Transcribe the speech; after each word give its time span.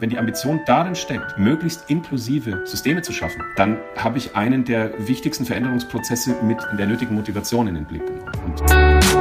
Wenn 0.00 0.10
die 0.10 0.18
Ambition 0.18 0.60
darin 0.64 0.94
steckt, 0.94 1.38
möglichst 1.38 1.90
inklusive 1.90 2.62
Systeme 2.64 3.02
zu 3.02 3.12
schaffen, 3.12 3.42
dann 3.56 3.78
habe 3.96 4.18
ich 4.18 4.36
einen 4.36 4.64
der 4.64 4.92
wichtigsten 5.08 5.44
Veränderungsprozesse 5.44 6.36
mit 6.44 6.58
der 6.78 6.86
nötigen 6.86 7.16
Motivation 7.16 7.66
in 7.66 7.74
den 7.74 7.84
Blick 7.84 8.02
genommen. 8.06 9.18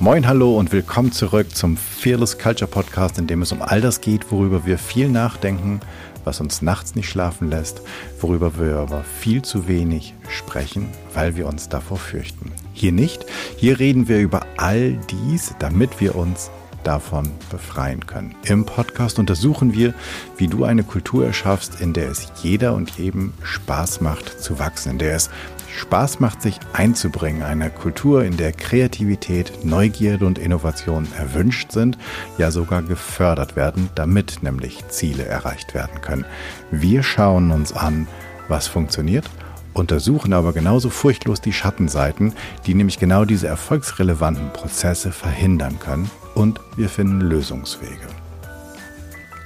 Moin, 0.00 0.26
hallo 0.26 0.56
und 0.56 0.72
willkommen 0.72 1.12
zurück 1.12 1.54
zum 1.54 1.76
Fearless 1.76 2.38
Culture 2.38 2.70
Podcast, 2.70 3.18
in 3.18 3.26
dem 3.26 3.42
es 3.42 3.52
um 3.52 3.60
all 3.60 3.82
das 3.82 4.00
geht, 4.00 4.32
worüber 4.32 4.64
wir 4.64 4.78
viel 4.78 5.10
nachdenken, 5.10 5.80
was 6.24 6.40
uns 6.40 6.62
nachts 6.62 6.94
nicht 6.94 7.10
schlafen 7.10 7.50
lässt, 7.50 7.82
worüber 8.20 8.58
wir 8.58 8.76
aber 8.76 9.02
viel 9.02 9.42
zu 9.42 9.68
wenig 9.68 10.14
sprechen, 10.30 10.88
weil 11.12 11.36
wir 11.36 11.46
uns 11.46 11.68
davor 11.68 11.98
fürchten. 11.98 12.52
Hier 12.72 12.92
nicht, 12.92 13.26
hier 13.56 13.78
reden 13.78 14.08
wir 14.08 14.20
über 14.20 14.46
all 14.56 14.92
dies, 15.10 15.54
damit 15.58 16.00
wir 16.00 16.16
uns 16.16 16.50
davon 16.84 17.30
befreien 17.50 18.06
können. 18.06 18.34
Im 18.44 18.64
Podcast 18.64 19.18
untersuchen 19.18 19.74
wir, 19.74 19.94
wie 20.36 20.46
du 20.46 20.64
eine 20.64 20.84
Kultur 20.84 21.26
erschaffst, 21.26 21.80
in 21.80 21.92
der 21.92 22.08
es 22.10 22.32
jeder 22.42 22.74
und 22.74 22.90
jedem 22.90 23.32
Spaß 23.42 24.00
macht 24.00 24.42
zu 24.42 24.58
wachsen, 24.58 24.92
in 24.92 24.98
der 24.98 25.16
es 25.16 25.30
Spaß 25.78 26.20
macht, 26.20 26.42
sich 26.42 26.58
einzubringen. 26.72 27.42
Eine 27.42 27.70
Kultur, 27.70 28.24
in 28.24 28.36
der 28.36 28.52
Kreativität, 28.52 29.64
Neugierde 29.64 30.26
und 30.26 30.38
Innovation 30.38 31.06
erwünscht 31.16 31.72
sind, 31.72 31.98
ja 32.36 32.50
sogar 32.50 32.82
gefördert 32.82 33.54
werden, 33.54 33.90
damit 33.94 34.42
nämlich 34.42 34.86
Ziele 34.88 35.24
erreicht 35.24 35.74
werden 35.74 36.00
können. 36.00 36.24
Wir 36.70 37.02
schauen 37.02 37.50
uns 37.50 37.72
an, 37.72 38.08
was 38.48 38.66
funktioniert 38.66 39.28
untersuchen 39.74 40.32
aber 40.32 40.52
genauso 40.52 40.90
furchtlos 40.90 41.40
die 41.40 41.52
Schattenseiten, 41.52 42.34
die 42.66 42.74
nämlich 42.74 42.98
genau 42.98 43.24
diese 43.24 43.46
erfolgsrelevanten 43.46 44.52
Prozesse 44.52 45.12
verhindern 45.12 45.78
können 45.78 46.10
und 46.38 46.60
wir 46.76 46.88
finden 46.88 47.20
Lösungswege. 47.20 48.06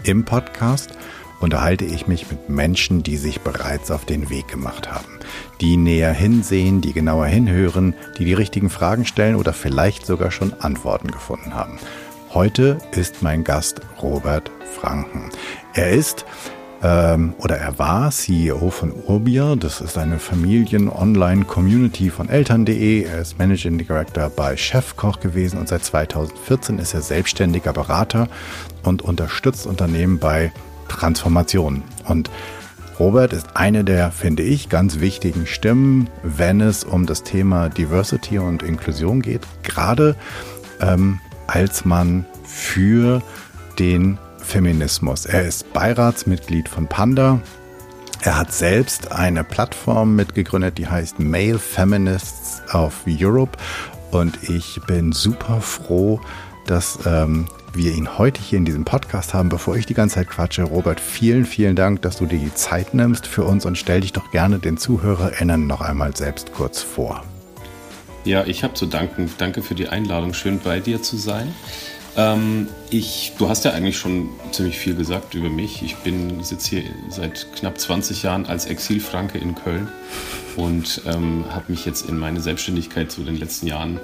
Im 0.04 0.24
Podcast 0.24 0.90
unterhalte 1.40 1.86
ich 1.86 2.06
mich 2.06 2.30
mit 2.30 2.50
Menschen, 2.50 3.02
die 3.02 3.16
sich 3.16 3.40
bereits 3.40 3.90
auf 3.90 4.04
den 4.04 4.28
Weg 4.28 4.46
gemacht 4.48 4.92
haben, 4.92 5.18
die 5.60 5.78
näher 5.78 6.12
hinsehen, 6.12 6.82
die 6.82 6.92
genauer 6.92 7.26
hinhören, 7.26 7.94
die 8.18 8.26
die 8.26 8.34
richtigen 8.34 8.68
Fragen 8.68 9.06
stellen 9.06 9.36
oder 9.36 9.54
vielleicht 9.54 10.04
sogar 10.04 10.30
schon 10.30 10.52
Antworten 10.52 11.10
gefunden 11.10 11.54
haben. 11.54 11.78
Heute 12.34 12.76
ist 12.92 13.22
mein 13.22 13.42
Gast 13.42 13.80
Robert 14.02 14.50
Franken. 14.78 15.30
Er 15.72 15.92
ist 15.92 16.26
ähm, 16.82 17.34
oder 17.38 17.56
er 17.56 17.78
war 17.78 18.10
CEO 18.10 18.70
von 18.70 18.92
Urbia. 19.06 19.54
Das 19.56 19.80
ist 19.80 19.96
eine 19.96 20.18
Familien-Online-Community 20.18 22.10
von 22.10 22.28
Eltern.de. 22.28 23.04
Er 23.04 23.20
ist 23.20 23.38
Managing 23.38 23.78
Director 23.78 24.28
bei 24.30 24.56
Chefkoch 24.56 25.20
gewesen 25.20 25.58
und 25.58 25.68
seit 25.68 25.84
2014 25.84 26.78
ist 26.78 26.94
er 26.94 27.02
selbstständiger 27.02 27.72
Berater 27.72 28.28
und 28.82 29.02
unterstützt 29.02 29.66
Unternehmen 29.66 30.18
bei 30.18 30.52
Transformationen. 30.88 31.84
Und 32.08 32.30
Robert 32.98 33.32
ist 33.32 33.56
eine 33.56 33.84
der, 33.84 34.10
finde 34.10 34.42
ich, 34.42 34.68
ganz 34.68 35.00
wichtigen 35.00 35.46
Stimmen, 35.46 36.10
wenn 36.22 36.60
es 36.60 36.84
um 36.84 37.06
das 37.06 37.22
Thema 37.22 37.68
Diversity 37.68 38.38
und 38.38 38.62
Inklusion 38.62 39.22
geht. 39.22 39.42
Gerade 39.62 40.16
ähm, 40.80 41.20
als 41.46 41.84
man 41.84 42.26
für 42.44 43.22
den 43.78 44.18
Feminismus. 44.42 45.26
Er 45.26 45.44
ist 45.44 45.72
Beiratsmitglied 45.72 46.68
von 46.68 46.86
Panda. 46.86 47.40
Er 48.22 48.38
hat 48.38 48.52
selbst 48.52 49.10
eine 49.12 49.42
Plattform 49.42 50.14
mitgegründet, 50.14 50.78
die 50.78 50.86
heißt 50.86 51.18
Male 51.18 51.58
Feminists 51.58 52.62
of 52.72 52.94
Europe. 53.06 53.58
Und 54.10 54.48
ich 54.48 54.80
bin 54.86 55.12
super 55.12 55.60
froh, 55.60 56.20
dass 56.66 56.98
ähm, 57.06 57.46
wir 57.74 57.92
ihn 57.92 58.18
heute 58.18 58.40
hier 58.40 58.58
in 58.58 58.64
diesem 58.64 58.84
Podcast 58.84 59.34
haben. 59.34 59.48
Bevor 59.48 59.76
ich 59.76 59.86
die 59.86 59.94
ganze 59.94 60.16
Zeit 60.16 60.28
quatsche, 60.28 60.62
Robert, 60.62 61.00
vielen, 61.00 61.44
vielen 61.44 61.74
Dank, 61.74 62.02
dass 62.02 62.18
du 62.18 62.26
dir 62.26 62.38
die 62.38 62.54
Zeit 62.54 62.94
nimmst 62.94 63.26
für 63.26 63.44
uns 63.44 63.66
und 63.66 63.78
stell 63.78 64.02
dich 64.02 64.12
doch 64.12 64.30
gerne 64.30 64.58
den 64.58 64.76
ZuhörerInnen 64.76 65.66
noch 65.66 65.80
einmal 65.80 66.14
selbst 66.16 66.52
kurz 66.52 66.82
vor. 66.82 67.24
Ja, 68.24 68.44
ich 68.44 68.62
habe 68.62 68.74
zu 68.74 68.86
danken. 68.86 69.30
Danke 69.38 69.62
für 69.62 69.74
die 69.74 69.88
Einladung. 69.88 70.32
Schön 70.32 70.60
bei 70.60 70.78
dir 70.78 71.02
zu 71.02 71.16
sein. 71.16 71.52
Ähm, 72.16 72.68
ich, 72.90 73.32
du 73.38 73.48
hast 73.48 73.64
ja 73.64 73.72
eigentlich 73.72 73.96
schon 73.96 74.28
ziemlich 74.50 74.78
viel 74.78 74.94
gesagt 74.94 75.34
über 75.34 75.48
mich. 75.48 75.82
Ich 75.82 75.96
bin 75.96 76.42
sitze 76.44 76.70
hier 76.70 76.82
seit 77.08 77.52
knapp 77.54 77.78
20 77.78 78.22
Jahren 78.22 78.46
als 78.46 78.66
Exilfranke 78.66 79.38
in 79.38 79.54
Köln 79.54 79.88
und 80.56 81.02
ähm, 81.06 81.44
habe 81.50 81.72
mich 81.72 81.86
jetzt 81.86 82.08
in 82.08 82.18
meine 82.18 82.40
Selbstständigkeit 82.40 83.10
zu 83.10 83.22
den 83.22 83.36
letzten 83.36 83.66
Jahren 83.66 83.98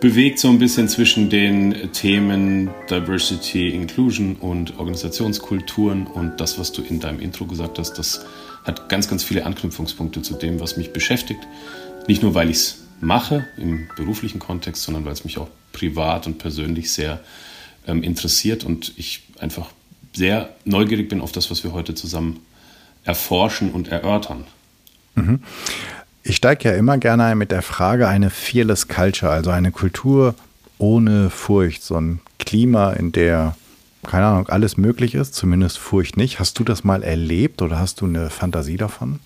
bewegt, 0.00 0.38
so 0.38 0.48
ein 0.48 0.60
bisschen 0.60 0.88
zwischen 0.88 1.28
den 1.28 1.92
Themen 1.92 2.70
Diversity, 2.88 3.70
Inclusion 3.70 4.36
und 4.36 4.78
Organisationskulturen 4.78 6.06
und 6.06 6.40
das, 6.40 6.58
was 6.58 6.70
du 6.70 6.82
in 6.82 7.00
deinem 7.00 7.18
Intro 7.18 7.46
gesagt 7.46 7.80
hast, 7.80 7.94
das 7.94 8.24
hat 8.62 8.88
ganz, 8.88 9.08
ganz 9.08 9.24
viele 9.24 9.44
Anknüpfungspunkte 9.44 10.22
zu 10.22 10.34
dem, 10.34 10.60
was 10.60 10.76
mich 10.76 10.92
beschäftigt. 10.92 11.40
Nicht 12.06 12.22
nur, 12.22 12.34
weil 12.34 12.50
ich 12.50 12.58
es 12.58 12.78
mache 13.00 13.46
im 13.56 13.88
beruflichen 13.96 14.38
Kontext, 14.38 14.84
sondern 14.84 15.04
weil 15.04 15.12
es 15.12 15.24
mich 15.24 15.38
auch 15.38 15.48
privat 15.72 16.26
und 16.26 16.38
persönlich 16.38 16.92
sehr 16.92 17.20
ähm, 17.88 18.02
interessiert 18.02 18.64
und 18.64 18.92
ich 18.96 19.22
einfach 19.40 19.70
sehr 20.12 20.50
neugierig 20.64 21.08
bin 21.08 21.20
auf 21.20 21.32
das, 21.32 21.50
was 21.50 21.64
wir 21.64 21.72
heute 21.72 21.94
zusammen 21.94 22.40
erforschen 23.04 23.72
und 23.72 23.88
erörtern. 23.88 24.44
Mhm. 25.14 25.40
Ich 26.22 26.36
steige 26.36 26.68
ja 26.68 26.74
immer 26.74 26.98
gerne 26.98 27.34
mit 27.34 27.50
der 27.50 27.62
Frage 27.62 28.06
eine 28.06 28.30
Fearless 28.30 28.88
Culture, 28.88 29.32
also 29.32 29.50
eine 29.50 29.72
Kultur 29.72 30.34
ohne 30.78 31.30
Furcht, 31.30 31.82
so 31.82 31.96
ein 31.96 32.20
Klima, 32.38 32.92
in 32.92 33.12
der, 33.12 33.56
keine 34.06 34.26
Ahnung, 34.26 34.48
alles 34.48 34.76
möglich 34.76 35.14
ist, 35.14 35.34
zumindest 35.34 35.78
Furcht 35.78 36.16
nicht. 36.16 36.38
Hast 36.38 36.58
du 36.58 36.64
das 36.64 36.84
mal 36.84 37.02
erlebt 37.02 37.62
oder 37.62 37.78
hast 37.78 38.00
du 38.00 38.06
eine 38.06 38.30
Fantasie 38.30 38.76
davon? 38.76 39.20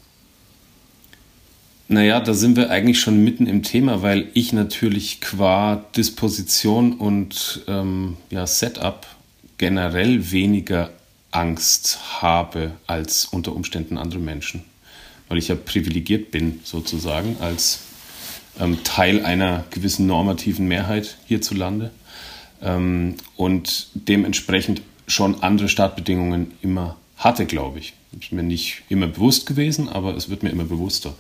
Naja, 1.93 2.21
da 2.21 2.33
sind 2.33 2.57
wir 2.57 2.71
eigentlich 2.71 3.01
schon 3.01 3.23
mitten 3.23 3.47
im 3.47 3.63
Thema, 3.63 4.01
weil 4.01 4.29
ich 4.33 4.55
natürlich 4.55 5.21
qua 5.21 5.85
Disposition 5.95 6.95
und 6.95 7.61
ähm, 7.69 8.17
ja, 8.31 8.47
Setup 8.47 9.07
generell 9.59 10.31
weniger 10.33 10.89
Angst 11.33 12.23
habe 12.23 12.73
als 12.87 13.27
unter 13.27 13.55
Umständen 13.55 13.99
andere 13.99 14.21
Menschen. 14.21 14.65
Weil 15.29 15.37
ich 15.37 15.49
ja 15.49 15.55
privilegiert 15.55 16.31
bin, 16.31 16.61
sozusagen, 16.65 17.37
als 17.41 17.81
ähm, 18.59 18.83
Teil 18.85 19.23
einer 19.27 19.65
gewissen 19.69 20.07
normativen 20.07 20.67
Mehrheit 20.67 21.19
hierzulande 21.27 21.91
ähm, 22.63 23.17
und 23.37 23.89
dementsprechend 23.93 24.81
schon 25.07 25.43
andere 25.43 25.69
Startbedingungen 25.69 26.53
immer 26.63 26.97
hatte, 27.19 27.45
glaube 27.45 27.81
ich. 27.81 27.93
Ist 28.19 28.33
mir 28.33 28.43
nicht 28.43 28.83
immer 28.89 29.09
bewusst 29.09 29.45
gewesen, 29.45 29.91
aber 29.91 30.17
es 30.17 30.31
wird 30.31 30.43
mir 30.43 30.49
immer 30.49 30.65
bewusster. 30.65 31.13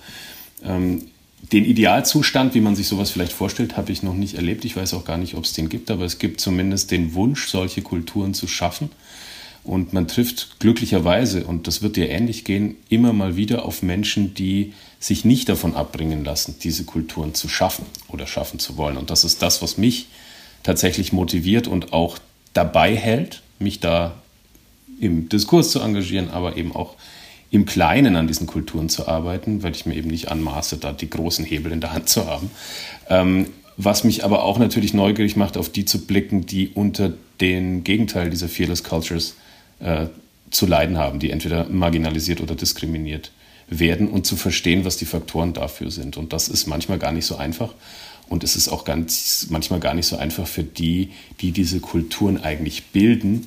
Ähm, 0.64 1.08
den 1.50 1.64
Idealzustand, 1.64 2.54
wie 2.54 2.60
man 2.60 2.76
sich 2.76 2.86
sowas 2.86 3.10
vielleicht 3.10 3.32
vorstellt, 3.32 3.76
habe 3.76 3.92
ich 3.92 4.02
noch 4.02 4.14
nicht 4.14 4.34
erlebt. 4.34 4.64
Ich 4.64 4.76
weiß 4.76 4.94
auch 4.94 5.04
gar 5.04 5.18
nicht, 5.18 5.34
ob 5.34 5.44
es 5.44 5.52
den 5.52 5.68
gibt, 5.68 5.90
aber 5.90 6.04
es 6.04 6.18
gibt 6.18 6.40
zumindest 6.40 6.90
den 6.90 7.14
Wunsch, 7.14 7.48
solche 7.48 7.82
Kulturen 7.82 8.32
zu 8.32 8.46
schaffen. 8.46 8.90
Und 9.64 9.92
man 9.92 10.08
trifft 10.08 10.58
glücklicherweise, 10.60 11.44
und 11.44 11.66
das 11.66 11.82
wird 11.82 11.96
dir 11.96 12.08
ähnlich 12.08 12.44
gehen, 12.44 12.76
immer 12.88 13.12
mal 13.12 13.36
wieder 13.36 13.64
auf 13.64 13.82
Menschen, 13.82 14.34
die 14.34 14.72
sich 14.98 15.24
nicht 15.24 15.48
davon 15.48 15.74
abbringen 15.74 16.24
lassen, 16.24 16.56
diese 16.62 16.84
Kulturen 16.84 17.34
zu 17.34 17.48
schaffen 17.48 17.86
oder 18.08 18.26
schaffen 18.26 18.58
zu 18.58 18.76
wollen. 18.76 18.96
Und 18.96 19.10
das 19.10 19.24
ist 19.24 19.42
das, 19.42 19.62
was 19.62 19.78
mich 19.78 20.06
tatsächlich 20.62 21.12
motiviert 21.12 21.68
und 21.68 21.92
auch 21.92 22.18
dabei 22.54 22.96
hält, 22.96 23.42
mich 23.58 23.80
da 23.80 24.14
im 25.00 25.28
Diskurs 25.28 25.70
zu 25.70 25.80
engagieren, 25.80 26.30
aber 26.30 26.56
eben 26.56 26.74
auch 26.74 26.94
im 27.52 27.66
Kleinen 27.66 28.16
an 28.16 28.26
diesen 28.26 28.46
Kulturen 28.46 28.88
zu 28.88 29.06
arbeiten, 29.06 29.62
weil 29.62 29.72
ich 29.72 29.84
mir 29.84 29.94
eben 29.94 30.08
nicht 30.08 30.30
anmaße, 30.30 30.78
da 30.78 30.90
die 30.90 31.10
großen 31.10 31.44
Hebel 31.44 31.70
in 31.70 31.82
der 31.82 31.92
Hand 31.92 32.08
zu 32.08 32.26
haben. 32.26 32.50
Ähm, 33.10 33.46
was 33.76 34.04
mich 34.04 34.24
aber 34.24 34.42
auch 34.42 34.58
natürlich 34.58 34.94
neugierig 34.94 35.36
macht, 35.36 35.58
auf 35.58 35.68
die 35.68 35.84
zu 35.84 36.06
blicken, 36.06 36.46
die 36.46 36.70
unter 36.70 37.12
den 37.40 37.84
Gegenteil 37.84 38.30
dieser 38.30 38.48
Fearless 38.48 38.84
Cultures 38.84 39.34
äh, 39.80 40.06
zu 40.50 40.66
leiden 40.66 40.96
haben, 40.96 41.18
die 41.18 41.30
entweder 41.30 41.68
marginalisiert 41.68 42.40
oder 42.40 42.54
diskriminiert 42.54 43.32
werden 43.68 44.08
und 44.08 44.26
zu 44.26 44.36
verstehen, 44.36 44.86
was 44.86 44.96
die 44.96 45.04
Faktoren 45.04 45.52
dafür 45.52 45.90
sind. 45.90 46.16
Und 46.16 46.32
das 46.32 46.48
ist 46.48 46.66
manchmal 46.66 46.98
gar 46.98 47.12
nicht 47.12 47.26
so 47.26 47.36
einfach. 47.36 47.74
Und 48.30 48.44
es 48.44 48.56
ist 48.56 48.68
auch 48.68 48.86
ganz, 48.86 49.48
manchmal 49.50 49.80
gar 49.80 49.92
nicht 49.92 50.06
so 50.06 50.16
einfach 50.16 50.46
für 50.46 50.64
die, 50.64 51.10
die 51.42 51.52
diese 51.52 51.80
Kulturen 51.80 52.42
eigentlich 52.42 52.84
bilden, 52.86 53.46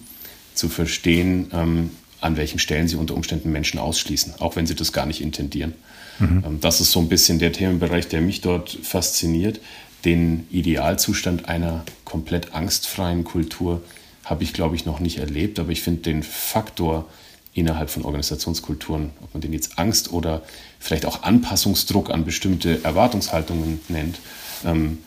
zu 0.54 0.70
verstehen, 0.70 1.48
ähm, 1.54 1.90
an 2.22 2.38
welchen 2.38 2.60
Stellen 2.60 2.88
sie 2.88 2.96
unter 2.96 3.16
Umständen 3.16 3.52
Menschen 3.52 3.80
ausschließen, 3.80 4.36
auch 4.40 4.56
wenn 4.56 4.66
sie 4.66 4.76
das 4.76 4.94
gar 4.94 5.06
nicht 5.06 5.22
intendieren. 5.22 5.74
Mhm. 6.20 6.44
Ähm, 6.46 6.60
das 6.62 6.82
ist 6.82 6.92
so 6.92 7.00
ein 7.00 7.10
bisschen 7.10 7.40
der 7.40 7.52
Themenbereich, 7.52 8.08
der 8.08 8.22
mich 8.22 8.42
dort 8.42 8.78
fasziniert. 8.84 9.60
Den 10.04 10.48
Idealzustand 10.52 11.50
einer 11.50 11.84
komplett 12.04 12.54
angstfreien 12.54 13.24
Kultur 13.24 13.82
habe 14.24 14.44
ich, 14.44 14.54
glaube 14.54 14.76
ich, 14.76 14.86
noch 14.86 15.00
nicht 15.00 15.18
erlebt, 15.20 15.60
aber 15.60 15.72
ich 15.72 15.82
finde 15.82 16.02
den 16.02 16.24
Faktor 16.24 17.06
innerhalb 17.54 17.90
von 17.90 18.04
Organisationskulturen, 18.04 19.12
ob 19.22 19.34
man 19.34 19.42
den 19.42 19.54
jetzt 19.54 19.80
Angst 19.80 20.12
oder 20.12 20.44
vielleicht 20.80 21.06
auch 21.06 21.24
Anpassungsdruck 21.24 22.10
an 22.10 22.26
bestimmte 22.26 22.84
Erwartungshaltungen 22.84 23.80
nennt, 23.88 24.20
ähm, 24.66 25.00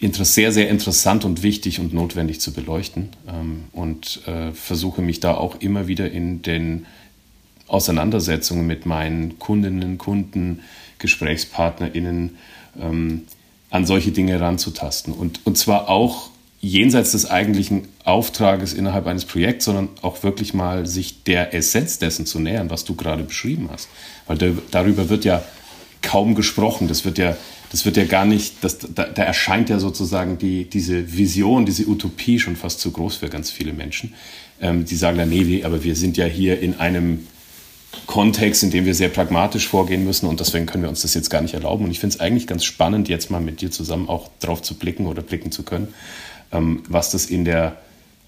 sehr, 0.00 0.52
sehr 0.52 0.68
interessant 0.68 1.24
und 1.24 1.42
wichtig 1.42 1.80
und 1.80 1.92
notwendig 1.92 2.40
zu 2.40 2.52
beleuchten 2.52 3.10
ähm, 3.28 3.64
und 3.72 4.20
äh, 4.26 4.52
versuche 4.52 5.02
mich 5.02 5.20
da 5.20 5.34
auch 5.34 5.60
immer 5.60 5.88
wieder 5.88 6.10
in 6.10 6.42
den 6.42 6.86
Auseinandersetzungen 7.66 8.66
mit 8.66 8.86
meinen 8.86 9.38
Kundinnen, 9.38 9.98
Kunden, 9.98 10.60
GesprächspartnerInnen 10.98 12.36
ähm, 12.80 13.22
an 13.70 13.86
solche 13.86 14.12
Dinge 14.12 14.40
ranzutasten. 14.40 15.12
Und, 15.12 15.40
und 15.44 15.58
zwar 15.58 15.88
auch 15.88 16.30
jenseits 16.60 17.12
des 17.12 17.30
eigentlichen 17.30 17.86
Auftrages 18.04 18.72
innerhalb 18.72 19.06
eines 19.06 19.24
Projekts, 19.24 19.66
sondern 19.66 19.90
auch 20.02 20.22
wirklich 20.22 20.54
mal 20.54 20.86
sich 20.86 21.22
der 21.24 21.54
Essenz 21.54 21.98
dessen 21.98 22.26
zu 22.26 22.40
nähern, 22.40 22.70
was 22.70 22.84
du 22.84 22.94
gerade 22.94 23.22
beschrieben 23.22 23.68
hast. 23.70 23.88
Weil 24.26 24.38
darüber 24.70 25.08
wird 25.08 25.24
ja 25.24 25.42
kaum 26.02 26.34
gesprochen. 26.34 26.88
Das 26.88 27.04
wird 27.04 27.18
ja, 27.18 27.36
das 27.70 27.84
wird 27.84 27.96
ja 27.96 28.04
gar 28.04 28.24
nicht, 28.24 28.62
das, 28.62 28.78
da, 28.78 29.04
da 29.04 29.22
erscheint 29.22 29.68
ja 29.68 29.78
sozusagen 29.78 30.38
die, 30.38 30.64
diese 30.64 31.16
Vision, 31.16 31.66
diese 31.66 31.86
Utopie 31.86 32.38
schon 32.38 32.56
fast 32.56 32.80
zu 32.80 32.90
groß 32.90 33.16
für 33.16 33.28
ganz 33.28 33.50
viele 33.50 33.72
Menschen. 33.72 34.14
Ähm, 34.60 34.84
die 34.84 34.96
sagen 34.96 35.18
dann, 35.18 35.28
nee, 35.28 35.62
aber 35.64 35.84
wir 35.84 35.94
sind 35.94 36.16
ja 36.16 36.24
hier 36.24 36.60
in 36.60 36.78
einem 36.78 37.26
Kontext, 38.06 38.62
in 38.62 38.70
dem 38.70 38.84
wir 38.84 38.94
sehr 38.94 39.08
pragmatisch 39.08 39.68
vorgehen 39.68 40.04
müssen 40.04 40.26
und 40.26 40.40
deswegen 40.40 40.66
können 40.66 40.82
wir 40.82 40.90
uns 40.90 41.02
das 41.02 41.14
jetzt 41.14 41.30
gar 41.30 41.42
nicht 41.42 41.54
erlauben. 41.54 41.84
Und 41.84 41.90
ich 41.90 42.00
finde 42.00 42.14
es 42.14 42.20
eigentlich 42.20 42.46
ganz 42.46 42.64
spannend, 42.64 43.08
jetzt 43.08 43.30
mal 43.30 43.40
mit 43.40 43.60
dir 43.60 43.70
zusammen 43.70 44.08
auch 44.08 44.28
drauf 44.40 44.62
zu 44.62 44.74
blicken 44.74 45.06
oder 45.06 45.22
blicken 45.22 45.52
zu 45.52 45.62
können, 45.62 45.88
ähm, 46.52 46.82
was 46.88 47.10
das 47.10 47.26
in 47.26 47.44
der 47.44 47.76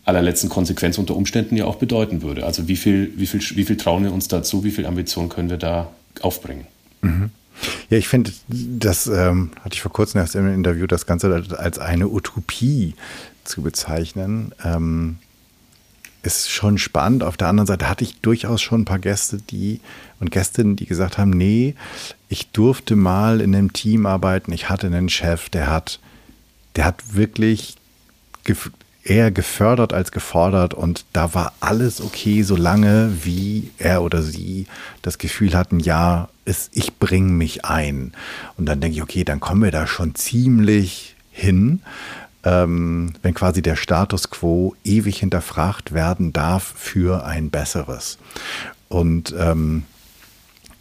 allerletzten 0.05 0.49
Konsequenz 0.49 0.99
unter 0.99 1.15
Umständen 1.15 1.57
ja 1.57 1.67
auch 1.67 1.77
bedeuten 1.77 2.23
würde. 2.23 2.45
Also 2.45 2.69
wie 2.69 2.77
viel, 2.77 3.13
wie 3.17 3.27
viel, 3.27 3.41
wie 3.57 3.65
viel 3.65 3.77
trauen 3.77 4.05
wir 4.05 4.13
uns 4.13 4.29
dazu, 4.29 4.65
wie 4.65 4.71
viel 4.71 4.87
Ambition 4.87 5.29
können 5.29 5.51
wir 5.51 5.59
da 5.59 5.91
aufbringen? 6.21 6.67
Mhm. 7.03 7.31
Ja, 7.89 7.99
ich 7.99 8.09
finde, 8.09 8.33
das 8.49 9.07
ähm, 9.07 9.51
hatte 9.63 9.75
ich 9.75 9.83
vor 9.83 9.93
kurzem 9.93 10.21
erst 10.21 10.35
im 10.35 10.53
Interview, 10.53 10.87
das 10.87 11.07
Ganze 11.07 11.45
als 11.57 11.79
eine 11.79 12.09
Utopie 12.09 12.95
zu 13.45 13.63
bezeichnen. 13.63 14.55
Ähm, 14.65 15.19
ist 16.23 16.51
schon 16.51 16.79
spannend. 16.79 17.23
Auf 17.23 17.37
der 17.37 17.49
anderen 17.49 17.67
Seite 17.67 17.89
hatte 17.89 18.05
ich 18.05 18.21
durchaus 18.21 18.61
schon 18.61 18.83
ein 18.83 18.85
paar 18.85 18.99
Gäste, 18.99 19.39
die 19.39 19.81
und 20.21 20.31
Gästinnen, 20.31 20.77
die 20.77 20.87
gesagt 20.87 21.17
haben, 21.17 21.31
nee, 21.31 21.75
ich 22.29 22.51
durfte 22.51 22.95
mal 22.95 23.41
in 23.41 23.55
einem 23.55 23.73
Team 23.73 24.05
arbeiten. 24.07 24.53
Ich 24.53 24.69
hatte 24.69 24.87
einen 24.87 25.09
Chef, 25.09 25.49
der 25.49 25.71
hat, 25.71 25.99
der 26.77 26.85
hat 26.85 27.15
wirklich 27.15 27.77
eher 29.03 29.31
gefördert 29.31 29.93
als 29.93 30.13
gefordert 30.13 30.75
und 30.75 31.05
da 31.13 31.35
war 31.35 31.53
alles 31.61 32.01
okay, 32.01 32.43
solange 32.43 33.25
wie 33.25 33.71
er 33.79 34.03
oder 34.03 34.23
sie 34.23 34.67
das 35.03 35.19
Gefühl 35.19 35.55
hatten, 35.55 35.81
ja, 35.81 36.29
ist, 36.45 36.71
ich 36.75 36.99
bringe 36.99 37.33
mich 37.33 37.65
ein. 37.65 38.13
Und 38.57 38.67
dann 38.67 38.81
denke 38.81 38.97
ich, 38.97 39.03
okay, 39.03 39.25
dann 39.25 39.41
kommen 39.41 39.63
wir 39.63 39.71
da 39.71 39.87
schon 39.87 40.15
ziemlich 40.15 41.17
hin 41.31 41.81
ähm, 42.45 43.13
wenn 43.23 43.35
quasi 43.35 43.63
der 43.63 43.77
Status 43.77 44.31
quo 44.31 44.75
ewig 44.85 45.19
hinterfragt 45.19 45.93
werden 45.93 46.33
darf 46.33 46.75
für 46.77 47.25
ein 47.25 47.51
besseres. 47.51 48.19
Und 48.89 49.35
ähm, 49.39 49.85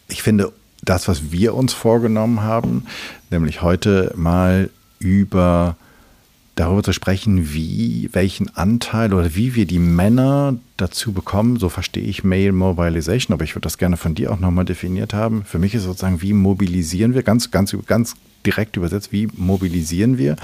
ich 0.08 0.22
finde, 0.22 0.52
das, 0.82 1.08
was 1.08 1.30
wir 1.30 1.54
uns 1.54 1.74
vorgenommen 1.74 2.42
haben, 2.42 2.86
nämlich 3.30 3.62
heute 3.62 4.12
mal 4.16 4.70
über 4.98 5.76
darüber 6.60 6.82
zu 6.82 6.92
sprechen, 6.92 7.52
wie, 7.52 8.08
welchen 8.12 8.54
Anteil 8.56 9.14
oder 9.14 9.34
wie 9.34 9.54
wir 9.54 9.66
die 9.66 9.78
Männer 9.78 10.56
dazu 10.76 11.12
bekommen, 11.12 11.58
so 11.58 11.68
verstehe 11.68 12.04
ich 12.04 12.22
Male 12.22 12.52
Mobilization, 12.52 13.34
aber 13.34 13.44
ich 13.44 13.54
würde 13.54 13.64
das 13.64 13.78
gerne 13.78 13.96
von 13.96 14.14
dir 14.14 14.32
auch 14.32 14.40
nochmal 14.40 14.64
definiert 14.64 15.14
haben. 15.14 15.44
Für 15.44 15.58
mich 15.58 15.74
ist 15.74 15.84
sozusagen, 15.84 16.22
wie 16.22 16.32
mobilisieren 16.32 17.14
wir, 17.14 17.22
ganz, 17.22 17.50
ganz, 17.50 17.74
ganz 17.86 18.14
direkt 18.44 18.76
übersetzt, 18.76 19.12
wie 19.12 19.28
mobilisieren 19.36 20.18
wir 20.18 20.36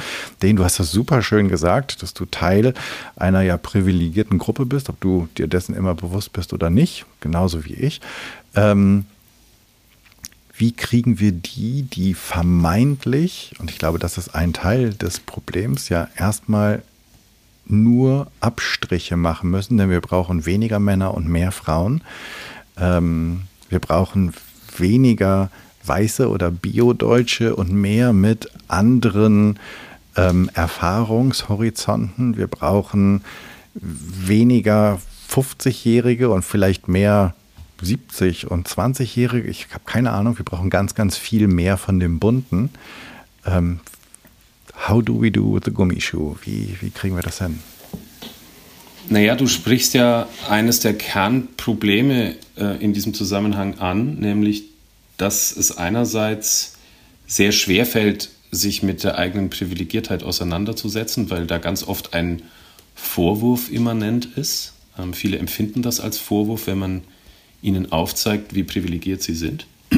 den, 0.43 0.57
du 0.57 0.65
hast 0.65 0.79
das 0.79 0.91
super 0.91 1.23
schön 1.23 1.49
gesagt, 1.49 2.03
dass 2.03 2.15
du 2.15 2.25
Teil 2.27 2.75
einer 3.17 3.43
ja 3.43 3.57
privilegierten 3.57 4.39
Gruppe 4.39 4.67
bist, 4.67 4.89
ob 4.89 5.01
du 5.01 5.29
dir 5.37 5.47
dessen 5.47 5.75
immer 5.75 5.95
bewusst 5.95 6.33
bist 6.33 6.53
oder 6.53 6.71
nicht, 6.71 7.07
genauso 7.21 7.65
wie 7.65 7.75
ich. 7.75 8.01
Ähm, 8.55 9.07
wie 10.58 10.73
kriegen 10.73 11.20
wir 11.20 11.32
die, 11.32 11.82
die 11.82 12.14
vermeintlich, 12.14 13.53
und 13.58 13.70
ich 13.70 13.79
glaube, 13.79 13.99
das 13.99 14.19
ist 14.19 14.35
ein 14.35 14.53
Teil 14.53 14.94
des 14.94 15.20
Problems, 15.20 15.88
ja 15.88 16.08
erstmal 16.17 16.82
nur 17.67 18.31
Abstriche 18.41 19.17
machen 19.17 19.50
müssen, 19.50 19.76
denn 19.76 19.91
wir 19.91 20.00
brauchen 20.00 20.47
weniger 20.47 20.79
Männer 20.79 21.14
und 21.14 21.29
mehr 21.29 21.53
Frauen. 21.53 22.03
Ähm, 22.79 23.43
wir 23.69 23.81
brauchen 23.81 24.32
weniger 24.79 25.50
Weiße 25.85 26.29
oder 26.29 26.50
Bio-Deutsche 26.50 27.55
und 27.56 27.73
mehr 27.73 28.12
mit 28.12 28.50
anderen 28.69 29.59
ähm, 30.17 30.50
Erfahrungshorizonten. 30.55 32.37
Wir 32.37 32.47
brauchen 32.47 33.23
weniger 33.75 35.00
50-Jährige 35.31 36.31
und 36.31 36.43
vielleicht 36.43 36.88
mehr 36.88 37.35
70 37.81 38.50
und 38.50 38.69
20-Jährige. 38.69 39.49
Ich 39.49 39.69
habe 39.73 39.84
keine 39.84 40.12
Ahnung. 40.12 40.38
Wir 40.38 40.44
brauchen 40.44 40.70
ganz, 40.70 40.94
ganz 40.94 41.17
viel 41.17 41.46
mehr 41.49 41.76
von 41.76 42.00
dem 42.00 42.19
Bunten. 42.19 42.70
Ähm, 43.44 43.81
how 44.88 45.02
do 45.02 45.20
we 45.20 45.31
do 45.31 45.55
with 45.55 45.62
the 45.64 45.70
Gummischuh? 45.70 46.37
Wie, 46.44 46.76
wie 46.81 46.90
kriegen 46.90 47.17
wir 47.17 47.23
das 47.23 47.38
hin? 47.38 47.61
Naja, 49.08 49.37
du 49.37 49.46
sprichst 49.46 49.94
ja 49.94 50.26
eines 50.49 50.81
der 50.81 50.94
Kernprobleme 50.94 52.34
äh, 52.56 52.82
in 52.82 52.93
diesem 52.93 53.14
Zusammenhang 53.14 53.78
an, 53.78 54.17
nämlich 54.17 54.64
dass 55.17 55.55
es 55.56 55.76
einerseits 55.76 56.75
sehr 57.26 57.52
schwer 57.52 57.87
fällt, 57.87 58.31
sich 58.50 58.82
mit 58.82 59.05
der 59.05 59.19
eigenen 59.19 59.50
Privilegiertheit 59.50 60.23
auseinanderzusetzen, 60.23 61.31
weil 61.31 61.46
da 61.46 61.58
ganz 61.58 61.82
oft 61.82 62.14
ein 62.14 62.43
Vorwurf 62.94 63.70
immanent 63.70 64.26
ist. 64.37 64.73
Ähm, 64.99 65.12
viele 65.12 65.38
empfinden 65.38 65.82
das 65.82 66.00
als 66.00 66.19
Vorwurf, 66.19 66.67
wenn 66.67 66.78
man 66.78 67.02
ihnen 67.67 67.93
aufzeigt, 67.93 68.55
wie 68.55 68.63
privilegiert 68.63 69.23
sie 69.23 69.35
sind. 69.35 69.67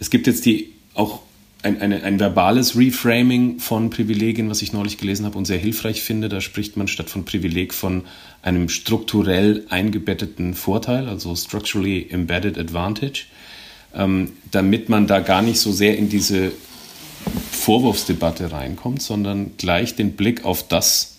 Es 0.00 0.10
gibt 0.10 0.26
jetzt 0.26 0.44
die 0.44 0.72
auch 0.94 1.20
ein, 1.62 1.80
eine, 1.80 2.02
ein 2.02 2.18
verbales 2.18 2.76
Reframing 2.76 3.58
von 3.58 3.88
Privilegien, 3.88 4.50
was 4.50 4.60
ich 4.60 4.72
neulich 4.72 4.98
gelesen 4.98 5.24
habe 5.24 5.38
und 5.38 5.46
sehr 5.46 5.56
hilfreich 5.56 6.02
finde. 6.02 6.28
Da 6.28 6.40
spricht 6.40 6.76
man 6.76 6.88
statt 6.88 7.08
von 7.08 7.24
Privileg 7.24 7.72
von 7.72 8.02
einem 8.42 8.68
strukturell 8.68 9.64
eingebetteten 9.70 10.54
Vorteil, 10.54 11.08
also 11.08 11.34
structurally 11.36 12.08
embedded 12.10 12.58
advantage 12.58 13.26
ähm, 13.94 14.32
damit 14.50 14.88
man 14.88 15.06
da 15.06 15.20
gar 15.20 15.42
nicht 15.42 15.60
so 15.60 15.72
sehr 15.72 15.96
in 15.96 16.08
diese 16.08 16.52
Vorwurfsdebatte 17.52 18.52
reinkommt, 18.52 19.00
sondern 19.00 19.52
gleich 19.56 19.94
den 19.94 20.12
Blick 20.12 20.44
auf 20.44 20.66
das 20.66 21.16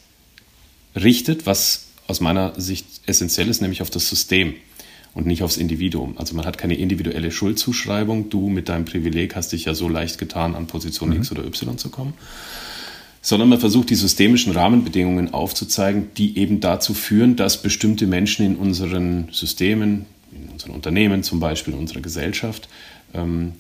richtet, 0.95 1.45
was 1.45 1.87
aus 2.07 2.19
meiner 2.19 2.59
Sicht 2.59 2.85
essentiell 3.07 3.49
ist, 3.49 3.61
nämlich 3.61 3.81
auf 3.81 3.89
das 3.89 4.07
System 4.07 4.53
und 5.15 5.25
nicht 5.25 5.41
aufs 5.41 5.57
Individuum. 5.57 6.17
Also 6.17 6.35
man 6.35 6.45
hat 6.45 6.57
keine 6.59 6.75
individuelle 6.75 7.31
Schuldzuschreibung. 7.31 8.29
Du 8.29 8.49
mit 8.49 8.69
deinem 8.69 8.85
Privileg 8.85 9.35
hast 9.35 9.53
dich 9.53 9.65
ja 9.65 9.73
so 9.73 9.87
leicht 9.87 10.19
getan, 10.19 10.53
an 10.53 10.67
Position 10.67 11.09
mhm. 11.09 11.15
X 11.15 11.31
oder 11.31 11.45
Y 11.45 11.77
zu 11.77 11.89
kommen. 11.89 12.13
Sondern 13.21 13.49
man 13.49 13.59
versucht, 13.59 13.89
die 13.89 13.95
systemischen 13.95 14.51
Rahmenbedingungen 14.51 15.33
aufzuzeigen, 15.33 16.09
die 16.17 16.37
eben 16.37 16.59
dazu 16.59 16.93
führen, 16.93 17.37
dass 17.37 17.61
bestimmte 17.61 18.05
Menschen 18.05 18.45
in 18.45 18.55
unseren 18.57 19.29
Systemen, 19.31 20.05
in 20.31 20.49
unseren 20.49 20.73
Unternehmen 20.73 21.23
zum 21.23 21.39
Beispiel, 21.39 21.73
in 21.73 21.79
unserer 21.79 22.01
Gesellschaft, 22.01 22.67
ähm, 23.13 23.53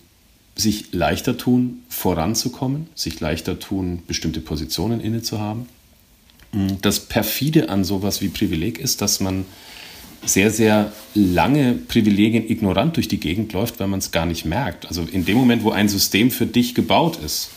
sich 0.57 0.93
leichter 0.93 1.37
tun, 1.37 1.83
voranzukommen, 1.87 2.87
sich 2.95 3.19
leichter 3.21 3.59
tun, 3.59 4.03
bestimmte 4.05 4.41
Positionen 4.41 4.99
innezuhaben. 4.99 5.67
Mm, 6.51 6.67
das 6.81 6.99
perfide 6.99 7.69
an 7.69 7.85
sowas 7.85 8.21
wie 8.21 8.27
Privileg 8.27 8.77
ist, 8.77 9.01
dass 9.01 9.21
man 9.21 9.45
sehr, 10.25 10.51
sehr 10.51 10.91
lange 11.13 11.73
Privilegien 11.73 12.49
ignorant 12.49 12.95
durch 12.95 13.07
die 13.07 13.19
Gegend 13.19 13.53
läuft, 13.53 13.79
weil 13.79 13.87
man 13.87 13.99
es 13.99 14.11
gar 14.11 14.25
nicht 14.25 14.45
merkt. 14.45 14.85
Also 14.87 15.03
in 15.03 15.25
dem 15.25 15.37
Moment, 15.37 15.63
wo 15.63 15.71
ein 15.71 15.89
System 15.89 16.31
für 16.31 16.45
dich 16.45 16.75
gebaut 16.75 17.19
ist, 17.23 17.51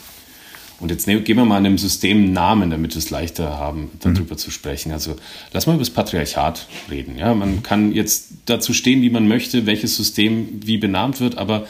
und 0.80 0.92
jetzt 0.92 1.06
geben 1.06 1.40
wir 1.40 1.44
mal 1.44 1.56
einem 1.56 1.76
System 1.76 2.32
Namen, 2.32 2.70
damit 2.70 2.94
wir 2.94 2.98
es 2.98 3.10
leichter 3.10 3.58
haben, 3.58 3.90
darüber 3.98 4.34
mhm. 4.34 4.38
zu 4.38 4.52
sprechen. 4.52 4.92
Also 4.92 5.16
lass 5.52 5.66
mal 5.66 5.72
über 5.72 5.82
das 5.82 5.90
Patriarchat 5.90 6.68
reden. 6.88 7.18
Ja, 7.18 7.34
man 7.34 7.64
kann 7.64 7.92
jetzt 7.92 8.28
dazu 8.46 8.72
stehen, 8.72 9.02
wie 9.02 9.10
man 9.10 9.26
möchte, 9.26 9.66
welches 9.66 9.96
System 9.96 10.60
wie 10.64 10.78
benannt 10.78 11.18
wird, 11.18 11.36
aber 11.36 11.66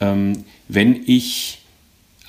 ähm, 0.00 0.44
wenn 0.66 1.04
ich 1.06 1.60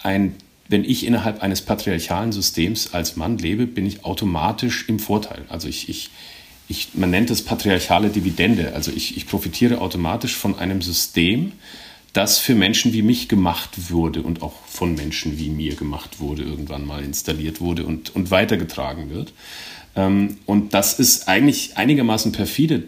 ein 0.04 0.36
wenn 0.70 0.84
ich 0.84 1.04
innerhalb 1.04 1.42
eines 1.42 1.64
patriarchalen 1.64 2.32
Systems 2.32 2.94
als 2.94 3.16
Mann 3.16 3.40
lebe, 3.40 3.66
bin 3.66 3.88
ich 3.88 4.06
automatisch 4.06 4.88
im 4.88 5.00
Vorteil. 5.00 5.42
Also 5.50 5.68
ich, 5.68 5.90
ich, 5.90 6.12
ich 6.70 6.90
man 6.94 7.10
nennt 7.10 7.32
es 7.32 7.44
patriarchale 7.44 8.10
Dividende. 8.10 8.74
Also 8.74 8.92
ich, 8.92 9.18
ich 9.18 9.28
profitiere 9.28 9.82
automatisch 9.82 10.36
von 10.36 10.58
einem 10.58 10.82
System, 10.82 11.52
das 12.14 12.38
für 12.38 12.56
Menschen 12.56 12.94
wie 12.94 13.02
mich 13.02 13.28
gemacht 13.28 13.90
wurde 13.90 14.22
und 14.22 14.42
auch 14.42 14.54
von 14.68 14.96
Menschen 14.96 15.38
wie 15.38 15.50
mir 15.50 15.76
gemacht 15.76 16.20
wurde, 16.20 16.44
irgendwann 16.44 16.86
mal 16.86 17.04
installiert 17.04 17.60
wurde 17.60 17.86
und, 17.86 18.16
und 18.16 18.32
weitergetragen 18.32 19.10
wird. 19.10 19.34
Ähm, 19.96 20.38
und 20.46 20.74
das 20.74 21.00
ist 21.00 21.28
eigentlich 21.28 21.78
einigermaßen 21.78 22.32
perfide. 22.32 22.84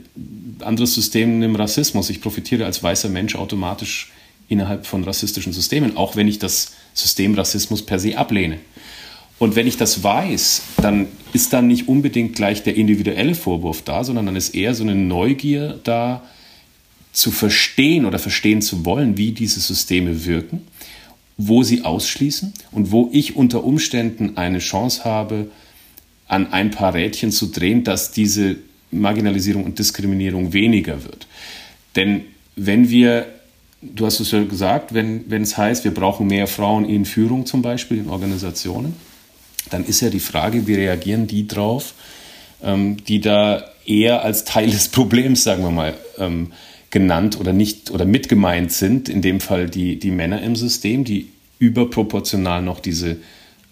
Anderes 0.59 0.93
System 0.93 1.41
im 1.41 1.55
Rassismus. 1.55 2.09
Ich 2.11 2.21
profitiere 2.21 2.65
als 2.65 2.81
weißer 2.83 3.09
Mensch 3.09 3.35
automatisch 3.35 4.11
innerhalb 4.47 4.85
von 4.85 5.03
rassistischen 5.03 5.53
Systemen, 5.53 5.97
auch 5.97 6.15
wenn 6.15 6.27
ich 6.27 6.37
das 6.37 6.73
System 6.93 7.33
Rassismus 7.33 7.83
per 7.83 7.99
se 7.99 8.17
ablehne. 8.17 8.59
Und 9.41 9.55
wenn 9.55 9.65
ich 9.65 9.75
das 9.75 10.03
weiß, 10.03 10.61
dann 10.83 11.07
ist 11.33 11.51
dann 11.51 11.65
nicht 11.65 11.87
unbedingt 11.87 12.35
gleich 12.35 12.61
der 12.61 12.75
individuelle 12.75 13.33
Vorwurf 13.33 13.81
da, 13.81 14.03
sondern 14.03 14.27
dann 14.27 14.35
ist 14.35 14.53
eher 14.53 14.75
so 14.75 14.83
eine 14.83 14.93
Neugier 14.93 15.79
da, 15.83 16.21
zu 17.11 17.31
verstehen 17.31 18.05
oder 18.05 18.19
verstehen 18.19 18.61
zu 18.61 18.85
wollen, 18.85 19.17
wie 19.17 19.31
diese 19.31 19.59
Systeme 19.59 20.27
wirken, 20.27 20.61
wo 21.37 21.63
sie 21.63 21.83
ausschließen 21.83 22.53
und 22.71 22.91
wo 22.91 23.09
ich 23.11 23.35
unter 23.35 23.63
Umständen 23.63 24.37
eine 24.37 24.59
Chance 24.59 25.05
habe, 25.05 25.49
an 26.27 26.53
ein 26.53 26.69
paar 26.69 26.93
Rädchen 26.93 27.31
zu 27.31 27.47
drehen, 27.47 27.83
dass 27.83 28.11
diese 28.11 28.57
Marginalisierung 28.91 29.63
und 29.63 29.79
Diskriminierung 29.79 30.53
weniger 30.53 31.03
wird. 31.03 31.25
Denn 31.95 32.25
wenn 32.55 32.91
wir, 32.91 33.25
du 33.81 34.05
hast 34.05 34.19
es 34.19 34.29
ja 34.29 34.43
gesagt, 34.43 34.93
wenn, 34.93 35.31
wenn 35.31 35.41
es 35.41 35.57
heißt, 35.57 35.83
wir 35.83 35.95
brauchen 35.95 36.27
mehr 36.27 36.45
Frauen 36.45 36.85
in 36.85 37.05
Führung 37.05 37.47
zum 37.47 37.63
Beispiel 37.63 37.97
in 37.97 38.07
Organisationen, 38.07 38.93
dann 39.71 39.85
ist 39.85 40.01
ja 40.01 40.09
die 40.09 40.19
Frage, 40.19 40.67
wie 40.67 40.75
reagieren 40.75 41.27
die 41.27 41.47
drauf, 41.47 41.93
ähm, 42.63 42.97
die 43.05 43.21
da 43.21 43.63
eher 43.85 44.23
als 44.23 44.45
Teil 44.45 44.69
des 44.69 44.89
Problems, 44.89 45.43
sagen 45.43 45.63
wir 45.63 45.71
mal, 45.71 45.93
ähm, 46.17 46.51
genannt 46.91 47.39
oder 47.39 47.53
nicht 47.53 47.89
oder 47.91 48.05
mitgemeint 48.05 48.71
sind, 48.71 49.09
in 49.09 49.21
dem 49.21 49.39
Fall 49.39 49.69
die, 49.69 49.97
die 49.97 50.11
Männer 50.11 50.41
im 50.41 50.55
System, 50.55 51.03
die 51.03 51.29
überproportional 51.57 52.61
noch 52.61 52.79
diese 52.79 53.17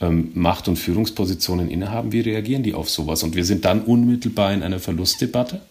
ähm, 0.01 0.31
Macht- 0.33 0.67
und 0.67 0.77
Führungspositionen 0.77 1.69
innehaben, 1.69 2.11
wie 2.11 2.21
reagieren 2.21 2.63
die 2.63 2.73
auf 2.73 2.89
sowas? 2.89 3.23
Und 3.23 3.35
wir 3.35 3.45
sind 3.45 3.65
dann 3.65 3.81
unmittelbar 3.81 4.53
in 4.53 4.63
einer 4.63 4.79
Verlustdebatte. 4.79 5.61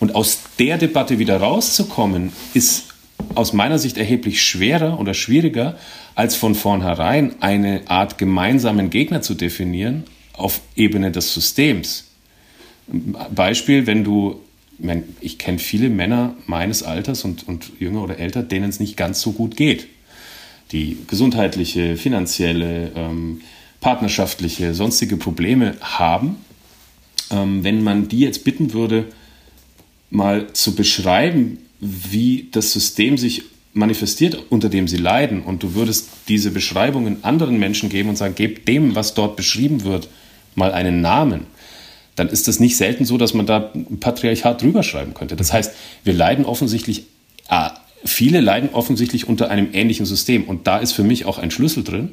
Und 0.00 0.14
aus 0.14 0.40
der 0.58 0.76
Debatte 0.76 1.18
wieder 1.18 1.38
rauszukommen, 1.38 2.32
ist 2.52 2.93
aus 3.34 3.52
meiner 3.52 3.78
Sicht 3.78 3.96
erheblich 3.96 4.42
schwerer 4.42 4.98
oder 4.98 5.14
schwieriger, 5.14 5.76
als 6.14 6.36
von 6.36 6.54
vornherein 6.54 7.34
eine 7.40 7.82
Art 7.86 8.18
gemeinsamen 8.18 8.90
Gegner 8.90 9.22
zu 9.22 9.34
definieren 9.34 10.04
auf 10.32 10.60
Ebene 10.76 11.10
des 11.10 11.34
Systems. 11.34 12.10
Beispiel, 13.34 13.86
wenn 13.86 14.04
du, 14.04 14.40
ich 15.20 15.38
kenne 15.38 15.58
viele 15.58 15.88
Männer 15.88 16.34
meines 16.46 16.82
Alters 16.82 17.24
und, 17.24 17.48
und 17.48 17.72
jünger 17.78 18.02
oder 18.02 18.18
älter, 18.18 18.42
denen 18.42 18.68
es 18.68 18.80
nicht 18.80 18.96
ganz 18.96 19.20
so 19.20 19.32
gut 19.32 19.56
geht. 19.56 19.86
Die 20.72 20.98
gesundheitliche, 21.06 21.96
finanzielle, 21.96 22.92
ähm, 22.96 23.40
partnerschaftliche, 23.80 24.74
sonstige 24.74 25.16
Probleme 25.16 25.76
haben. 25.80 26.36
Ähm, 27.30 27.64
wenn 27.64 27.82
man 27.82 28.08
die 28.08 28.20
jetzt 28.20 28.44
bitten 28.44 28.72
würde, 28.72 29.06
mal 30.10 30.52
zu 30.52 30.74
beschreiben, 30.74 31.58
wie 31.80 32.48
das 32.52 32.72
System 32.72 33.18
sich 33.18 33.42
manifestiert, 33.72 34.38
unter 34.50 34.68
dem 34.68 34.86
sie 34.86 34.96
leiden, 34.96 35.42
und 35.42 35.62
du 35.62 35.74
würdest 35.74 36.08
diese 36.28 36.50
Beschreibungen 36.50 37.24
anderen 37.24 37.58
Menschen 37.58 37.88
geben 37.88 38.08
und 38.08 38.16
sagen, 38.16 38.34
gebt 38.34 38.68
dem, 38.68 38.94
was 38.94 39.14
dort 39.14 39.36
beschrieben 39.36 39.84
wird, 39.84 40.08
mal 40.54 40.72
einen 40.72 41.00
Namen, 41.00 41.46
dann 42.16 42.28
ist 42.28 42.46
es 42.46 42.60
nicht 42.60 42.76
selten 42.76 43.04
so, 43.04 43.18
dass 43.18 43.34
man 43.34 43.46
da 43.46 43.72
ein 43.74 43.98
Patriarchat 43.98 44.62
drüber 44.62 44.84
schreiben 44.84 45.14
könnte. 45.14 45.34
Das 45.34 45.52
heißt, 45.52 45.72
wir 46.04 46.12
leiden 46.12 46.44
offensichtlich, 46.44 47.06
ah, 47.48 47.72
viele 48.04 48.40
leiden 48.40 48.70
offensichtlich 48.72 49.26
unter 49.28 49.50
einem 49.50 49.70
ähnlichen 49.72 50.06
System. 50.06 50.44
Und 50.44 50.66
da 50.68 50.78
ist 50.78 50.92
für 50.92 51.02
mich 51.02 51.24
auch 51.24 51.38
ein 51.38 51.50
Schlüssel 51.50 51.82
drin, 51.82 52.12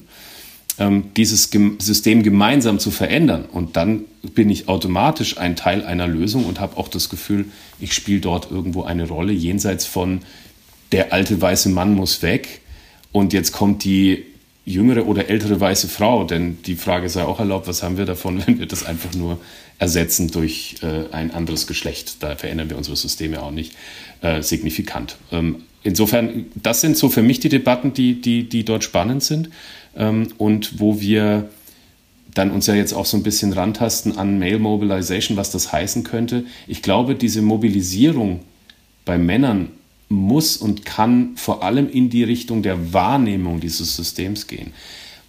dieses 1.15 1.49
System 1.79 2.23
gemeinsam 2.23 2.79
zu 2.79 2.91
verändern. 2.91 3.45
Und 3.51 3.77
dann 3.77 4.05
bin 4.33 4.49
ich 4.49 4.67
automatisch 4.67 5.37
ein 5.37 5.55
Teil 5.55 5.85
einer 5.85 6.07
Lösung 6.07 6.45
und 6.45 6.59
habe 6.59 6.77
auch 6.77 6.87
das 6.87 7.09
Gefühl, 7.09 7.45
ich 7.79 7.93
spiele 7.93 8.21
dort 8.21 8.49
irgendwo 8.49 8.83
eine 8.83 9.07
Rolle, 9.07 9.33
jenseits 9.33 9.85
von 9.85 10.21
der 10.91 11.13
alte 11.13 11.39
weiße 11.39 11.69
Mann 11.69 11.93
muss 11.93 12.21
weg 12.21 12.61
und 13.11 13.33
jetzt 13.33 13.51
kommt 13.51 13.83
die 13.83 14.25
jüngere 14.65 15.07
oder 15.07 15.29
ältere 15.29 15.59
weiße 15.59 15.87
Frau. 15.87 16.23
Denn 16.23 16.61
die 16.63 16.75
Frage 16.75 17.09
sei 17.09 17.23
auch 17.23 17.39
erlaubt, 17.39 17.67
was 17.67 17.83
haben 17.83 17.97
wir 17.97 18.05
davon, 18.05 18.41
wenn 18.47 18.59
wir 18.59 18.65
das 18.65 18.85
einfach 18.85 19.13
nur 19.13 19.39
ersetzen 19.79 20.29
durch 20.29 20.75
äh, 20.81 21.13
ein 21.13 21.31
anderes 21.31 21.67
Geschlecht? 21.67 22.23
Da 22.23 22.35
verändern 22.35 22.69
wir 22.69 22.77
unsere 22.77 22.95
Systeme 22.95 23.41
auch 23.41 23.51
nicht 23.51 23.73
äh, 24.21 24.41
signifikant. 24.41 25.17
Ähm, 25.31 25.63
insofern, 25.83 26.45
das 26.55 26.81
sind 26.81 26.97
so 26.97 27.09
für 27.09 27.23
mich 27.23 27.39
die 27.39 27.49
Debatten, 27.49 27.93
die, 27.93 28.21
die, 28.21 28.47
die 28.47 28.63
dort 28.65 28.83
spannend 28.83 29.23
sind 29.23 29.49
ähm, 29.95 30.29
und 30.37 30.79
wo 30.79 30.99
wir 30.99 31.49
dann 32.33 32.51
uns 32.51 32.67
ja 32.67 32.75
jetzt 32.75 32.93
auch 32.93 33.05
so 33.05 33.17
ein 33.17 33.23
bisschen 33.23 33.53
rantasten 33.53 34.17
an 34.17 34.39
Male 34.39 34.59
Mobilization, 34.59 35.37
was 35.37 35.51
das 35.51 35.71
heißen 35.71 36.03
könnte. 36.03 36.45
Ich 36.67 36.81
glaube, 36.81 37.15
diese 37.15 37.41
Mobilisierung 37.41 38.39
bei 39.05 39.17
Männern 39.17 39.69
muss 40.07 40.57
und 40.57 40.85
kann 40.85 41.31
vor 41.35 41.63
allem 41.63 41.89
in 41.89 42.09
die 42.09 42.23
Richtung 42.23 42.63
der 42.63 42.93
Wahrnehmung 42.93 43.59
dieses 43.59 43.95
Systems 43.95 44.47
gehen. 44.47 44.73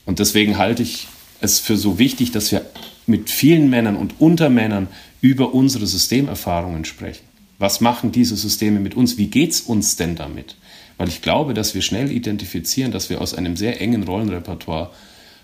Und 0.07 0.19
deswegen 0.19 0.59
halte 0.59 0.83
ich 0.83 1.09
es 1.41 1.59
für 1.59 1.77
so 1.77 1.99
wichtig, 1.99 2.33
dass 2.33 2.53
wir 2.53 2.67
mit 3.07 3.31
vielen 3.31 3.71
Männern 3.71 3.97
und 3.97 4.15
unter 4.21 4.49
Männern 4.49 4.89
über 5.21 5.55
unsere 5.55 5.87
Systemerfahrungen 5.87 6.85
sprechen. 6.85 7.25
Was 7.59 7.81
machen 7.81 8.13
diese 8.13 8.37
Systeme 8.37 8.81
mit 8.81 8.97
uns? 8.97 9.19
Wie 9.19 9.29
geht 9.29 9.53
es 9.53 9.61
uns 9.61 9.97
denn 9.97 10.17
damit? 10.17 10.57
Weil 11.03 11.09
ich 11.09 11.21
glaube, 11.21 11.53
dass 11.53 11.75
wir 11.75 11.83
schnell 11.83 12.13
identifizieren, 12.13 12.93
dass 12.93 13.11
wir 13.11 13.21
aus 13.21 13.35
einem 13.35 13.57
sehr 13.57 13.81
engen 13.81 14.05
Rollenrepertoire 14.05 14.93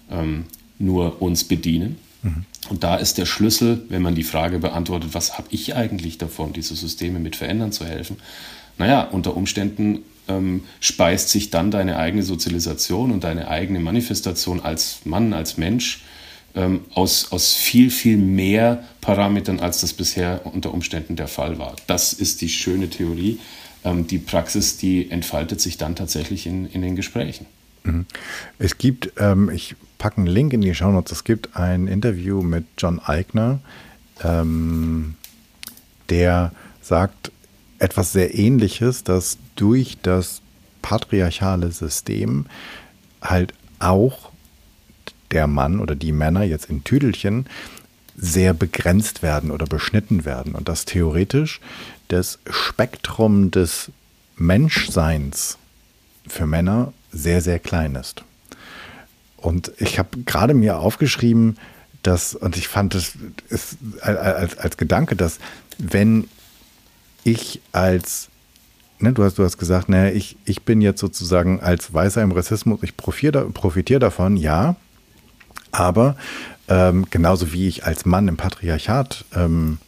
ähm, 0.09 0.45
nur 0.79 1.21
uns 1.21 1.43
bedienen. 1.43 1.97
Mhm. 2.23 2.45
Und 2.69 2.85
da 2.85 2.95
ist 2.95 3.19
der 3.19 3.27
Schlüssel, 3.27 3.83
wenn 3.89 4.01
man 4.01 4.15
die 4.15 4.23
Frage 4.23 4.61
beantwortet, 4.61 5.15
was 5.15 5.37
habe 5.37 5.49
ich 5.51 5.75
eigentlich 5.75 6.17
davon, 6.17 6.53
diese 6.53 6.77
Systeme 6.77 7.19
mit 7.19 7.35
verändern 7.35 7.73
zu 7.73 7.85
helfen, 7.85 8.19
naja, 8.79 9.03
unter 9.03 9.37
Umständen 9.37 10.05
ähm, 10.29 10.63
speist 10.79 11.31
sich 11.31 11.51
dann 11.51 11.73
deine 11.73 11.97
eigene 11.97 12.23
Sozialisation 12.23 13.11
und 13.11 13.25
deine 13.25 13.49
eigene 13.49 13.81
Manifestation 13.81 14.61
als 14.61 15.01
Mann, 15.07 15.33
als 15.33 15.57
Mensch 15.57 16.05
ähm, 16.55 16.83
aus, 16.95 17.33
aus 17.33 17.57
viel, 17.57 17.91
viel 17.91 18.17
mehr 18.17 18.85
Parametern, 19.01 19.59
als 19.59 19.81
das 19.81 19.93
bisher 19.93 20.43
unter 20.45 20.73
Umständen 20.73 21.17
der 21.17 21.27
Fall 21.27 21.59
war. 21.59 21.75
Das 21.89 22.13
ist 22.13 22.43
die 22.43 22.49
schöne 22.49 22.91
Theorie. 22.91 23.41
Ähm, 23.85 24.07
die 24.07 24.19
Praxis, 24.19 24.77
die 24.77 25.11
entfaltet 25.11 25.61
sich 25.61 25.79
dann 25.79 25.97
tatsächlich 25.97 26.47
in, 26.47 26.67
in 26.67 26.83
den 26.83 26.97
Gesprächen. 26.97 27.47
Mhm. 27.85 28.07
Es 28.59 28.79
gibt, 28.79 29.13
ähm, 29.19 29.51
ich 29.51 29.77
packe 29.99 30.19
einen 30.19 30.27
Link 30.27 30.53
in 30.53 30.61
die 30.61 30.75
Show 30.75 30.91
Notes, 30.91 31.13
es 31.13 31.25
gibt 31.25 31.57
ein 31.57 31.87
Interview 31.87 32.43
mit 32.43 32.65
John 32.77 33.01
Eigner, 33.01 33.61
ähm, 34.23 35.15
der 36.09 36.53
sagt, 36.81 37.33
etwas 37.79 38.13
sehr 38.13 38.37
Ähnliches, 38.37 39.05
dass 39.05 39.39
durch 39.55 39.99
das 40.03 40.43
patriarchale 40.83 41.71
System 41.71 42.47
halt 43.23 43.55
auch 43.79 44.33
der 45.31 45.47
Mann 45.47 45.81
oder 45.81 45.95
die 45.95 46.13
Männer 46.13 46.43
jetzt 46.43 46.71
in 46.71 46.85
Tüdelchen 46.85 47.47
sehr 48.21 48.53
begrenzt 48.53 49.23
werden 49.23 49.51
oder 49.51 49.67
beschnitten 49.67 50.25
werden 50.25 50.55
und 50.55 50.69
dass 50.69 50.85
theoretisch 50.85 51.61
das 52.09 52.39
Spektrum 52.51 53.51
des 53.51 53.93
Menschseins 54.37 55.57
für 56.27 56.47
Männer 56.47 56.93
sehr, 57.13 57.41
sehr 57.41 57.59
klein 57.59 57.95
ist. 57.95 58.25
Und 59.37 59.73
ich 59.79 59.99
habe 59.99 60.19
gerade 60.27 60.53
mir 60.53 60.79
aufgeschrieben, 60.79 61.57
dass, 62.03 62.35
und 62.35 62.57
ich 62.57 62.69
fand 62.69 62.95
es 62.95 63.13
als, 64.01 64.59
als 64.59 64.77
Gedanke, 64.77 65.15
dass 65.15 65.39
wenn 65.79 66.29
ich 67.25 67.61
als, 67.73 68.29
ne, 68.99 69.13
du, 69.13 69.23
hast, 69.23 69.39
du 69.39 69.45
hast 69.45 69.59
gesagt, 69.59 69.89
naja, 69.89 70.13
ich, 70.13 70.37
ich 70.45 70.63
bin 70.63 70.81
jetzt 70.81 71.01
sozusagen 71.01 71.61
als 71.61 71.93
Weißer 71.93 72.23
im 72.23 72.33
Rassismus, 72.33 72.81
ich 72.83 72.97
profitiere, 72.97 73.49
profitiere 73.51 74.01
davon, 74.01 74.37
ja, 74.37 74.77
aber 75.73 76.17
ähm, 76.69 77.07
genauso 77.11 77.53
wie 77.53 77.69
ich 77.69 77.85
als 77.87 78.05
Mann 78.05 78.29
im 78.29 78.37
Patriarchat 78.37 79.25
ähm, 79.35 79.79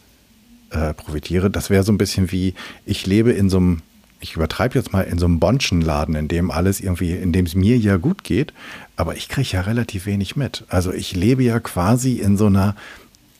äh, 0.71 0.95
profitiere, 0.95 1.51
das 1.51 1.71
wäre 1.71 1.83
so 1.83 1.93
ein 1.93 1.99
bisschen 1.99 2.31
wie, 2.33 2.55
ich 2.87 3.07
lebe 3.07 3.33
in 3.33 3.51
so 3.51 3.59
einem, 3.59 3.83
ich 4.21 4.37
übertreibe 4.37 4.79
jetzt 4.79 4.93
mal, 4.93 5.03
in 5.03 5.19
so 5.19 5.27
einem 5.27 5.41
Bonschenladen, 5.41 6.15
in 6.15 6.29
dem 6.29 6.51
alles 6.51 6.81
irgendwie, 6.81 7.13
in 7.13 7.33
dem 7.33 7.47
es 7.47 7.55
mir 7.55 7.77
ja 7.79 7.97
gut 7.97 8.25
geht, 8.25 8.53
aber 8.97 9.17
ich 9.17 9.29
kriege 9.29 9.49
ja 9.53 9.63
relativ 9.63 10.07
wenig 10.07 10.37
mit. 10.37 10.65
Also 10.69 10.93
ich 10.93 11.15
lebe 11.15 11.43
ja 11.43 11.61
quasi 11.61 12.15
in 12.15 12.37
so 12.37 12.47
einer 12.47 12.77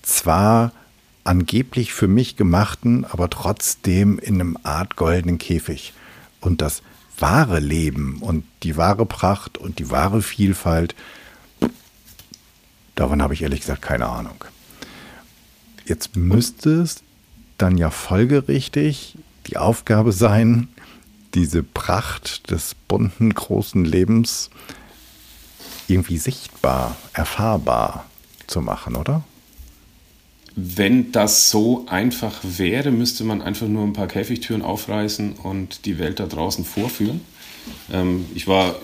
zwar 0.03 0.73
angeblich 1.25 1.93
für 1.93 2.09
mich 2.09 2.37
gemachten, 2.37 3.05
aber 3.05 3.31
trotzdem 3.31 4.19
in 4.19 4.35
einem 4.35 4.59
Art 4.63 4.97
goldenen 4.97 5.39
Käfig. 5.39 5.93
Und 6.41 6.63
das 6.63 6.83
wahre 7.19 7.61
Leben 7.61 8.19
und 8.21 8.45
die 8.63 8.77
wahre 8.77 9.07
Pracht 9.07 9.59
und 9.59 9.79
die 9.79 9.91
wahre 9.91 10.23
Vielfalt, 10.23 10.95
davon 13.01 13.23
habe 13.23 13.35
ich 13.35 13.43
ehrlich 13.43 13.61
gesagt 13.61 13.83
keine 13.83 14.07
Ahnung. 14.07 14.45
Jetzt 15.87 16.17
müsste 16.17 16.83
es 16.83 17.03
dann 17.59 17.79
ja 17.79 17.91
folgerichtig 17.91 19.17
die 19.47 19.57
Aufgabe 19.57 20.13
sein, 20.13 20.69
diese 21.35 21.63
Pracht 21.63 22.51
des 22.51 22.75
bunten, 22.89 23.33
großen 23.33 23.85
Lebens 23.85 24.51
irgendwie 25.89 26.19
sichtbar, 26.19 26.97
erfahrbar 27.13 28.05
zu 28.47 28.61
machen, 28.61 28.97
oder? 28.97 29.25
Wenn 30.55 31.11
das 31.11 31.51
so 31.51 31.87
einfach 31.89 32.41
wäre, 32.43 32.91
müsste 32.91 33.25
man 33.25 33.41
einfach 33.41 33.67
nur 33.67 33.85
ein 33.85 33.93
paar 33.93 34.09
Käfigtüren 34.09 34.63
aufreißen 34.63 35.35
und 35.35 35.87
die 35.87 35.99
Welt 35.99 36.21
da 36.21 36.27
draußen 36.27 36.65
vorführen. 36.65 37.21
Ähm, 37.91 38.27
ich 38.35 38.47
war 38.47 38.75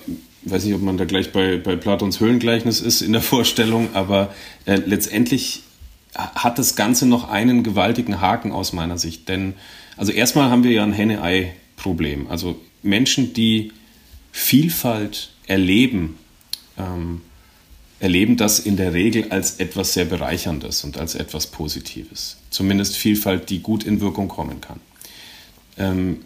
weiß 0.50 0.64
nicht, 0.64 0.74
ob 0.74 0.82
man 0.82 0.96
da 0.96 1.04
gleich 1.04 1.32
bei, 1.32 1.56
bei 1.56 1.76
Platons 1.76 2.20
Höhlengleichnis 2.20 2.80
ist 2.80 3.02
in 3.02 3.12
der 3.12 3.22
Vorstellung, 3.22 3.88
aber 3.94 4.32
äh, 4.64 4.76
letztendlich 4.76 5.62
hat 6.14 6.58
das 6.58 6.76
Ganze 6.76 7.06
noch 7.06 7.28
einen 7.28 7.62
gewaltigen 7.62 8.20
Haken 8.20 8.52
aus 8.52 8.72
meiner 8.72 8.98
Sicht. 8.98 9.28
Denn, 9.28 9.54
also 9.96 10.12
erstmal 10.12 10.50
haben 10.50 10.64
wir 10.64 10.70
ja 10.70 10.84
ein 10.84 10.92
Henne-Ei-Problem. 10.92 12.28
Also 12.28 12.60
Menschen, 12.82 13.34
die 13.34 13.72
Vielfalt 14.32 15.30
erleben, 15.46 16.16
ähm, 16.78 17.22
erleben 18.00 18.36
das 18.36 18.58
in 18.58 18.76
der 18.76 18.92
Regel 18.92 19.30
als 19.30 19.56
etwas 19.56 19.94
sehr 19.94 20.04
Bereicherndes 20.04 20.84
und 20.84 20.98
als 20.98 21.14
etwas 21.14 21.48
Positives. 21.48 22.38
Zumindest 22.50 22.96
Vielfalt, 22.96 23.50
die 23.50 23.60
gut 23.60 23.84
in 23.84 24.00
Wirkung 24.00 24.28
kommen 24.28 24.60
kann. 24.60 24.80
Ähm, 25.78 26.20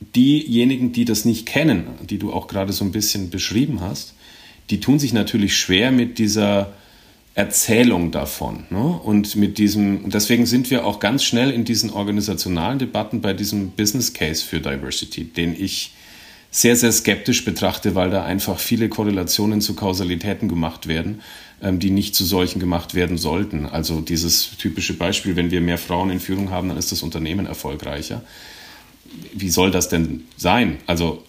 diejenigen, 0.00 0.92
die 0.92 1.04
das 1.04 1.24
nicht 1.24 1.46
kennen, 1.46 1.86
die 2.08 2.18
du 2.18 2.32
auch 2.32 2.46
gerade 2.46 2.72
so 2.72 2.84
ein 2.84 2.92
bisschen 2.92 3.30
beschrieben 3.30 3.80
hast, 3.80 4.14
die 4.70 4.80
tun 4.80 4.98
sich 4.98 5.12
natürlich 5.12 5.56
schwer 5.56 5.92
mit 5.92 6.18
dieser 6.18 6.72
Erzählung 7.34 8.10
davon. 8.12 8.64
Ne? 8.70 8.78
Und 8.78 9.34
mit 9.36 9.58
diesem, 9.58 10.08
deswegen 10.10 10.46
sind 10.46 10.70
wir 10.70 10.86
auch 10.86 11.00
ganz 11.00 11.24
schnell 11.24 11.50
in 11.50 11.64
diesen 11.64 11.90
organisationalen 11.90 12.78
Debatten 12.78 13.20
bei 13.20 13.32
diesem 13.32 13.70
Business 13.70 14.12
Case 14.12 14.44
für 14.44 14.60
Diversity, 14.60 15.24
den 15.24 15.60
ich 15.60 15.92
sehr, 16.52 16.76
sehr 16.76 16.92
skeptisch 16.92 17.44
betrachte, 17.44 17.96
weil 17.96 18.10
da 18.10 18.24
einfach 18.24 18.60
viele 18.60 18.88
Korrelationen 18.88 19.60
zu 19.60 19.74
Kausalitäten 19.74 20.48
gemacht 20.48 20.86
werden, 20.86 21.20
ähm, 21.60 21.80
die 21.80 21.90
nicht 21.90 22.14
zu 22.14 22.24
solchen 22.24 22.60
gemacht 22.60 22.94
werden 22.94 23.18
sollten. 23.18 23.66
Also 23.66 24.00
dieses 24.00 24.56
typische 24.56 24.94
Beispiel, 24.94 25.34
wenn 25.34 25.50
wir 25.50 25.60
mehr 25.60 25.78
Frauen 25.78 26.10
in 26.10 26.20
Führung 26.20 26.50
haben, 26.50 26.68
dann 26.68 26.78
ist 26.78 26.92
das 26.92 27.02
Unternehmen 27.02 27.46
erfolgreicher. 27.46 28.22
Wie 29.32 29.48
soll 29.48 29.70
das 29.70 29.88
denn 29.88 30.24
sein? 30.36 30.78
Also 30.86 31.22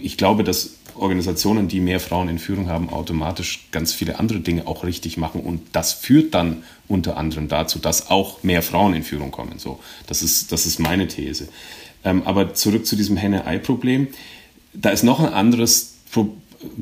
ich 0.00 0.16
glaube, 0.16 0.44
dass 0.44 0.76
Organisationen, 0.96 1.68
die 1.68 1.80
mehr 1.80 2.00
Frauen 2.00 2.28
in 2.28 2.38
Führung 2.38 2.68
haben, 2.68 2.88
automatisch 2.88 3.68
ganz 3.72 3.92
viele 3.92 4.18
andere 4.18 4.40
Dinge 4.40 4.66
auch 4.66 4.84
richtig 4.84 5.16
machen. 5.16 5.40
Und 5.40 5.62
das 5.72 5.92
führt 5.92 6.34
dann 6.34 6.62
unter 6.88 7.16
anderem 7.16 7.48
dazu, 7.48 7.78
dass 7.78 8.10
auch 8.10 8.42
mehr 8.42 8.62
Frauen 8.62 8.94
in 8.94 9.02
Führung 9.02 9.30
kommen. 9.30 9.58
So, 9.58 9.80
das 10.06 10.22
ist, 10.22 10.52
das 10.52 10.66
ist 10.66 10.78
meine 10.78 11.08
These. 11.08 11.48
Ähm, 12.04 12.22
aber 12.24 12.54
zurück 12.54 12.86
zu 12.86 12.96
diesem 12.96 13.16
Henne-Ei-Problem. 13.16 14.08
Da 14.72 14.90
ist 14.90 15.02
noch 15.02 15.20
ein 15.20 15.32
anderes 15.32 15.94
Pro 16.10 16.28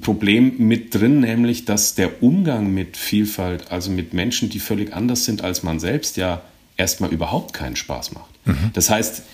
Problem 0.00 0.54
mit 0.58 0.94
drin, 0.94 1.18
nämlich 1.18 1.64
dass 1.64 1.96
der 1.96 2.22
Umgang 2.22 2.72
mit 2.72 2.96
Vielfalt, 2.96 3.72
also 3.72 3.90
mit 3.90 4.14
Menschen, 4.14 4.48
die 4.48 4.60
völlig 4.60 4.94
anders 4.94 5.24
sind 5.24 5.42
als 5.42 5.64
man 5.64 5.80
selbst, 5.80 6.16
ja 6.16 6.42
erstmal 6.76 7.10
überhaupt 7.10 7.52
keinen 7.52 7.74
Spaß 7.74 8.12
macht. 8.12 8.30
Mhm. 8.44 8.70
Das 8.74 8.90
heißt, 8.90 9.24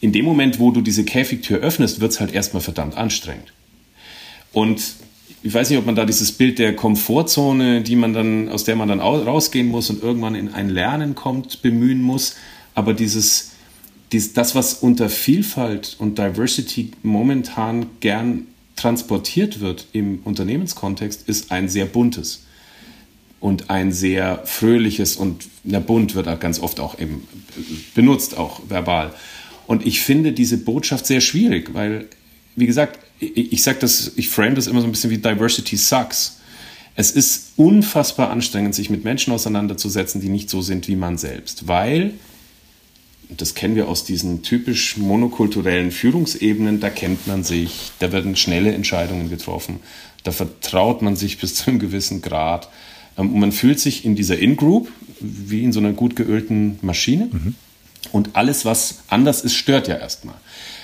in 0.00 0.12
dem 0.12 0.24
Moment, 0.24 0.58
wo 0.58 0.70
du 0.70 0.80
diese 0.80 1.04
Käfigtür 1.04 1.58
öffnest, 1.58 2.00
wird 2.00 2.12
es 2.12 2.20
halt 2.20 2.32
erstmal 2.32 2.62
verdammt 2.62 2.96
anstrengend. 2.96 3.52
Und 4.52 4.82
ich 5.42 5.54
weiß 5.54 5.70
nicht, 5.70 5.78
ob 5.78 5.86
man 5.86 5.94
da 5.94 6.04
dieses 6.04 6.32
Bild 6.32 6.58
der 6.58 6.74
Komfortzone, 6.74 7.82
die 7.82 7.96
man 7.96 8.12
dann, 8.12 8.48
aus 8.48 8.64
der 8.64 8.76
man 8.76 8.88
dann 8.88 9.00
rausgehen 9.00 9.68
muss 9.68 9.90
und 9.90 10.02
irgendwann 10.02 10.34
in 10.34 10.52
ein 10.52 10.68
Lernen 10.68 11.14
kommt, 11.14 11.62
bemühen 11.62 12.02
muss. 12.02 12.36
Aber 12.74 12.94
dieses, 12.94 13.52
dies, 14.12 14.32
das, 14.32 14.54
was 14.54 14.74
unter 14.74 15.08
Vielfalt 15.08 15.96
und 15.98 16.18
Diversity 16.18 16.90
momentan 17.02 17.86
gern 18.00 18.46
transportiert 18.76 19.60
wird 19.60 19.86
im 19.92 20.20
Unternehmenskontext, 20.24 21.28
ist 21.28 21.50
ein 21.50 21.68
sehr 21.68 21.86
buntes 21.86 22.44
und 23.40 23.70
ein 23.70 23.92
sehr 23.92 24.42
fröhliches 24.44 25.16
und 25.16 25.44
na, 25.64 25.78
bunt 25.78 26.14
wird 26.14 26.28
auch 26.28 26.40
ganz 26.40 26.60
oft 26.60 26.80
auch 26.80 26.98
eben 26.98 27.26
benutzt, 27.94 28.36
auch 28.36 28.60
verbal. 28.68 29.12
Und 29.66 29.86
ich 29.86 30.00
finde 30.00 30.32
diese 30.32 30.58
Botschaft 30.58 31.06
sehr 31.06 31.20
schwierig, 31.20 31.74
weil, 31.74 32.06
wie 32.54 32.66
gesagt, 32.66 32.98
ich, 33.18 33.52
ich 33.52 33.62
sage 33.62 33.78
das, 33.80 34.12
ich 34.16 34.28
frame 34.28 34.54
das 34.54 34.66
immer 34.66 34.80
so 34.80 34.86
ein 34.86 34.92
bisschen 34.92 35.10
wie 35.10 35.18
Diversity 35.18 35.76
sucks. 35.76 36.38
Es 36.94 37.10
ist 37.10 37.52
unfassbar 37.56 38.30
anstrengend, 38.30 38.74
sich 38.74 38.90
mit 38.90 39.04
Menschen 39.04 39.32
auseinanderzusetzen, 39.32 40.20
die 40.20 40.28
nicht 40.28 40.48
so 40.48 40.62
sind 40.62 40.88
wie 40.88 40.96
man 40.96 41.18
selbst, 41.18 41.68
weil 41.68 42.14
das 43.28 43.54
kennen 43.54 43.74
wir 43.74 43.88
aus 43.88 44.04
diesen 44.04 44.42
typisch 44.42 44.96
monokulturellen 44.96 45.90
Führungsebenen, 45.90 46.80
da 46.80 46.90
kennt 46.90 47.26
man 47.26 47.42
sich, 47.44 47.90
da 47.98 48.12
werden 48.12 48.36
schnelle 48.36 48.72
Entscheidungen 48.72 49.28
getroffen, 49.28 49.80
da 50.22 50.32
vertraut 50.32 51.02
man 51.02 51.16
sich 51.16 51.38
bis 51.40 51.56
zu 51.56 51.70
einem 51.70 51.78
gewissen 51.78 52.22
Grad. 52.22 52.68
Ähm, 53.18 53.34
und 53.34 53.40
man 53.40 53.52
fühlt 53.52 53.80
sich 53.80 54.04
in 54.04 54.14
dieser 54.14 54.38
In-Group 54.38 54.90
wie 55.20 55.64
in 55.64 55.72
so 55.72 55.80
einer 55.80 55.92
gut 55.92 56.14
geölten 56.14 56.78
Maschine. 56.82 57.28
Mhm. 57.32 57.54
Und 58.12 58.30
alles, 58.34 58.64
was 58.64 59.00
anders 59.08 59.42
ist, 59.42 59.54
stört 59.54 59.88
ja 59.88 59.96
erstmal. 59.96 60.36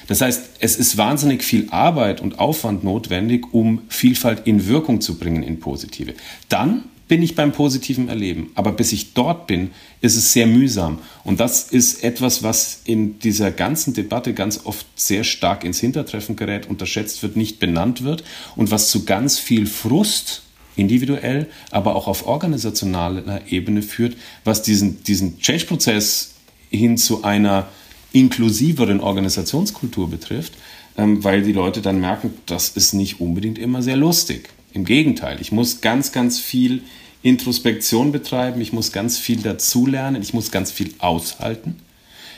Das 0.06 0.20
heißt, 0.20 0.42
es 0.58 0.76
ist 0.76 0.96
wahnsinnig 0.96 1.44
viel 1.44 1.68
Arbeit 1.70 2.20
und 2.20 2.38
Aufwand 2.38 2.84
notwendig, 2.84 3.52
um 3.52 3.82
Vielfalt 3.88 4.46
in 4.46 4.66
Wirkung 4.66 5.00
zu 5.00 5.18
bringen 5.18 5.42
in 5.42 5.60
positive. 5.60 6.14
Dann 6.48 6.84
bin 7.12 7.22
ich 7.22 7.34
beim 7.34 7.52
positiven 7.52 8.08
Erleben. 8.08 8.52
Aber 8.54 8.72
bis 8.72 8.90
ich 8.92 9.12
dort 9.12 9.46
bin, 9.46 9.72
ist 10.00 10.16
es 10.16 10.32
sehr 10.32 10.46
mühsam. 10.46 10.98
Und 11.24 11.40
das 11.40 11.64
ist 11.64 12.02
etwas, 12.02 12.42
was 12.42 12.80
in 12.84 13.18
dieser 13.18 13.50
ganzen 13.50 13.92
Debatte 13.92 14.32
ganz 14.32 14.60
oft 14.64 14.86
sehr 14.94 15.22
stark 15.22 15.62
ins 15.62 15.78
Hintertreffen 15.78 16.36
gerät, 16.36 16.70
unterschätzt 16.70 17.22
wird, 17.22 17.36
nicht 17.36 17.58
benannt 17.58 18.02
wird 18.02 18.24
und 18.56 18.70
was 18.70 18.88
zu 18.88 19.04
ganz 19.04 19.38
viel 19.38 19.66
Frust 19.66 20.40
individuell, 20.74 21.48
aber 21.70 21.96
auch 21.96 22.08
auf 22.08 22.26
organisationaler 22.26 23.42
Ebene 23.46 23.82
führt, 23.82 24.16
was 24.44 24.62
diesen, 24.62 25.02
diesen 25.04 25.38
Change-Prozess 25.38 26.31
hin 26.72 26.96
zu 26.96 27.22
einer 27.22 27.68
inklusiveren 28.12 29.00
Organisationskultur 29.00 30.10
betrifft, 30.10 30.54
ähm, 30.96 31.22
weil 31.24 31.42
die 31.42 31.52
Leute 31.52 31.80
dann 31.80 32.00
merken, 32.00 32.34
das 32.46 32.70
ist 32.70 32.92
nicht 32.92 33.20
unbedingt 33.20 33.58
immer 33.58 33.82
sehr 33.82 33.96
lustig. 33.96 34.48
Im 34.72 34.84
Gegenteil, 34.84 35.40
ich 35.40 35.52
muss 35.52 35.80
ganz, 35.80 36.12
ganz 36.12 36.38
viel 36.38 36.82
Introspektion 37.22 38.10
betreiben, 38.12 38.60
ich 38.60 38.72
muss 38.72 38.92
ganz 38.92 39.18
viel 39.18 39.40
dazulernen, 39.40 40.22
ich 40.22 40.34
muss 40.34 40.50
ganz 40.50 40.72
viel 40.72 40.94
aushalten, 40.98 41.76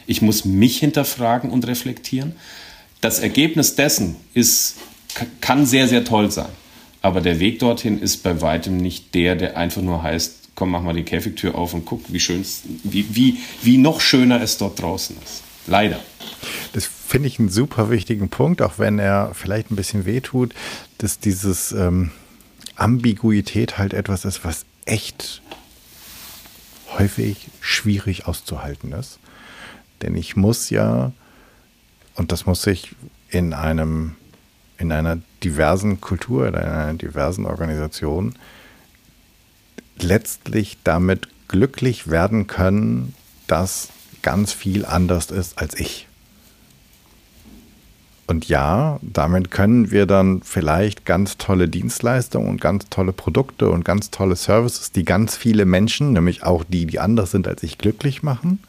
ich 0.07 0.21
muss 0.21 0.45
mich 0.45 0.79
hinterfragen 0.79 1.51
und 1.51 1.67
reflektieren. 1.67 2.35
Das 3.01 3.19
Ergebnis 3.19 3.77
dessen 3.77 4.17
ist, 4.35 4.77
kann 5.41 5.67
sehr, 5.67 5.89
sehr 5.89 6.05
toll 6.05 6.31
sein. 6.31 6.51
Aber 7.03 7.21
der 7.21 7.39
Weg 7.39 7.59
dorthin 7.59 8.01
ist 8.01 8.23
bei 8.23 8.41
weitem 8.41 8.79
nicht 8.79 9.15
der, 9.15 9.37
der 9.37 9.57
einfach 9.57 9.83
nur 9.83 10.03
heißt, 10.03 10.44
komm, 10.55 10.71
mach 10.71 10.83
mal 10.83 10.95
die 10.95 11.05
Käfigtür 11.05 11.55
auf 11.55 11.75
und 11.75 11.85
guck, 11.85 12.13
wie 12.13 12.21
schön, 12.21 12.45
wie, 12.83 13.07
wie, 13.15 13.39
wie 13.63 13.79
noch 13.79 14.01
schöner 14.01 14.41
es 14.41 14.59
dort 14.59 14.81
draußen 14.81 15.17
ist. 15.23 15.43
Leider. 15.67 15.99
Das 16.73 16.87
finde 16.87 17.29
ich 17.29 17.39
einen 17.39 17.49
super 17.49 17.91
wichtigen 17.91 18.29
Punkt, 18.29 18.61
auch 18.61 18.79
wenn 18.79 18.99
er 18.99 19.33
vielleicht 19.35 19.71
ein 19.71 19.77
bisschen 19.77 20.05
wehtut, 20.05 20.55
dass 20.99 21.19
dieses 21.19 21.73
ähm, 21.73 22.11
Ambiguität 22.77 23.79
halt 23.79 23.95
etwas 23.95 24.25
ist, 24.25 24.45
was 24.45 24.67
echt 24.85 25.43
häufig 26.99 27.49
schwierig 27.61 28.27
auszuhalten 28.27 28.93
ist. 28.93 29.19
Denn 30.03 30.17
ich 30.17 30.37
muss 30.37 30.71
ja, 30.71 31.13
und 32.15 32.31
das 32.31 32.47
muss 32.47 32.67
ich 32.67 32.95
in 33.31 33.53
einem, 33.55 34.17
in 34.79 34.93
einer 34.93 35.19
diversen 35.43 36.01
Kultur, 36.01 36.47
in 36.47 36.55
einer 36.55 36.95
diversen 36.95 37.47
Organisation, 37.47 38.35
letztlich 39.99 40.79
damit 40.85 41.29
glücklich 41.49 42.09
werden 42.09 42.47
können, 42.47 43.15
dass 43.47 43.89
ganz 44.23 44.53
viel 44.53 44.85
anders 44.85 45.31
ist 45.31 45.59
als 45.59 45.79
ich. 45.79 46.09
Und 48.27 48.49
ja, 48.49 48.99
damit 49.03 49.51
können 49.51 49.91
wir 49.91 50.07
dann 50.07 50.41
vielleicht 50.43 51.05
ganz 51.05 51.37
tolle 51.37 51.69
Dienstleistungen 51.69 52.49
und 52.49 52.61
ganz 52.61 52.89
tolle 52.89 53.13
Produkte 53.13 53.69
und 53.71 53.85
ganz 53.85 54.11
tolle 54.11 54.35
Services, 54.35 54.93
die 54.93 55.05
ganz 55.05 55.37
viele 55.37 55.67
Menschen, 55.67 56.13
nämlich 56.13 56.43
auch 56.43 56.65
die, 56.67 56.87
die 56.87 57.01
anders 57.01 57.33
sind 57.33 57.47
als 57.47 57.63
ich, 57.63 57.77
glücklich 57.77 58.23
machen. 58.23 58.61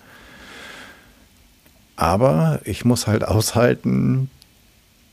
Aber 1.96 2.60
ich 2.66 2.84
muss 2.84 3.08
halt 3.08 3.26
aushalten, 3.26 4.30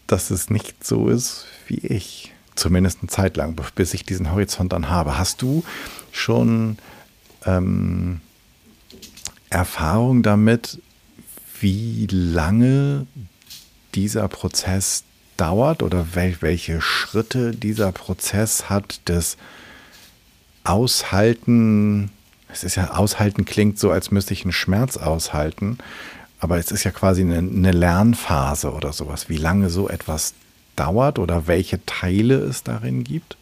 dass 0.09 0.31
es 0.31 0.51
nicht 0.51 0.85
so 0.85 1.09
ist 1.09 1.47
wie 1.69 1.79
ich. 1.79 2.33
Zumindest 2.55 2.99
eine 3.01 3.09
Zeit 3.09 3.37
lang, 3.37 3.57
bis 3.77 3.95
ich 3.95 4.05
diesen 4.05 4.31
Horizont 4.33 4.73
dann 4.73 4.91
habe. 4.91 5.17
Hast 5.17 5.41
du 5.41 5.65
schon 6.13 6.79
ähm, 7.45 8.21
Erfahrung 9.51 10.23
damit, 10.23 10.81
wie 11.61 12.07
lange 12.11 13.07
dieser 13.95 14.29
Prozess 14.29 15.05
dauert 15.37 15.83
oder 15.83 16.15
wel 16.15 16.37
welche 16.41 16.81
Schritte 16.81 17.53
dieser 17.53 17.93
Prozess 17.93 18.69
hat 18.71 19.09
des 19.09 19.37
Aushalten. 20.65 22.11
Es 22.49 22.65
ist 22.65 22.77
ja 22.77 22.93
Aushalten 22.93 23.45
klingt 23.45 23.79
so, 23.79 23.91
als 23.91 24.11
müsste 24.11 24.35
ich 24.35 24.45
einen 24.45 24.53
Schmerz 24.53 24.97
aushalten, 24.97 25.79
aber 26.39 26.59
es 26.59 26.71
ist 26.71 26.85
ja 26.85 26.91
quasi 26.91 27.23
eine, 27.23 27.39
eine 27.39 27.73
Lernphase 27.73 28.73
oder 28.73 28.93
sowas. 28.93 29.29
Wie 29.29 29.37
lange 29.37 29.71
so 29.71 29.89
etwas 29.89 30.35
dauert 30.77 31.19
oder 31.19 31.47
welche 31.47 31.85
Teile 31.87 32.37
es 32.37 32.63
darin 32.63 33.05
gibt? 33.05 33.37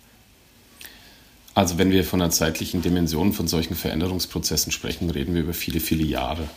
Also 1.61 1.77
wenn 1.77 1.91
wir 1.91 2.05
von 2.05 2.23
einer 2.23 2.31
zeitlichen 2.31 2.81
Dimension 2.81 3.35
von 3.35 3.47
solchen 3.47 3.75
Veränderungsprozessen 3.75 4.73
sprechen, 4.73 5.11
reden 5.11 5.35
wir 5.35 5.43
über 5.43 5.53
viele, 5.53 5.79
viele 5.79 6.05
Jahre. 6.05 6.49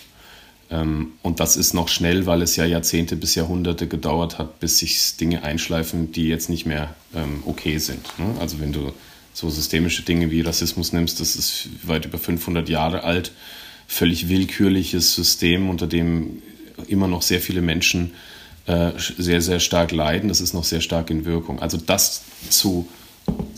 Ähm, 0.72 1.12
und 1.22 1.42
das 1.42 1.58
ist 1.58 1.74
noch 1.74 1.90
schnell, 1.90 2.26
weil 2.26 2.42
es 2.42 2.56
ja 2.56 2.64
Jahrzehnte 2.64 3.18
bis 3.18 3.36
Jahrhunderte 3.36 3.90
gedauert 3.90 4.40
hat, 4.40 4.62
bis 4.62 4.78
sich 4.78 5.18
Dinge 5.18 5.44
einschleifen, 5.44 6.14
die 6.14 6.30
jetzt 6.30 6.50
nicht 6.50 6.66
mehr 6.66 6.96
ähm, 7.14 7.44
okay 7.46 7.80
sind. 7.80 8.18
Ne? 8.18 8.34
Also 8.40 8.62
wenn 8.62 8.72
du 8.72 8.94
so 9.34 9.50
systemische 9.50 10.04
Dinge 10.04 10.32
wie 10.32 10.40
Rassismus 10.40 10.94
nimmst, 10.94 11.20
das 11.20 11.36
ist 11.36 11.68
weit 11.84 12.06
über 12.06 12.18
500 12.18 12.70
Jahre 12.70 13.04
alt, 13.04 13.34
völlig 13.88 14.30
willkürliches 14.30 15.16
System, 15.16 15.70
unter 15.70 15.86
dem 15.86 16.42
immer 16.88 17.10
noch 17.10 17.24
sehr 17.24 17.42
viele 17.42 17.62
Menschen 17.62 18.14
äh, 18.68 18.92
sehr, 18.98 19.42
sehr 19.42 19.60
stark 19.60 19.92
leiden. 19.92 20.30
Das 20.30 20.40
ist 20.40 20.54
noch 20.54 20.64
sehr 20.64 20.80
stark 20.80 21.10
in 21.10 21.26
Wirkung. 21.26 21.60
Also 21.60 21.76
das 21.76 22.22
zu 22.50 22.88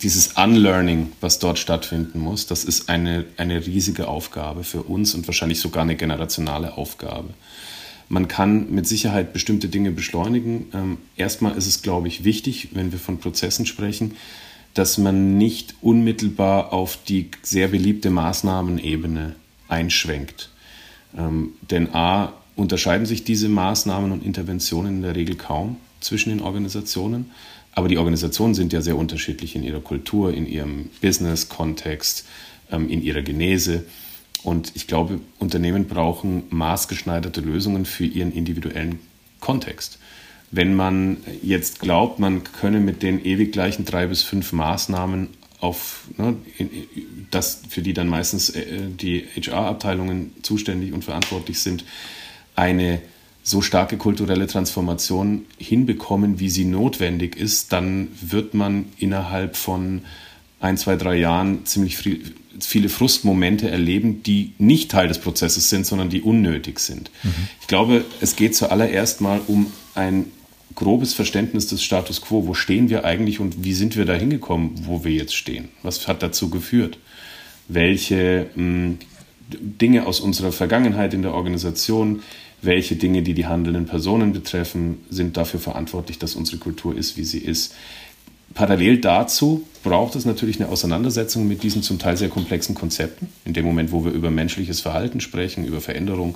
dieses 0.02 0.34
Unlearning, 0.34 1.12
was 1.22 1.40
dort 1.40 1.58
stattfinden 1.58 2.20
muss, 2.20 2.46
das 2.48 2.64
ist 2.64 2.90
eine, 2.90 3.26
eine 3.38 3.66
riesige 3.66 4.08
Aufgabe 4.08 4.64
für 4.64 4.84
uns 4.84 5.16
und 5.16 5.28
wahrscheinlich 5.28 5.60
sogar 5.60 5.84
eine 5.84 5.96
generationale 5.96 6.78
Aufgabe. 6.78 7.34
Man 8.08 8.28
kann 8.28 8.72
mit 8.72 8.88
Sicherheit 8.88 9.34
bestimmte 9.34 9.68
Dinge 9.68 9.92
beschleunigen. 9.92 10.68
Ähm, 10.74 10.98
erstmal 11.16 11.58
ist 11.58 11.66
es, 11.66 11.82
glaube 11.82 12.08
ich, 12.08 12.24
wichtig, 12.24 12.70
wenn 12.74 12.92
wir 12.92 13.00
von 13.00 13.20
Prozessen 13.20 13.66
sprechen, 13.66 14.16
dass 14.76 14.98
man 14.98 15.38
nicht 15.38 15.76
unmittelbar 15.82 16.72
auf 16.72 17.00
die 17.08 17.32
sehr 17.42 17.70
beliebte 17.70 18.12
Maßnahmenebene 18.12 19.36
einschwenkt. 19.68 20.50
Ähm, 21.18 21.54
denn 21.62 21.96
a, 21.96 22.34
unterscheiden 22.56 23.06
sich 23.06 23.24
diese 23.24 23.50
Maßnahmen 23.50 24.12
und 24.12 24.24
Interventionen 24.24 24.98
in 24.98 25.02
der 25.02 25.16
Regel 25.16 25.36
kaum 25.36 25.78
zwischen 26.00 26.30
den 26.30 26.42
Organisationen. 26.42 27.32
Aber 27.76 27.90
die 27.90 27.98
Organisationen 27.98 28.56
sind 28.56 28.74
ja 28.74 28.82
sehr 28.82 28.98
unterschiedlich 28.98 29.56
in 29.56 29.64
ihrer 29.64 29.82
Kultur, 29.82 30.34
in 30.34 30.48
ihrem 30.48 30.90
Business-Kontext, 31.02 32.26
ähm, 32.72 32.90
in 32.90 33.04
ihrer 33.04 33.22
Genese. 33.22 33.86
Und 34.44 34.72
ich 34.76 34.88
glaube, 34.88 35.20
Unternehmen 35.40 35.86
brauchen 35.86 36.44
maßgeschneiderte 36.50 37.42
Lösungen 37.42 37.86
für 37.86 38.06
ihren 38.06 38.32
individuellen 38.32 39.00
Kontext. 39.42 40.00
Wenn 40.52 40.74
man 40.74 41.18
jetzt 41.44 41.82
glaubt, 41.82 42.20
man 42.20 42.44
könne 42.44 42.80
mit 42.80 43.04
den 43.04 43.24
ewig 43.24 43.52
gleichen 43.52 43.84
drei 43.84 44.08
bis 44.08 44.24
fünf 44.24 44.54
Maßnahmen 44.54 45.30
auf 45.60 46.08
ne, 46.18 46.36
das, 47.32 47.62
für 47.68 47.82
die 47.82 47.94
dann 47.94 48.08
meistens 48.08 48.52
äh, 48.52 48.66
die 48.88 49.26
HR-Abteilungen 49.36 50.34
zuständig 50.44 50.94
und 50.94 51.04
verantwortlich 51.04 51.60
sind, 51.60 51.84
eine 52.56 53.02
so 53.48 53.62
starke 53.62 53.98
kulturelle 53.98 54.48
Transformation 54.48 55.46
hinbekommen, 55.60 56.40
wie 56.40 56.50
sie 56.50 56.66
notwendig 56.66 57.36
ist, 57.36 57.72
dann 57.72 58.08
wird 58.20 58.56
man 58.56 58.86
innerhalb 58.98 59.56
von 59.56 60.02
ein, 60.60 60.78
zwei, 60.78 60.96
drei 60.96 61.16
Jahren 61.18 61.64
ziemlich 61.64 61.96
viele 61.96 62.90
Frustmomente 62.90 63.70
erleben, 63.70 64.24
die 64.24 64.54
nicht 64.58 64.90
Teil 64.90 65.08
des 65.08 65.20
Prozesses 65.20 65.70
sind, 65.70 65.86
sondern 65.86 66.10
die 66.10 66.22
unnötig 66.22 66.80
sind. 66.80 67.12
Mhm. 67.22 67.34
Ich 67.62 67.68
glaube, 67.68 68.04
es 68.20 68.36
geht 68.36 68.56
zuallererst 68.56 69.22
mal 69.22 69.40
um 69.46 69.72
ein 69.94 70.26
grobes 70.74 71.14
Verständnis 71.14 71.68
des 71.68 71.84
Status 71.84 72.22
quo. 72.22 72.48
Wo 72.48 72.56
stehen 72.56 72.90
wir 72.90 73.06
eigentlich 73.06 73.40
und 73.40 73.64
wie 73.64 73.74
sind 73.74 73.96
wir 73.96 74.06
da 74.06 74.16
hingekommen, 74.16 74.72
wo 74.88 75.04
wir 75.04 75.12
jetzt 75.12 75.36
stehen? 75.36 75.70
Was 75.84 76.08
hat 76.08 76.24
dazu 76.24 76.50
geführt? 76.50 76.98
Welche 77.68 78.48
mh, 78.56 78.64
hm, 78.64 78.98
Dinge 79.52 80.08
aus 80.08 80.20
unserer 80.20 80.52
Vergangenheit 80.52 81.14
in 81.14 81.22
der 81.22 81.36
Organisation, 81.36 82.24
welche 82.66 82.96
Dinge, 82.96 83.22
die 83.22 83.34
die 83.34 83.48
handelnden 83.48 83.86
Personen 83.86 84.34
betreffen, 84.34 85.00
sind 85.10 85.38
dafür 85.38 85.60
verantwortlich, 85.60 86.20
dass 86.20 86.36
unsere 86.36 86.58
Kultur 86.58 86.98
ist, 86.98 87.18
wie 87.18 87.24
sie 87.24 87.40
ist. 87.40 87.74
Parallel 88.54 89.00
dazu 89.00 89.66
braucht 89.84 90.16
es 90.16 90.26
natürlich 90.26 90.62
eine 90.62 90.70
Auseinandersetzung 90.70 91.48
mit 91.48 91.64
diesen 91.64 91.84
zum 91.84 92.00
Teil 92.00 92.16
sehr 92.16 92.30
komplexen 92.30 92.74
Konzepten. 92.74 93.28
In 93.44 93.54
dem 93.54 93.66
Moment, 93.66 93.92
wo 93.92 94.06
wir 94.06 94.12
über 94.12 94.32
menschliches 94.32 94.82
Verhalten 94.82 95.20
sprechen, 95.20 95.66
über 95.66 95.82
Veränderung, 95.82 96.36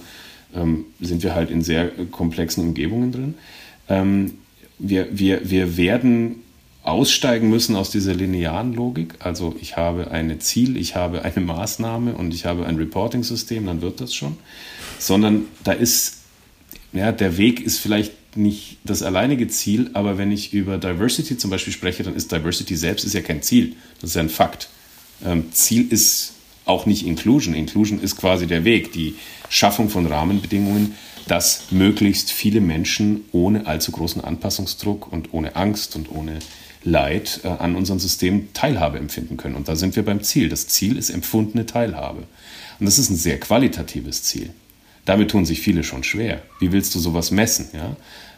ähm, 0.54 0.86
sind 1.00 1.24
wir 1.24 1.34
halt 1.34 1.50
in 1.50 1.62
sehr 1.62 1.90
komplexen 2.12 2.64
Umgebungen 2.64 3.12
drin. 3.12 3.34
Ähm, 3.88 4.34
wir, 4.80 5.08
wir, 5.18 5.50
wir 5.50 5.78
werden 5.78 6.38
aussteigen 6.84 7.50
müssen 7.50 7.76
aus 7.76 7.92
dieser 7.92 8.14
linearen 8.14 8.74
Logik. 8.74 9.16
Also 9.20 9.56
ich 9.62 9.78
habe 9.78 10.12
ein 10.12 10.40
Ziel, 10.40 10.78
ich 10.78 10.96
habe 10.96 11.24
eine 11.24 11.46
Maßnahme 11.46 12.16
und 12.16 12.34
ich 12.34 12.46
habe 12.46 12.66
ein 12.66 12.78
Reporting-System, 12.78 13.66
dann 13.66 13.82
wird 13.82 14.02
das 14.02 14.14
schon. 14.14 14.38
Sondern 14.98 15.46
da 15.64 15.72
ist 15.72 16.19
ja, 16.94 17.12
der 17.12 17.38
Weg 17.38 17.62
ist 17.62 17.80
vielleicht 17.80 18.38
nicht 18.38 18.78
das 18.84 19.04
alleinige 19.04 19.48
Ziel, 19.48 19.90
aber 19.94 20.18
wenn 20.18 20.32
ich 20.32 20.54
über 20.54 20.78
Diversity 20.78 21.38
zum 21.38 21.50
Beispiel 21.50 21.74
spreche, 21.74 22.04
dann 22.04 22.16
ist 22.16 22.32
Diversity 22.32 22.76
selbst 22.76 23.06
ist 23.06 23.14
ja 23.14 23.22
kein 23.22 23.42
Ziel, 23.42 23.76
das 24.02 24.12
ist 24.12 24.16
ja 24.16 24.22
ein 24.22 24.30
Fakt. 24.30 24.70
Ähm, 25.26 25.52
Ziel 25.52 25.92
ist 25.92 26.34
auch 26.66 26.86
nicht 26.86 27.06
Inclusion. 27.06 27.54
Inclusion 27.54 28.00
ist 28.00 28.16
quasi 28.18 28.48
der 28.48 28.64
Weg, 28.64 28.94
die 28.94 29.16
Schaffung 29.50 29.90
von 29.90 30.06
Rahmenbedingungen, 30.06 30.96
dass 31.28 31.72
möglichst 31.72 32.32
viele 32.32 32.62
Menschen 32.62 33.26
ohne 33.32 33.68
allzu 33.68 33.92
großen 33.92 34.24
Anpassungsdruck 34.24 35.12
und 35.12 35.34
ohne 35.34 35.56
Angst 35.56 35.96
und 35.96 36.12
ohne 36.12 36.40
Leid 36.84 37.42
äh, 37.44 37.48
an 37.50 37.76
unserem 37.76 38.00
System 38.00 38.54
Teilhabe 38.54 39.00
empfinden 39.00 39.38
können. 39.38 39.56
Und 39.56 39.68
da 39.68 39.76
sind 39.76 39.96
wir 39.96 40.04
beim 40.04 40.24
Ziel. 40.24 40.50
Das 40.50 40.68
Ziel 40.68 40.98
ist 40.98 41.10
empfundene 41.10 41.66
Teilhabe. 41.66 42.24
Und 42.80 42.86
das 42.86 42.98
ist 42.98 43.10
ein 43.10 43.18
sehr 43.18 43.40
qualitatives 43.40 44.24
Ziel. 44.24 44.52
Damit 45.10 45.32
tun 45.32 45.44
sich 45.44 45.60
viele 45.60 45.84
schon 45.84 46.04
schwer. 46.04 46.44
Wie 46.60 46.72
willst 46.72 46.94
du 46.94 47.00
sowas 47.00 47.32
messen? 47.32 47.70
Ja? 47.74 47.96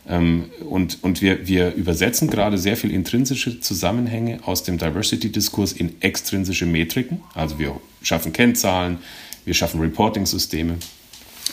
Ähm, 0.08 0.46
und 0.70 1.00
und 1.02 1.22
wir, 1.22 1.46
wir 1.46 1.74
übersetzen 1.74 2.30
gerade 2.30 2.58
sehr 2.58 2.78
viel 2.78 2.92
intrinsische 2.92 3.60
Zusammenhänge 3.60 4.40
aus 4.46 4.64
dem 4.64 4.78
Diversity-Diskurs 4.78 5.74
in 5.74 6.02
extrinsische 6.02 6.66
Metriken. 6.66 7.20
Also 7.34 7.60
wir 7.60 7.76
schaffen 8.02 8.32
Kennzahlen, 8.32 9.00
wir 9.44 9.54
schaffen 9.54 9.82
Reporting-Systeme. 9.82 10.76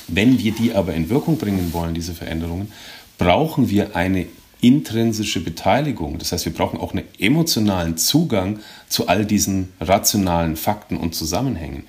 Wenn 0.06 0.38
wir 0.38 0.52
die 0.52 0.72
aber 0.72 0.94
in 0.94 1.10
Wirkung 1.10 1.36
bringen 1.36 1.72
wollen, 1.72 1.94
diese 1.94 2.14
Veränderungen, 2.14 2.70
brauchen 3.18 3.70
wir 3.70 3.96
eine 3.96 4.26
intrinsische 4.60 5.42
Beteiligung. 5.42 6.18
Das 6.18 6.30
heißt, 6.30 6.44
wir 6.44 6.52
brauchen 6.52 6.78
auch 6.78 6.92
einen 6.92 7.06
emotionalen 7.18 7.96
Zugang 7.96 8.60
zu 8.88 9.08
all 9.08 9.26
diesen 9.26 9.70
rationalen 9.80 10.54
Fakten 10.54 10.96
und 10.96 11.16
Zusammenhängen. 11.16 11.82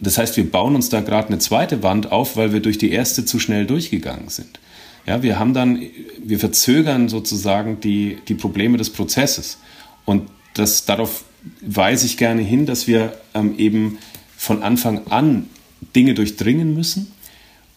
Das 0.00 0.18
heißt, 0.18 0.36
wir 0.36 0.50
bauen 0.50 0.74
uns 0.74 0.88
da 0.88 1.00
gerade 1.00 1.28
eine 1.28 1.38
zweite 1.38 1.82
Wand 1.82 2.10
auf, 2.10 2.36
weil 2.36 2.52
wir 2.52 2.60
durch 2.60 2.78
die 2.78 2.90
erste 2.90 3.24
zu 3.24 3.38
schnell 3.38 3.66
durchgegangen 3.66 4.28
sind. 4.28 4.58
Ja, 5.06 5.22
wir 5.22 5.38
haben 5.38 5.54
dann, 5.54 5.82
wir 6.22 6.38
verzögern 6.38 7.08
sozusagen 7.08 7.80
die, 7.80 8.18
die 8.28 8.34
Probleme 8.34 8.78
des 8.78 8.90
Prozesses. 8.90 9.58
Und 10.04 10.28
das, 10.54 10.84
darauf 10.84 11.24
weise 11.60 12.06
ich 12.06 12.16
gerne 12.16 12.42
hin, 12.42 12.66
dass 12.66 12.86
wir 12.86 13.18
ähm, 13.34 13.54
eben 13.58 13.98
von 14.36 14.62
Anfang 14.62 15.06
an 15.08 15.48
Dinge 15.94 16.14
durchdringen 16.14 16.74
müssen, 16.74 17.12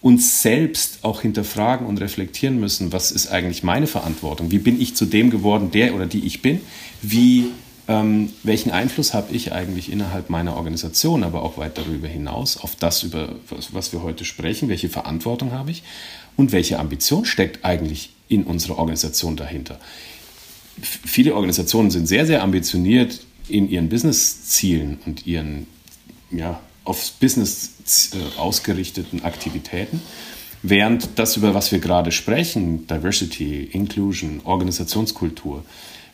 uns 0.01 0.41
selbst 0.41 0.99
auch 1.03 1.21
hinterfragen 1.21 1.88
und 1.88 2.01
reflektieren 2.01 2.59
müssen, 2.59 2.91
was 2.91 3.12
ist 3.12 3.27
eigentlich 3.27 3.63
meine 3.63 3.88
Verantwortung? 3.88 4.51
Wie 4.51 4.59
bin 4.59 4.81
ich 4.81 4.95
zu 4.95 5.05
dem 5.05 5.29
geworden, 5.29 5.71
der 5.71 5.95
oder 5.95 6.05
die 6.05 6.25
ich 6.25 6.41
bin? 6.41 6.59
Wie 7.01 7.51
ähm, 7.88 8.32
welchen 8.43 8.72
Einfluss 8.72 9.13
habe 9.13 9.34
ich 9.34 9.52
eigentlich 9.52 9.91
innerhalb 9.91 10.30
meiner 10.30 10.56
Organisation, 10.56 11.24
aber 11.24 11.43
auch 11.43 11.58
weit 11.58 11.78
darüber 11.78 12.08
hinaus 12.08 12.58
auf 12.58 12.76
das, 12.76 13.04
über 13.04 13.36
was, 13.50 13.74
was 13.74 13.91
wir 13.91 14.04
heute 14.04 14.24
sprechen, 14.26 14.69
welche 14.69 14.89
Verantwortung 14.89 15.52
habe 15.52 15.72
ich 15.72 15.84
und 16.38 16.52
welche 16.52 16.80
Ambition 16.80 17.26
steckt 17.26 17.65
eigentlich 17.65 18.12
in 18.30 18.46
unserer 18.46 18.78
Organisation 18.78 19.36
dahinter. 19.36 19.80
Viele 20.82 21.36
Organisationen 21.36 21.91
sind 21.91 22.08
sehr, 22.08 22.26
sehr 22.26 22.41
ambitioniert 22.41 23.19
in 23.48 23.69
ihren 23.69 23.89
Business-Zielen 23.89 25.00
und 25.06 25.28
ihren 25.28 25.67
ja, 26.32 26.60
aufs 26.86 27.12
Business 27.12 27.72
äh, 28.13 28.39
ausgerichteten 28.39 29.24
Aktivitäten. 29.24 30.02
Während 30.63 31.19
das, 31.19 31.36
über 31.36 31.54
was 31.54 31.74
wir 31.74 31.80
gerade 31.80 32.13
sprechen, 32.13 32.88
Diversity, 32.88 33.65
Inclusion, 33.65 34.39
Organisationskultur, 34.46 35.65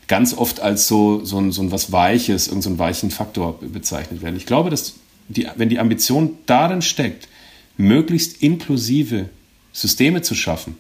ganz 0.09 0.33
oft 0.33 0.59
als 0.59 0.87
so, 0.87 1.23
so, 1.23 1.37
ein, 1.37 1.53
so 1.53 1.61
ein 1.61 1.71
was 1.71 1.93
Weiches, 1.93 2.47
irgendeinen 2.47 2.75
so 2.75 2.79
weichen 2.79 3.11
Faktor 3.11 3.59
bezeichnet 3.61 4.21
werden. 4.21 4.35
Ich 4.35 4.47
glaube, 4.47 4.69
dass 4.69 4.95
die, 5.29 5.47
wenn 5.55 5.69
die 5.69 5.79
Ambition 5.79 6.37
darin 6.47 6.81
steckt, 6.81 7.29
möglichst 7.77 8.41
inklusive 8.43 9.29
Systeme 9.71 10.21
zu 10.21 10.35
schaffen, 10.35 10.75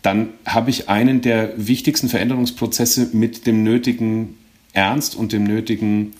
dann 0.00 0.30
habe 0.46 0.70
ich 0.70 0.88
einen 0.88 1.20
der 1.20 1.52
wichtigsten 1.56 2.08
Veränderungsprozesse 2.08 3.10
mit 3.12 3.46
dem 3.46 3.64
nötigen 3.64 4.38
Ernst 4.72 5.16
und 5.16 5.32
dem 5.32 5.44
nötigen, 5.44 6.14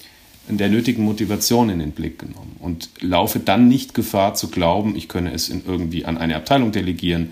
der 0.49 0.69
nötigen 0.69 1.05
Motivation 1.05 1.71
in 1.71 1.79
den 1.79 1.93
Blick 1.93 2.19
genommen 2.19 2.57
und 2.59 2.91
laufe 3.01 3.39
dann 3.39 3.69
nicht 3.69 3.95
Gefahr 3.95 4.35
zu 4.35 4.49
glauben, 4.49 4.97
ich 4.97 5.09
könne 5.09 5.33
es 5.33 5.49
in 5.49 5.63
irgendwie 5.65 6.05
an 6.05 6.19
eine 6.19 6.37
Abteilung 6.37 6.73
delegieren 6.73 7.31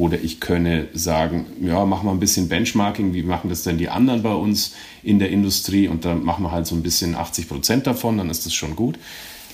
oder 0.00 0.18
ich 0.18 0.40
könne 0.40 0.88
sagen, 0.94 1.44
ja, 1.60 1.84
mach 1.84 2.02
mal 2.02 2.12
ein 2.12 2.20
bisschen 2.20 2.48
Benchmarking, 2.48 3.12
wie 3.12 3.22
machen 3.22 3.50
das 3.50 3.64
denn 3.64 3.76
die 3.76 3.90
anderen 3.90 4.22
bei 4.22 4.32
uns 4.32 4.74
in 5.02 5.18
der 5.18 5.28
Industrie? 5.28 5.88
Und 5.88 6.06
dann 6.06 6.24
machen 6.24 6.42
wir 6.42 6.52
halt 6.52 6.66
so 6.66 6.74
ein 6.74 6.82
bisschen 6.82 7.14
80 7.14 7.48
Prozent 7.48 7.86
davon, 7.86 8.16
dann 8.16 8.30
ist 8.30 8.46
das 8.46 8.54
schon 8.54 8.76
gut. 8.76 8.98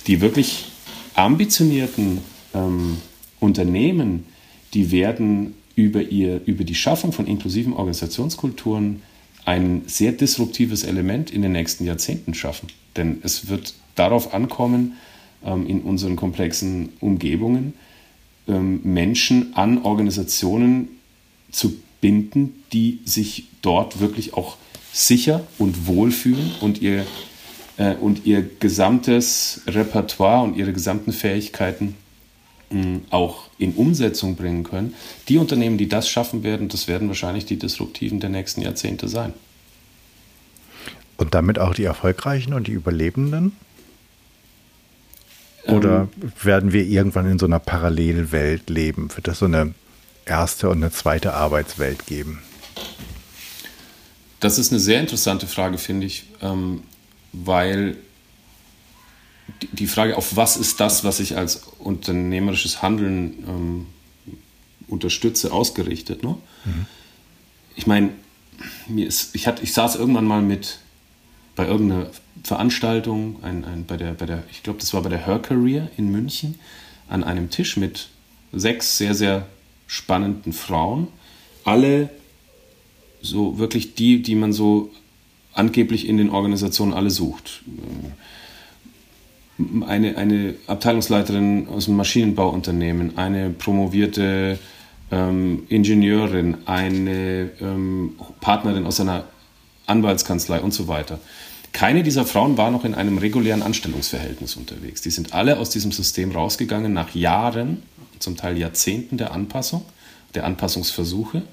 Die 0.07 0.21
wirklich 0.21 0.65
ambitionierten 1.15 2.19
ähm, 2.53 2.95
Unternehmen, 3.41 4.23
die 4.73 4.91
werden 4.91 5.53
über, 5.75 6.01
ihr, 6.01 6.39
über 6.45 6.63
die 6.63 6.75
Schaffung 6.75 7.11
von 7.11 7.27
inklusiven 7.27 7.73
Organisationskulturen 7.73 9.01
ein 9.43 9.81
sehr 9.85 10.13
disruptives 10.13 10.85
Element 10.85 11.29
in 11.29 11.41
den 11.41 11.51
nächsten 11.51 11.83
Jahrzehnten 11.83 12.33
schaffen. 12.33 12.69
Denn 12.95 13.19
es 13.21 13.49
wird 13.49 13.73
darauf 13.95 14.33
ankommen, 14.33 14.93
ähm, 15.43 15.67
in 15.67 15.81
unseren 15.81 16.15
komplexen 16.15 16.93
Umgebungen, 17.01 17.73
Menschen 18.53 19.53
an 19.55 19.83
Organisationen 19.83 20.87
zu 21.51 21.77
binden, 22.01 22.63
die 22.73 22.99
sich 23.05 23.49
dort 23.61 23.99
wirklich 23.99 24.33
auch 24.33 24.57
sicher 24.93 25.45
und 25.57 25.87
wohlfühlen 25.87 26.51
und 26.61 26.81
ihr, 26.81 27.05
äh, 27.77 27.95
und 27.95 28.25
ihr 28.25 28.47
gesamtes 28.59 29.61
Repertoire 29.67 30.43
und 30.43 30.55
ihre 30.55 30.73
gesamten 30.73 31.11
Fähigkeiten 31.11 31.95
mh, 32.69 33.01
auch 33.09 33.49
in 33.57 33.73
Umsetzung 33.73 34.35
bringen 34.35 34.63
können. 34.63 34.93
Die 35.27 35.37
Unternehmen, 35.37 35.77
die 35.77 35.87
das 35.87 36.09
schaffen 36.09 36.43
werden, 36.43 36.67
das 36.67 36.87
werden 36.87 37.07
wahrscheinlich 37.07 37.45
die 37.45 37.57
Disruptiven 37.57 38.19
der 38.19 38.29
nächsten 38.29 38.61
Jahrzehnte 38.61 39.07
sein. 39.07 39.33
Und 41.17 41.33
damit 41.33 41.59
auch 41.59 41.73
die 41.73 41.83
Erfolgreichen 41.83 42.53
und 42.53 42.67
die 42.67 42.73
Überlebenden? 42.73 43.53
Oder 45.67 46.07
ähm, 46.21 46.31
werden 46.41 46.73
wir 46.73 46.85
irgendwann 46.85 47.29
in 47.29 47.39
so 47.39 47.45
einer 47.45 47.59
Parallelwelt 47.59 48.69
leben? 48.69 49.09
Wird 49.15 49.27
das 49.27 49.39
so 49.39 49.45
eine 49.45 49.73
erste 50.25 50.69
und 50.69 50.77
eine 50.77 50.91
zweite 50.91 51.33
Arbeitswelt 51.33 52.05
geben? 52.05 52.41
Das 54.39 54.59
ist 54.59 54.71
eine 54.71 54.79
sehr 54.79 54.99
interessante 54.99 55.47
Frage, 55.47 55.77
finde 55.77 56.05
ich, 56.05 56.25
ähm, 56.41 56.83
weil 57.33 57.97
die 59.71 59.87
Frage, 59.87 60.17
auf 60.17 60.35
was 60.35 60.57
ist 60.57 60.79
das, 60.79 61.03
was 61.03 61.19
ich 61.19 61.37
als 61.37 61.63
unternehmerisches 61.79 62.81
Handeln 62.81 63.43
ähm, 63.47 63.85
unterstütze, 64.87 65.51
ausgerichtet. 65.51 66.23
Ne? 66.23 66.37
Mhm. 66.65 66.85
Ich 67.75 67.87
meine, 67.87 68.09
ich, 68.95 69.29
ich 69.33 69.73
saß 69.73 69.95
irgendwann 69.95 70.25
mal 70.25 70.41
mit 70.41 70.79
bei 71.55 71.65
irgendeiner 71.65 72.09
Veranstaltung, 72.43 73.43
ein, 73.43 73.65
ein, 73.65 73.85
bei 73.85 73.97
der, 73.97 74.13
bei 74.13 74.25
der, 74.25 74.43
ich 74.51 74.63
glaube, 74.63 74.79
das 74.79 74.93
war 74.93 75.01
bei 75.01 75.09
der 75.09 75.25
Her 75.25 75.39
Career 75.39 75.89
in 75.97 76.11
München, 76.11 76.59
an 77.09 77.23
einem 77.23 77.49
Tisch 77.49 77.77
mit 77.77 78.09
sechs 78.53 78.97
sehr, 78.97 79.13
sehr 79.13 79.47
spannenden 79.87 80.53
Frauen. 80.53 81.07
Alle 81.63 82.09
so 83.21 83.57
wirklich 83.57 83.95
die, 83.95 84.21
die 84.21 84.35
man 84.35 84.53
so 84.53 84.91
angeblich 85.53 86.07
in 86.07 86.17
den 86.17 86.29
Organisationen 86.29 86.93
alle 86.93 87.09
sucht. 87.09 87.63
Eine, 89.87 90.17
eine 90.17 90.55
Abteilungsleiterin 90.67 91.67
aus 91.67 91.87
einem 91.87 91.97
Maschinenbauunternehmen, 91.97 93.17
eine 93.17 93.49
promovierte 93.49 94.59
ähm, 95.11 95.63
Ingenieurin, 95.67 96.57
eine 96.65 97.49
ähm, 97.59 98.13
Partnerin 98.39 98.85
aus 98.85 98.99
einer 98.99 99.25
Anwaltskanzlei 99.87 100.59
und 100.59 100.73
so 100.73 100.87
weiter. 100.87 101.19
Keine 101.77 102.01
dieser 102.01 102.25
Frauen 102.25 102.57
war 102.57 102.71
noch 102.71 102.85
in 102.85 102.95
einem 102.95 103.19
regulären 103.19 103.61
Anstellungsverhältnis 103.61 104.55
unterwegs. 104.55 105.01
Die 105.03 105.11
sind 105.11 105.33
alle 105.33 105.59
aus 105.59 105.69
diesem 105.69 105.91
System 105.91 106.31
rausgegangen 106.31 106.91
nach 106.91 107.13
Jahren, 107.13 107.83
zum 108.17 108.35
Teil 108.35 108.57
Jahrzehnten 108.57 109.17
der 109.17 109.31
Anpassung, 109.31 109.85
der 110.33 110.45
Anpassungsversuche, 110.45 111.43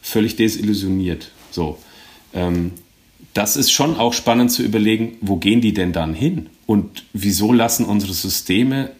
völlig 0.00 0.36
desillusioniert. 0.36 1.32
So, 1.50 1.76
ähm, 2.34 2.70
das 3.32 3.56
ist 3.56 3.72
schon 3.72 3.96
auch 3.96 4.12
spannend 4.12 4.52
zu 4.52 4.62
überlegen, 4.62 5.16
wo 5.20 5.38
gehen 5.38 5.60
die 5.60 5.74
denn 5.74 5.92
dann 5.92 6.14
hin? 6.14 6.50
Und 6.66 7.02
wieso 7.12 7.52
lassen 7.52 7.84
unsere 7.84 8.12
Systeme 8.12 8.92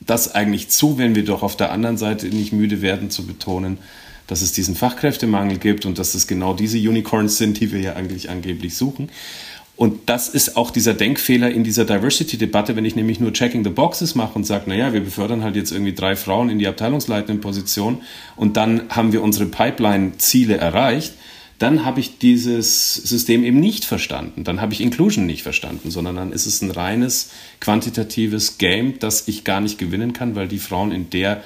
das 0.00 0.34
eigentlich 0.34 0.68
zu, 0.68 0.98
wenn 0.98 1.14
wir 1.14 1.24
doch 1.24 1.42
auf 1.42 1.56
der 1.56 1.72
anderen 1.72 1.96
Seite 1.96 2.26
nicht 2.26 2.52
müde 2.52 2.82
werden 2.82 3.08
zu 3.08 3.26
betonen, 3.26 3.78
dass 4.26 4.42
es 4.42 4.52
diesen 4.52 4.76
Fachkräftemangel 4.76 5.56
gibt 5.56 5.86
und 5.86 5.98
dass 5.98 6.14
es 6.14 6.26
genau 6.26 6.52
diese 6.52 6.76
Unicorns 6.76 7.38
sind, 7.38 7.58
die 7.58 7.72
wir 7.72 7.80
ja 7.80 7.94
eigentlich 7.94 8.28
angeblich 8.28 8.76
suchen. 8.76 9.08
Und 9.80 10.10
das 10.10 10.28
ist 10.28 10.58
auch 10.58 10.70
dieser 10.70 10.92
Denkfehler 10.92 11.50
in 11.50 11.64
dieser 11.64 11.86
Diversity-Debatte, 11.86 12.76
wenn 12.76 12.84
ich 12.84 12.96
nämlich 12.96 13.18
nur 13.18 13.32
Checking 13.32 13.64
the 13.64 13.70
Boxes 13.70 14.14
mache 14.14 14.34
und 14.34 14.44
sage, 14.44 14.68
naja, 14.68 14.92
wir 14.92 15.00
befördern 15.00 15.42
halt 15.42 15.56
jetzt 15.56 15.72
irgendwie 15.72 15.94
drei 15.94 16.16
Frauen 16.16 16.50
in 16.50 16.58
die 16.58 16.66
abteilungsleitenden 16.66 17.40
Position 17.40 18.02
und 18.36 18.58
dann 18.58 18.90
haben 18.90 19.14
wir 19.14 19.22
unsere 19.22 19.46
Pipeline-Ziele 19.46 20.58
erreicht, 20.58 21.14
dann 21.58 21.86
habe 21.86 21.98
ich 22.00 22.18
dieses 22.18 22.92
System 22.92 23.42
eben 23.42 23.58
nicht 23.58 23.86
verstanden. 23.86 24.44
Dann 24.44 24.60
habe 24.60 24.74
ich 24.74 24.82
Inclusion 24.82 25.24
nicht 25.24 25.44
verstanden, 25.44 25.90
sondern 25.90 26.16
dann 26.16 26.32
ist 26.32 26.44
es 26.44 26.60
ein 26.60 26.70
reines 26.70 27.30
quantitatives 27.60 28.58
Game, 28.58 28.98
das 28.98 29.28
ich 29.28 29.44
gar 29.44 29.62
nicht 29.62 29.78
gewinnen 29.78 30.12
kann, 30.12 30.34
weil 30.34 30.48
die 30.48 30.58
Frauen 30.58 30.92
in 30.92 31.08
der 31.08 31.42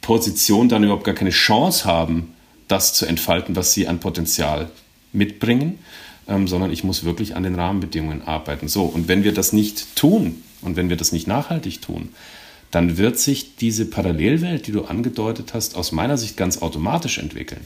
Position 0.00 0.68
dann 0.68 0.82
überhaupt 0.82 1.04
gar 1.04 1.14
keine 1.14 1.30
Chance 1.30 1.84
haben, 1.84 2.32
das 2.66 2.92
zu 2.92 3.06
entfalten, 3.06 3.54
was 3.54 3.72
sie 3.72 3.86
an 3.86 4.00
Potenzial 4.00 4.68
mitbringen 5.12 5.78
ähm, 6.28 6.48
sondern 6.48 6.70
ich 6.72 6.84
muss 6.84 7.04
wirklich 7.04 7.36
an 7.36 7.42
den 7.42 7.54
Rahmenbedingungen 7.54 8.22
arbeiten. 8.22 8.68
So, 8.68 8.84
und 8.84 9.08
wenn 9.08 9.24
wir 9.24 9.32
das 9.32 9.52
nicht 9.52 9.96
tun 9.96 10.42
und 10.62 10.76
wenn 10.76 10.88
wir 10.88 10.96
das 10.96 11.12
nicht 11.12 11.26
nachhaltig 11.26 11.82
tun, 11.82 12.10
dann 12.70 12.98
wird 12.98 13.18
sich 13.18 13.56
diese 13.56 13.86
Parallelwelt, 13.86 14.66
die 14.66 14.72
du 14.72 14.84
angedeutet 14.84 15.54
hast, 15.54 15.76
aus 15.76 15.92
meiner 15.92 16.18
Sicht 16.18 16.36
ganz 16.36 16.62
automatisch 16.62 17.18
entwickeln. 17.18 17.64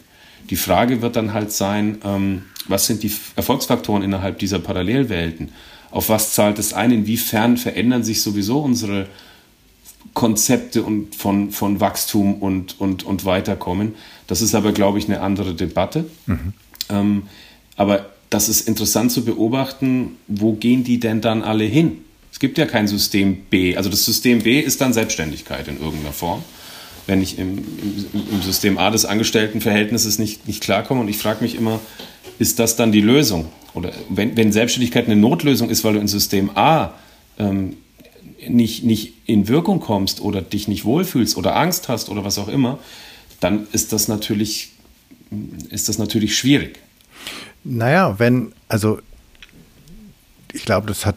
Die 0.50 0.56
Frage 0.56 1.02
wird 1.02 1.16
dann 1.16 1.32
halt 1.32 1.52
sein, 1.52 1.98
ähm, 2.04 2.42
was 2.68 2.86
sind 2.86 3.02
die 3.02 3.12
Erfolgsfaktoren 3.36 4.02
innerhalb 4.02 4.38
dieser 4.38 4.58
Parallelwelten? 4.58 5.50
Auf 5.90 6.08
was 6.08 6.34
zahlt 6.34 6.58
es 6.58 6.72
ein? 6.72 6.92
Inwiefern 6.92 7.56
verändern 7.56 8.04
sich 8.04 8.22
sowieso 8.22 8.60
unsere 8.60 9.06
Konzepte 10.14 10.82
und 10.82 11.14
von, 11.14 11.50
von 11.50 11.80
Wachstum 11.80 12.34
und, 12.34 12.80
und, 12.80 13.02
und 13.02 13.24
Weiterkommen? 13.24 13.94
Das 14.26 14.42
ist 14.42 14.54
aber, 14.54 14.72
glaube 14.72 14.98
ich, 14.98 15.06
eine 15.06 15.20
andere 15.20 15.54
Debatte. 15.54 16.04
Mhm. 16.26 16.52
Ähm, 16.88 17.22
aber 17.76 18.10
das 18.30 18.48
ist 18.48 18.68
interessant 18.68 19.12
zu 19.12 19.24
beobachten, 19.24 20.16
wo 20.28 20.52
gehen 20.52 20.84
die 20.84 21.00
denn 21.00 21.20
dann 21.20 21.42
alle 21.42 21.64
hin? 21.64 21.98
Es 22.32 22.38
gibt 22.38 22.58
ja 22.58 22.66
kein 22.66 22.86
System 22.86 23.42
B. 23.50 23.76
Also 23.76 23.90
das 23.90 24.04
System 24.04 24.42
B 24.42 24.60
ist 24.60 24.80
dann 24.80 24.92
Selbstständigkeit 24.92 25.66
in 25.66 25.80
irgendeiner 25.80 26.12
Form. 26.12 26.42
Wenn 27.06 27.20
ich 27.22 27.38
im, 27.38 27.58
im, 27.58 28.06
im 28.30 28.42
System 28.42 28.78
A 28.78 28.90
des 28.90 29.04
Angestelltenverhältnisses 29.04 30.20
nicht, 30.20 30.46
nicht 30.46 30.62
klarkomme 30.62 31.00
und 31.00 31.08
ich 31.08 31.18
frage 31.18 31.42
mich 31.42 31.56
immer, 31.56 31.80
ist 32.38 32.60
das 32.60 32.76
dann 32.76 32.92
die 32.92 33.00
Lösung? 33.00 33.48
Oder 33.74 33.92
wenn, 34.08 34.36
wenn 34.36 34.52
Selbstständigkeit 34.52 35.06
eine 35.06 35.16
Notlösung 35.16 35.68
ist, 35.68 35.82
weil 35.82 35.94
du 35.94 36.00
in 36.00 36.08
System 36.08 36.50
A 36.54 36.94
ähm, 37.38 37.76
nicht, 38.48 38.84
nicht 38.84 39.14
in 39.26 39.48
Wirkung 39.48 39.80
kommst 39.80 40.20
oder 40.20 40.40
dich 40.40 40.68
nicht 40.68 40.84
wohlfühlst 40.84 41.36
oder 41.36 41.56
Angst 41.56 41.88
hast 41.88 42.08
oder 42.08 42.24
was 42.24 42.38
auch 42.38 42.48
immer, 42.48 42.78
dann 43.40 43.66
ist 43.72 43.92
das 43.92 44.06
natürlich, 44.06 44.70
ist 45.70 45.88
das 45.88 45.98
natürlich 45.98 46.36
schwierig. 46.36 46.78
Naja, 47.64 48.18
wenn, 48.18 48.52
also 48.68 49.00
ich 50.52 50.64
glaube, 50.64 50.86
das 50.86 51.06
hat 51.06 51.16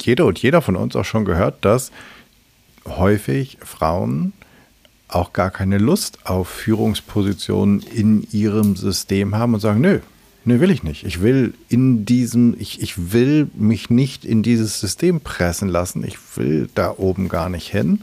jeder 0.00 0.26
und 0.26 0.40
jeder 0.40 0.62
von 0.62 0.76
uns 0.76 0.96
auch 0.96 1.04
schon 1.04 1.24
gehört, 1.24 1.64
dass 1.64 1.90
häufig 2.86 3.58
Frauen 3.62 4.32
auch 5.08 5.32
gar 5.32 5.50
keine 5.50 5.78
Lust 5.78 6.18
auf 6.24 6.48
Führungspositionen 6.48 7.80
in 7.80 8.26
ihrem 8.30 8.76
System 8.76 9.34
haben 9.34 9.54
und 9.54 9.60
sagen, 9.60 9.80
nö, 9.80 10.00
nö, 10.44 10.60
will 10.60 10.70
ich 10.70 10.82
nicht. 10.82 11.04
Ich 11.04 11.20
will 11.20 11.54
in 11.68 12.04
diesem, 12.04 12.54
ich, 12.58 12.80
ich 12.80 13.12
will 13.12 13.50
mich 13.54 13.90
nicht 13.90 14.24
in 14.24 14.42
dieses 14.42 14.80
System 14.80 15.20
pressen 15.20 15.68
lassen. 15.68 16.04
Ich 16.04 16.18
will 16.36 16.68
da 16.74 16.94
oben 16.96 17.28
gar 17.28 17.48
nicht 17.48 17.68
hin. 17.68 18.02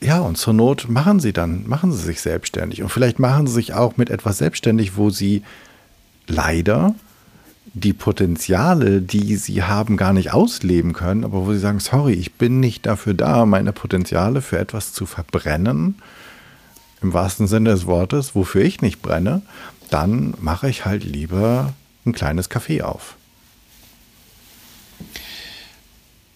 Ja, 0.00 0.20
und 0.20 0.36
zur 0.36 0.52
Not 0.52 0.88
machen 0.88 1.18
sie 1.18 1.32
dann, 1.32 1.66
machen 1.66 1.90
sie 1.92 2.02
sich 2.02 2.20
selbstständig. 2.20 2.82
Und 2.82 2.90
vielleicht 2.90 3.18
machen 3.18 3.46
sie 3.46 3.54
sich 3.54 3.74
auch 3.74 3.96
mit 3.96 4.10
etwas 4.10 4.38
selbstständig, 4.38 4.96
wo 4.96 5.10
sie 5.10 5.42
leider 6.28 6.94
die 7.74 7.92
Potenziale, 7.92 9.02
die 9.02 9.36
sie 9.36 9.62
haben, 9.62 9.96
gar 9.96 10.12
nicht 10.12 10.32
ausleben 10.32 10.92
können, 10.92 11.24
aber 11.24 11.46
wo 11.46 11.52
sie 11.52 11.58
sagen, 11.58 11.80
sorry, 11.80 12.14
ich 12.14 12.34
bin 12.34 12.60
nicht 12.60 12.86
dafür 12.86 13.14
da, 13.14 13.46
meine 13.46 13.72
Potenziale 13.72 14.42
für 14.42 14.58
etwas 14.58 14.92
zu 14.92 15.06
verbrennen, 15.06 15.96
im 17.02 17.12
wahrsten 17.12 17.46
Sinne 17.46 17.70
des 17.70 17.86
Wortes, 17.86 18.34
wofür 18.34 18.62
ich 18.62 18.80
nicht 18.80 19.02
brenne, 19.02 19.42
dann 19.90 20.34
mache 20.40 20.68
ich 20.68 20.84
halt 20.84 21.04
lieber 21.04 21.74
ein 22.04 22.12
kleines 22.12 22.50
Café 22.50 22.82
auf. 22.82 23.16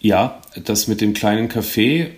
Ja, 0.01 0.41
das 0.65 0.89
mit 0.89 1.01
dem 1.01 1.15
kleinen 1.15 1.49
Café 1.49 2.09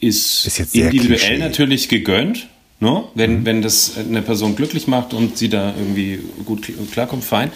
ist, 0.00 0.46
ist 0.46 0.74
individuell 0.74 1.38
natürlich 1.38 1.88
gegönnt. 1.88 2.48
Ne? 2.80 3.04
Wenn, 3.14 3.40
mhm. 3.40 3.46
wenn 3.46 3.62
das 3.62 3.96
eine 3.98 4.22
Person 4.22 4.54
glücklich 4.54 4.86
macht 4.86 5.12
und 5.12 5.36
sie 5.36 5.48
da 5.48 5.74
irgendwie 5.76 6.20
gut 6.44 6.70
klarkommt, 6.92 7.24
fein. 7.24 7.50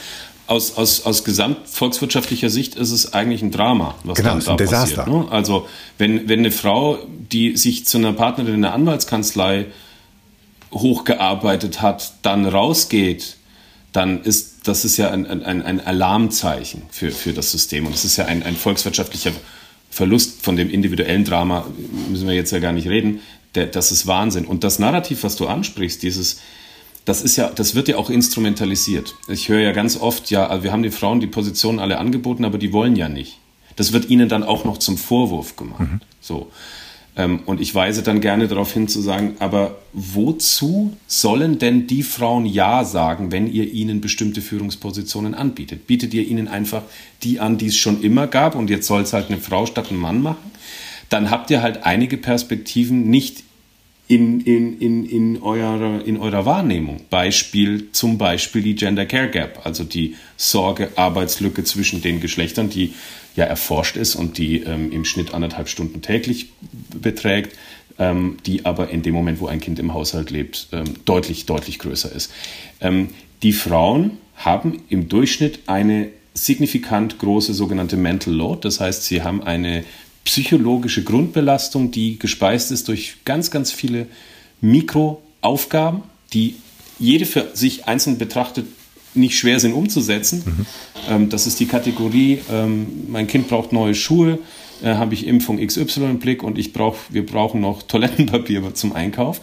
Aus, 0.48 0.76
aus, 0.76 1.06
aus 1.06 1.24
gesamtvolkswirtschaftlicher 1.24 2.50
Sicht 2.50 2.74
ist 2.74 2.90
es 2.90 3.12
eigentlich 3.12 3.42
ein 3.42 3.52
Drama, 3.52 3.94
was 4.02 4.18
genau, 4.18 4.30
dann 4.30 4.44
da 4.44 4.50
ein 4.50 4.56
Desaster. 4.56 5.04
passiert. 5.04 5.24
Ne? 5.24 5.30
Also 5.30 5.68
wenn, 5.98 6.28
wenn 6.28 6.40
eine 6.40 6.50
Frau, 6.50 6.98
die 7.08 7.56
sich 7.56 7.86
zu 7.86 7.98
einer 7.98 8.12
Partnerin 8.12 8.54
in 8.54 8.62
der 8.62 8.74
Anwaltskanzlei 8.74 9.66
hochgearbeitet 10.72 11.80
hat, 11.80 12.14
dann 12.22 12.44
rausgeht, 12.44 13.36
dann 13.92 14.22
ist 14.22 14.66
das 14.66 14.84
ist 14.84 14.96
ja 14.96 15.10
ein, 15.10 15.26
ein, 15.26 15.62
ein 15.62 15.80
Alarmzeichen 15.80 16.82
für, 16.90 17.12
für 17.12 17.32
das 17.32 17.50
System. 17.52 17.86
Und 17.86 17.94
es 17.94 18.04
ist 18.04 18.16
ja 18.16 18.26
ein, 18.26 18.42
ein 18.42 18.56
volkswirtschaftlicher 18.56 19.32
Verlust 19.90 20.42
von 20.42 20.56
dem 20.56 20.70
individuellen 20.70 21.24
Drama, 21.24 21.66
müssen 22.08 22.26
wir 22.26 22.34
jetzt 22.34 22.50
ja 22.50 22.58
gar 22.58 22.72
nicht 22.72 22.88
reden 22.88 23.20
der, 23.54 23.66
das 23.66 23.92
ist 23.92 24.06
Wahnsinn. 24.06 24.46
Und 24.46 24.64
das 24.64 24.78
Narrativ, 24.78 25.24
was 25.24 25.36
du 25.36 25.46
ansprichst, 25.46 26.02
dieses, 26.02 26.40
das 27.04 27.22
ist 27.22 27.36
ja, 27.36 27.50
das 27.50 27.74
wird 27.74 27.88
ja 27.88 27.96
auch 27.96 28.10
instrumentalisiert. 28.10 29.14
Ich 29.28 29.48
höre 29.48 29.60
ja 29.60 29.72
ganz 29.72 29.96
oft, 29.96 30.30
ja, 30.30 30.62
wir 30.62 30.72
haben 30.72 30.82
den 30.82 30.92
Frauen 30.92 31.20
die 31.20 31.26
Positionen 31.26 31.78
alle 31.78 31.98
angeboten, 31.98 32.44
aber 32.44 32.58
die 32.58 32.72
wollen 32.72 32.96
ja 32.96 33.08
nicht. 33.08 33.38
Das 33.76 33.92
wird 33.92 34.10
ihnen 34.10 34.28
dann 34.28 34.42
auch 34.42 34.64
noch 34.64 34.78
zum 34.78 34.98
Vorwurf 34.98 35.56
gemacht. 35.56 35.80
Mhm. 35.80 36.00
So. 36.20 36.50
Ähm, 37.14 37.40
und 37.44 37.60
ich 37.60 37.74
weise 37.74 38.02
dann 38.02 38.20
gerne 38.20 38.48
darauf 38.48 38.72
hin 38.72 38.88
zu 38.88 39.00
sagen, 39.00 39.36
aber 39.38 39.78
wozu 39.92 40.96
sollen 41.06 41.58
denn 41.58 41.86
die 41.86 42.02
Frauen 42.02 42.46
Ja 42.46 42.84
sagen, 42.84 43.32
wenn 43.32 43.52
ihr 43.52 43.70
ihnen 43.70 44.00
bestimmte 44.00 44.40
Führungspositionen 44.40 45.34
anbietet? 45.34 45.86
Bietet 45.86 46.14
ihr 46.14 46.26
ihnen 46.26 46.48
einfach 46.48 46.82
die 47.22 47.38
an, 47.38 47.58
die 47.58 47.66
es 47.66 47.76
schon 47.76 48.02
immer 48.02 48.26
gab 48.26 48.54
und 48.54 48.70
jetzt 48.70 48.86
soll 48.86 49.02
es 49.02 49.12
halt 49.12 49.28
eine 49.28 49.38
Frau 49.38 49.66
statt 49.66 49.90
ein 49.90 49.98
Mann 49.98 50.22
machen? 50.22 50.52
Dann 51.12 51.30
habt 51.30 51.50
ihr 51.50 51.60
halt 51.60 51.84
einige 51.84 52.16
Perspektiven 52.16 53.10
nicht 53.10 53.44
in, 54.08 54.40
in, 54.40 54.78
in, 54.78 55.04
in, 55.04 55.42
eurer, 55.42 56.02
in 56.04 56.16
eurer 56.16 56.46
Wahrnehmung. 56.46 57.02
Beispiel 57.10 57.92
zum 57.92 58.16
Beispiel 58.16 58.62
die 58.62 58.74
Gender 58.74 59.04
Care 59.04 59.28
Gap, 59.28 59.60
also 59.64 59.84
die 59.84 60.16
Sorge-Arbeitslücke 60.38 61.64
zwischen 61.64 62.00
den 62.00 62.20
Geschlechtern, 62.20 62.70
die 62.70 62.94
ja 63.36 63.44
erforscht 63.44 63.96
ist 63.96 64.14
und 64.14 64.38
die 64.38 64.62
ähm, 64.62 64.90
im 64.90 65.04
Schnitt 65.04 65.34
anderthalb 65.34 65.68
Stunden 65.68 66.00
täglich 66.00 66.48
beträgt, 66.98 67.58
ähm, 67.98 68.38
die 68.46 68.64
aber 68.64 68.88
in 68.88 69.02
dem 69.02 69.12
Moment, 69.12 69.38
wo 69.38 69.48
ein 69.48 69.60
Kind 69.60 69.78
im 69.78 69.92
Haushalt 69.92 70.30
lebt, 70.30 70.68
ähm, 70.72 70.94
deutlich, 71.04 71.44
deutlich 71.44 71.78
größer 71.78 72.10
ist. 72.10 72.32
Ähm, 72.80 73.10
die 73.42 73.52
Frauen 73.52 74.12
haben 74.36 74.82
im 74.88 75.10
Durchschnitt 75.10 75.60
eine 75.66 76.08
signifikant 76.32 77.18
große 77.18 77.52
sogenannte 77.52 77.98
Mental 77.98 78.32
Load, 78.32 78.60
das 78.62 78.80
heißt, 78.80 79.04
sie 79.04 79.22
haben 79.22 79.42
eine 79.42 79.84
psychologische 80.24 81.02
Grundbelastung, 81.02 81.90
die 81.90 82.18
gespeist 82.18 82.70
ist 82.70 82.88
durch 82.88 83.16
ganz, 83.24 83.50
ganz 83.50 83.72
viele 83.72 84.06
Mikroaufgaben, 84.60 86.02
die 86.32 86.56
jede 86.98 87.26
für 87.26 87.50
sich 87.54 87.86
einzeln 87.86 88.18
betrachtet 88.18 88.66
nicht 89.14 89.38
schwer 89.38 89.60
sind 89.60 89.72
umzusetzen. 89.74 90.42
Mhm. 90.44 90.66
Ähm, 91.08 91.28
das 91.28 91.46
ist 91.46 91.60
die 91.60 91.66
Kategorie, 91.66 92.40
ähm, 92.50 93.06
mein 93.08 93.26
Kind 93.26 93.48
braucht 93.48 93.72
neue 93.72 93.94
Schuhe, 93.94 94.38
äh, 94.82 94.94
habe 94.94 95.14
ich 95.14 95.26
Impfung 95.26 95.64
XY 95.64 96.04
im 96.04 96.18
Blick 96.18 96.42
und 96.42 96.58
ich 96.58 96.72
brauch, 96.72 96.96
wir 97.10 97.26
brauchen 97.26 97.60
noch 97.60 97.82
Toilettenpapier 97.82 98.74
zum 98.74 98.92
Einkauf, 98.92 99.40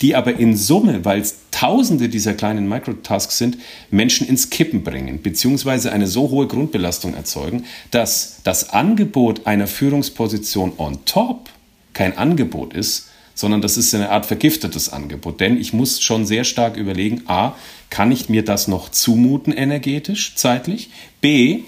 die 0.00 0.14
aber 0.14 0.38
in 0.38 0.56
Summe, 0.56 1.04
weil 1.04 1.20
es 1.20 1.49
tausende 1.60 2.08
dieser 2.08 2.32
kleinen 2.32 2.66
Microtasks 2.70 3.36
sind, 3.36 3.58
Menschen 3.90 4.26
ins 4.26 4.48
Kippen 4.48 4.82
bringen, 4.82 5.20
beziehungsweise 5.20 5.92
eine 5.92 6.06
so 6.06 6.30
hohe 6.30 6.46
Grundbelastung 6.46 7.12
erzeugen, 7.12 7.66
dass 7.90 8.38
das 8.44 8.70
Angebot 8.70 9.46
einer 9.46 9.66
Führungsposition 9.66 10.72
on 10.78 11.04
top 11.04 11.50
kein 11.92 12.16
Angebot 12.16 12.72
ist, 12.72 13.08
sondern 13.34 13.60
das 13.60 13.76
ist 13.76 13.94
eine 13.94 14.08
Art 14.08 14.24
vergiftetes 14.24 14.88
Angebot. 14.88 15.40
Denn 15.40 15.60
ich 15.60 15.74
muss 15.74 16.00
schon 16.00 16.24
sehr 16.24 16.44
stark 16.44 16.78
überlegen, 16.78 17.24
a, 17.26 17.54
kann 17.90 18.10
ich 18.10 18.30
mir 18.30 18.42
das 18.42 18.66
noch 18.66 18.88
zumuten 18.88 19.52
energetisch, 19.52 20.36
zeitlich? 20.36 20.88
B, 21.20 21.64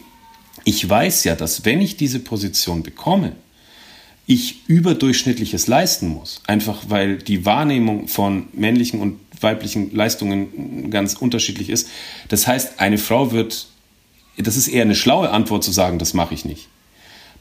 ich 0.64 0.88
weiß 0.88 1.24
ja, 1.24 1.35
dass 1.35 1.66
wenn 1.66 1.83
ich 1.83 1.98
diese 1.98 2.20
Position 2.20 2.83
bekomme, 2.83 3.33
ich 4.26 4.66
überdurchschnittliches 4.68 5.66
leisten 5.66 6.09
muss. 6.09 6.40
Einfach 6.46 6.85
weil 6.88 7.18
die 7.18 7.44
Wahrnehmung 7.44 8.09
von 8.09 8.48
männlichen 8.55 9.00
und 9.00 9.18
weiblichen 9.42 9.94
Leistungen 9.94 10.90
ganz 10.90 11.14
unterschiedlich 11.14 11.70
ist. 11.70 11.88
Das 12.28 12.46
heißt, 12.46 12.81
eine 12.81 12.98
Frau 12.98 13.33
wird, 13.33 13.66
das 14.37 14.57
ist 14.57 14.68
eher 14.68 14.83
eine 14.83 14.94
schlaue 14.94 15.31
Antwort 15.31 15.64
zu 15.64 15.72
sagen, 15.72 15.98
das 15.98 16.14
mache 16.14 16.35
ich 16.35 16.44
nicht. 16.44 16.68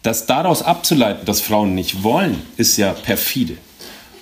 Das 0.04 0.26
daraus 0.26 0.64
abzuleiten, 0.64 1.26
dass 1.26 1.42
Frauen 1.42 1.76
nicht 1.76 2.04
wollen, 2.04 2.42
ist 2.58 2.78
ja 2.78 2.94
perfide. 2.94 3.58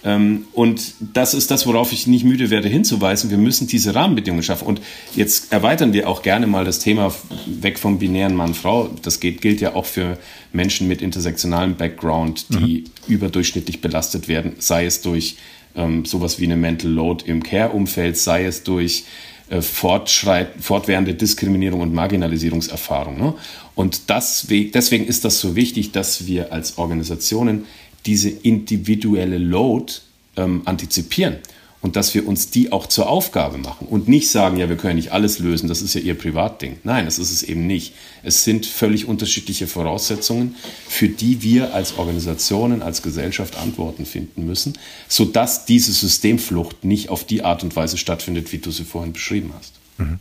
Ähm, 0.03 0.45
und 0.53 0.93
das 1.13 1.33
ist 1.33 1.51
das, 1.51 1.67
worauf 1.67 1.91
ich 1.91 2.07
nicht 2.07 2.23
müde 2.23 2.49
werde 2.49 2.69
hinzuweisen. 2.69 3.29
Wir 3.29 3.37
müssen 3.37 3.67
diese 3.67 3.95
Rahmenbedingungen 3.95 4.43
schaffen. 4.43 4.67
Und 4.67 4.81
jetzt 5.15 5.51
erweitern 5.51 5.93
wir 5.93 6.07
auch 6.07 6.21
gerne 6.21 6.47
mal 6.47 6.65
das 6.65 6.79
Thema 6.79 7.13
weg 7.45 7.79
vom 7.79 7.99
binären 7.99 8.35
Mann-Frau. 8.35 8.89
Das 9.01 9.19
geht, 9.19 9.41
gilt 9.41 9.61
ja 9.61 9.75
auch 9.75 9.85
für 9.85 10.17
Menschen 10.53 10.87
mit 10.87 11.01
intersektionalem 11.01 11.75
Background, 11.75 12.45
die 12.49 12.85
mhm. 12.85 13.13
überdurchschnittlich 13.13 13.81
belastet 13.81 14.27
werden, 14.27 14.53
sei 14.59 14.85
es 14.85 15.01
durch 15.01 15.37
ähm, 15.75 16.05
sowas 16.05 16.39
wie 16.39 16.45
eine 16.45 16.57
Mental 16.57 16.91
Load 16.91 17.25
im 17.27 17.43
Care-Umfeld, 17.43 18.17
sei 18.17 18.45
es 18.45 18.63
durch 18.63 19.05
äh, 19.49 19.61
fortwährende 19.61 21.13
Diskriminierung 21.13 21.81
und 21.81 21.93
Marginalisierungserfahrung. 21.93 23.17
Ne? 23.17 23.33
Und 23.75 24.09
das, 24.09 24.47
deswegen 24.49 25.05
ist 25.07 25.25
das 25.25 25.39
so 25.39 25.55
wichtig, 25.55 25.91
dass 25.91 26.27
wir 26.27 26.51
als 26.51 26.77
Organisationen 26.77 27.65
diese 28.05 28.29
individuelle 28.29 29.37
Load 29.37 29.93
ähm, 30.37 30.61
antizipieren 30.65 31.37
und 31.81 31.95
dass 31.95 32.13
wir 32.13 32.27
uns 32.27 32.49
die 32.49 32.71
auch 32.71 32.87
zur 32.87 33.07
Aufgabe 33.07 33.57
machen 33.57 33.87
und 33.87 34.07
nicht 34.07 34.29
sagen, 34.29 34.57
ja, 34.57 34.67
wir 34.67 34.75
können 34.75 34.97
nicht 34.97 35.11
alles 35.11 35.39
lösen, 35.39 35.69
das 35.69 35.81
ist 35.81 35.93
ja 35.93 36.01
ihr 36.01 36.17
Privatding. 36.17 36.77
Nein, 36.83 37.05
das 37.05 37.19
ist 37.19 37.31
es 37.31 37.43
eben 37.43 37.67
nicht. 37.67 37.93
Es 38.21 38.43
sind 38.43 38.65
völlig 38.65 39.07
unterschiedliche 39.07 39.65
Voraussetzungen, 39.65 40.55
für 40.87 41.07
die 41.07 41.41
wir 41.41 41.73
als 41.73 41.97
Organisationen, 41.97 42.81
als 42.81 43.01
Gesellschaft 43.01 43.57
Antworten 43.57 44.05
finden 44.05 44.45
müssen, 44.45 44.77
sodass 45.07 45.65
diese 45.65 45.93
Systemflucht 45.93 46.83
nicht 46.83 47.09
auf 47.09 47.23
die 47.23 47.43
Art 47.43 47.63
und 47.63 47.75
Weise 47.75 47.97
stattfindet, 47.97 48.51
wie 48.51 48.57
du 48.57 48.71
sie 48.71 48.83
vorhin 48.83 49.13
beschrieben 49.13 49.53
hast. 49.57 49.73
Mhm. 49.97 50.19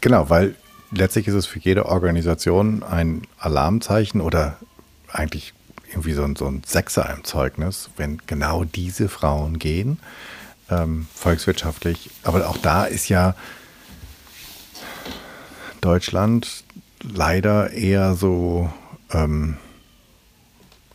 Genau, 0.00 0.30
weil 0.30 0.54
letztlich 0.90 1.26
ist 1.28 1.34
es 1.34 1.46
für 1.46 1.58
jede 1.58 1.86
Organisation 1.86 2.82
ein 2.82 3.22
Alarmzeichen 3.38 4.22
oder 4.22 4.58
eigentlich 5.10 5.52
irgendwie 5.90 6.14
so 6.14 6.24
ein, 6.24 6.36
so 6.36 6.46
ein 6.46 6.62
Sechser 6.66 7.12
im 7.14 7.24
Zeugnis, 7.24 7.90
wenn 7.98 8.18
genau 8.26 8.64
diese 8.64 9.10
Frauen 9.10 9.58
gehen, 9.58 9.98
ähm, 10.70 11.06
volkswirtschaftlich. 11.14 12.10
Aber 12.22 12.48
auch 12.48 12.56
da 12.56 12.84
ist 12.84 13.08
ja 13.08 13.34
Deutschland 15.80 16.64
leider 17.02 17.72
eher 17.72 18.14
so 18.14 18.72
ähm, 19.12 19.56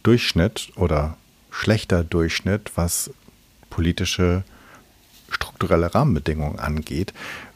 Durchschnitt 0.03 0.69
oder 0.75 1.17
schlechter 1.51 2.03
Durchschnitt, 2.03 2.71
was 2.75 3.11
politische 3.69 4.43
strukturelle 5.29 5.93
Rahmenbedingungen 5.93 6.59
angeht, 6.59 7.13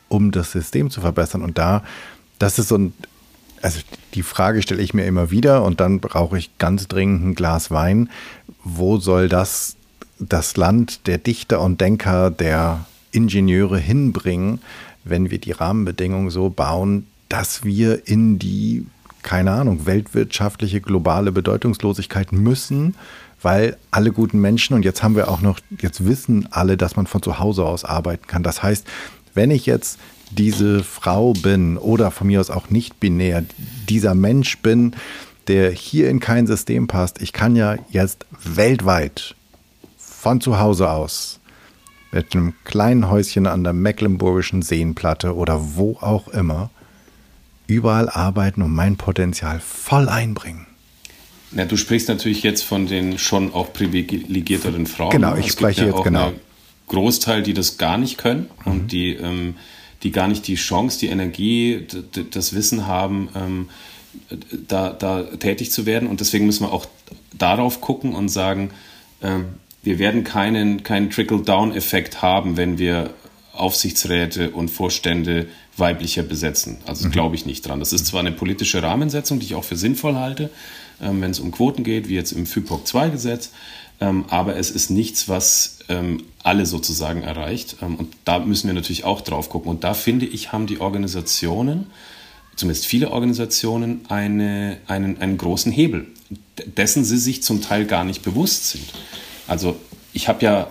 um 0.10 0.32
das 0.32 0.52
System 0.52 0.90
zu 0.90 1.02
verbessern. 1.02 1.42
Und 1.42 1.58
da, 1.58 1.84
das 2.40 2.60
ist 2.60 2.68
so 2.68 2.78
ein 2.78 2.94
also 3.62 3.80
die 4.14 4.24
Frage 4.24 4.62
stelle 4.62 4.82
ich 4.82 4.94
mir 4.94 5.06
immer 5.06 5.32
wieder 5.32 5.64
und 5.64 5.80
dann 5.80 6.00
brauche 6.00 6.38
ich 6.38 6.58
ganz 6.58 6.88
dringend 6.88 7.26
ein 7.26 7.36
Glas 7.36 7.72
Wein. 7.72 8.10
Wo 8.64 8.98
soll 8.98 9.30
das 9.30 9.76
das 10.22 10.56
Land 10.56 11.08
der 11.08 11.18
Dichter 11.18 11.62
und 11.62 11.82
Denker, 11.82 12.32
der 12.32 12.86
Ingenieure 13.12 13.78
hinbringen, 13.78 14.62
wenn 15.04 15.32
wir 15.32 15.40
die 15.40 15.52
Rahmenbedingungen 15.52 16.30
so 16.30 16.50
bauen, 16.50 17.08
dass 17.28 17.64
wir 17.64 18.08
in 18.08 18.40
die, 18.40 18.86
keine 19.24 19.52
Ahnung, 19.52 19.86
weltwirtschaftliche 19.86 20.82
globale 20.82 21.32
Bedeutungslosigkeit 21.32 22.32
müssen, 22.32 22.96
weil 23.42 23.78
alle 23.90 24.12
guten 24.12 24.40
Menschen, 24.40 24.76
und 24.76 24.86
jetzt 24.86 25.02
haben 25.02 25.16
wir 25.16 25.30
auch 25.30 25.42
noch, 25.42 25.60
jetzt 25.82 26.06
wissen 26.06 26.48
alle, 26.52 26.78
dass 26.78 26.96
man 26.96 27.08
von 27.08 27.24
zu 27.24 27.40
Hause 27.40 27.66
aus 27.66 27.84
arbeiten 27.84 28.28
kann. 28.28 28.44
Das 28.44 28.62
heißt, 28.62 28.86
wenn 29.34 29.50
ich 29.50 29.66
jetzt 29.66 30.00
diese 30.30 30.84
Frau 30.84 31.34
bin 31.34 31.78
oder 31.78 32.12
von 32.12 32.28
mir 32.28 32.40
aus 32.40 32.50
auch 32.52 32.70
nicht 32.70 33.00
binär, 33.00 33.44
dieser 33.90 34.14
Mensch 34.14 34.60
bin, 34.60 34.96
der 35.48 35.72
hier 35.72 36.10
in 36.10 36.20
kein 36.20 36.48
System 36.48 36.88
passt. 36.88 37.22
Ich 37.22 37.34
kann 37.34 37.56
ja 37.56 37.76
jetzt 37.90 38.26
weltweit 38.44 39.36
von 40.22 40.40
zu 40.40 40.60
Hause 40.60 40.90
aus 40.90 41.40
mit 42.12 42.36
einem 42.36 42.54
kleinen 42.64 43.10
Häuschen 43.10 43.48
an 43.48 43.64
der 43.64 43.74
Mecklenburgischen 43.74 44.62
Seenplatte 44.62 45.36
oder 45.36 45.76
wo 45.76 45.98
auch 46.02 46.28
immer 46.28 46.70
überall 47.66 48.10
arbeiten 48.10 48.62
und 48.62 48.72
mein 48.72 48.98
Potenzial 48.98 49.60
voll 49.60 50.10
einbringen. 50.10 50.68
Na, 51.52 51.66
du 51.66 51.76
sprichst 51.76 52.08
natürlich 52.08 52.44
jetzt 52.44 52.64
von 52.64 52.86
den 52.86 53.18
schon 53.18 53.54
auch 53.54 53.74
privilegierteren 53.74 54.86
Frauen. 54.86 55.12
Genau, 55.12 55.36
ich 55.36 55.52
spreche 55.52 55.82
ja 55.82 55.88
jetzt 55.88 56.04
genau. 56.04 56.34
Großteil, 56.88 57.42
die 57.42 57.54
das 57.54 57.78
gar 57.78 57.98
nicht 57.98 58.18
können 58.18 58.50
mhm. 58.66 58.72
und 58.72 58.92
die 58.92 59.14
ähm, 59.14 59.56
die 60.04 60.12
gar 60.12 60.28
nicht 60.28 60.48
die 60.48 60.56
Chance, 60.56 61.00
die 61.00 61.08
Energie, 61.08 61.86
das 62.32 62.54
Wissen 62.54 62.88
haben, 62.88 63.30
ähm, 63.36 63.70
da, 64.68 64.92
da 64.94 65.24
tätig 65.24 65.72
zu 65.72 65.86
werden. 65.86 66.10
Und 66.10 66.20
deswegen 66.20 66.48
müssen 66.48 66.66
wir 66.66 66.74
auch 66.74 66.88
darauf 67.38 67.82
gucken 67.82 68.16
und 68.16 68.30
sagen, 68.30 68.72
ähm, 69.22 69.46
wir 69.84 70.00
werden 70.00 70.24
keinen, 70.24 70.84
keinen 70.84 71.10
Trickle-Down-Effekt 71.10 72.22
haben, 72.22 72.58
wenn 72.58 72.78
wir 72.78 73.14
Aufsichtsräte 73.54 74.52
und 74.52 74.70
Vorstände 74.70 75.48
weiblicher 75.78 76.24
besetzen. 76.24 76.78
Also 76.86 77.08
mhm. 77.08 77.12
glaube 77.12 77.36
ich 77.36 77.46
nicht 77.46 77.68
dran. 77.68 77.80
Das 77.80 77.94
ist 77.94 78.08
zwar 78.08 78.20
eine 78.20 78.32
politische 78.32 78.82
Rahmensetzung, 78.84 79.40
die 79.40 79.46
ich 79.46 79.56
auch 79.56 79.64
für 79.64 79.76
sinnvoll 79.76 80.16
halte, 80.16 80.50
ähm, 81.02 81.22
wenn 81.22 81.32
es 81.32 81.40
um 81.40 81.52
Quoten 81.52 81.84
geht, 81.84 82.08
wie 82.10 82.16
jetzt 82.16 82.32
im 82.32 82.46
FIPOC 82.46 82.86
2-Gesetz, 82.86 83.52
ähm, 84.00 84.26
aber 84.30 84.56
es 84.56 84.72
ist 84.72 84.90
nichts, 84.90 85.30
was 85.30 85.80
ähm, 85.90 86.24
alle 86.44 86.66
sozusagen 86.66 87.22
erreicht. 87.22 87.78
Ähm, 87.82 87.96
und 87.96 88.14
da 88.26 88.40
müssen 88.40 88.68
wir 88.68 88.74
natürlich 88.74 89.04
auch 89.04 89.22
drauf 89.22 89.50
gucken. 89.50 89.70
Und 89.70 89.84
da 89.84 89.94
finde 89.94 90.26
ich, 90.26 90.52
haben 90.52 90.66
die 90.66 90.80
Organisationen, 90.80 91.88
zumindest 92.56 92.88
viele 92.88 93.12
Organisationen, 93.12 94.02
eine, 94.10 94.78
einen, 94.88 95.20
einen 95.22 95.38
großen 95.38 95.72
Hebel, 95.72 96.08
dessen 96.66 97.06
sie 97.06 97.18
sich 97.18 97.44
zum 97.44 97.62
Teil 97.62 97.86
gar 97.86 98.04
nicht 98.04 98.24
bewusst 98.24 98.70
sind. 98.70 98.92
Also 99.52 99.76
ich 100.14 100.30
habe 100.30 100.46
ja 100.46 100.68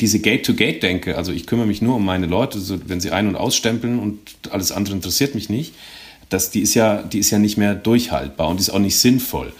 diese 0.00 0.20
Gate-to-Gate-Denke, 0.20 1.18
also 1.18 1.32
ich 1.32 1.46
kümmere 1.46 1.66
mich 1.66 1.82
nur 1.82 1.96
um 1.96 2.04
meine 2.06 2.24
Leute, 2.24 2.58
so, 2.58 2.78
wenn 2.86 2.98
sie 2.98 3.10
ein- 3.10 3.28
und 3.28 3.36
ausstempeln 3.36 3.98
und 3.98 4.18
alles 4.50 4.72
andere 4.72 4.94
interessiert 4.94 5.34
mich 5.34 5.50
nicht, 5.50 5.74
das, 6.30 6.50
die, 6.50 6.60
ist 6.60 6.72
ja, 6.72 7.02
die 7.02 7.18
ist 7.18 7.30
ja 7.30 7.38
nicht 7.38 7.58
mehr 7.58 7.74
durchhaltbar 7.74 8.48
und 8.48 8.58
ist 8.58 8.70
auch 8.70 8.78
nicht 8.78 8.98
sinnvoll. 8.98 9.52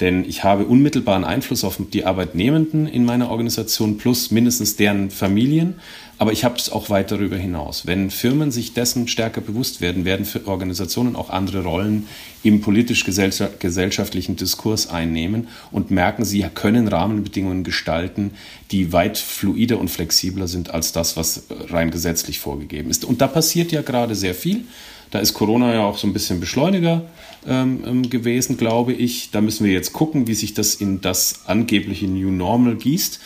Denn 0.00 0.24
ich 0.24 0.44
habe 0.44 0.64
unmittelbaren 0.64 1.24
Einfluss 1.24 1.64
auf 1.64 1.80
die 1.92 2.04
Arbeitnehmenden 2.04 2.86
in 2.86 3.04
meiner 3.04 3.30
Organisation 3.30 3.98
plus 3.98 4.30
mindestens 4.30 4.76
deren 4.76 5.10
Familien. 5.10 5.74
Aber 6.20 6.32
ich 6.32 6.44
habe 6.44 6.56
es 6.56 6.70
auch 6.70 6.90
weit 6.90 7.12
darüber 7.12 7.36
hinaus. 7.36 7.86
Wenn 7.86 8.10
Firmen 8.10 8.50
sich 8.50 8.74
dessen 8.74 9.06
stärker 9.06 9.40
bewusst 9.40 9.80
werden, 9.80 10.04
werden 10.04 10.26
für 10.26 10.46
Organisationen 10.48 11.14
auch 11.14 11.30
andere 11.30 11.62
Rollen 11.62 12.08
im 12.42 12.60
politisch-gesellschaftlichen 12.60 14.34
Diskurs 14.34 14.88
einnehmen 14.88 15.46
und 15.70 15.92
merken, 15.92 16.24
sie 16.24 16.44
können 16.54 16.88
Rahmenbedingungen 16.88 17.62
gestalten, 17.62 18.32
die 18.72 18.92
weit 18.92 19.16
fluider 19.16 19.78
und 19.78 19.90
flexibler 19.90 20.48
sind 20.48 20.70
als 20.70 20.92
das, 20.92 21.16
was 21.16 21.44
rein 21.70 21.92
gesetzlich 21.92 22.40
vorgegeben 22.40 22.90
ist. 22.90 23.04
Und 23.04 23.20
da 23.20 23.28
passiert 23.28 23.70
ja 23.70 23.82
gerade 23.82 24.16
sehr 24.16 24.34
viel. 24.34 24.64
Da 25.10 25.18
ist 25.20 25.34
Corona 25.34 25.72
ja 25.72 25.84
auch 25.84 25.98
so 25.98 26.06
ein 26.06 26.12
bisschen 26.12 26.40
Beschleuniger 26.40 27.02
ähm, 27.46 27.82
ähm, 27.86 28.10
gewesen, 28.10 28.56
glaube 28.56 28.92
ich. 28.92 29.30
Da 29.30 29.40
müssen 29.40 29.64
wir 29.64 29.72
jetzt 29.72 29.92
gucken, 29.92 30.26
wie 30.26 30.34
sich 30.34 30.54
das 30.54 30.74
in 30.74 31.00
das 31.00 31.46
angebliche 31.46 32.06
New 32.06 32.30
Normal 32.30 32.76
gießt. 32.76 33.20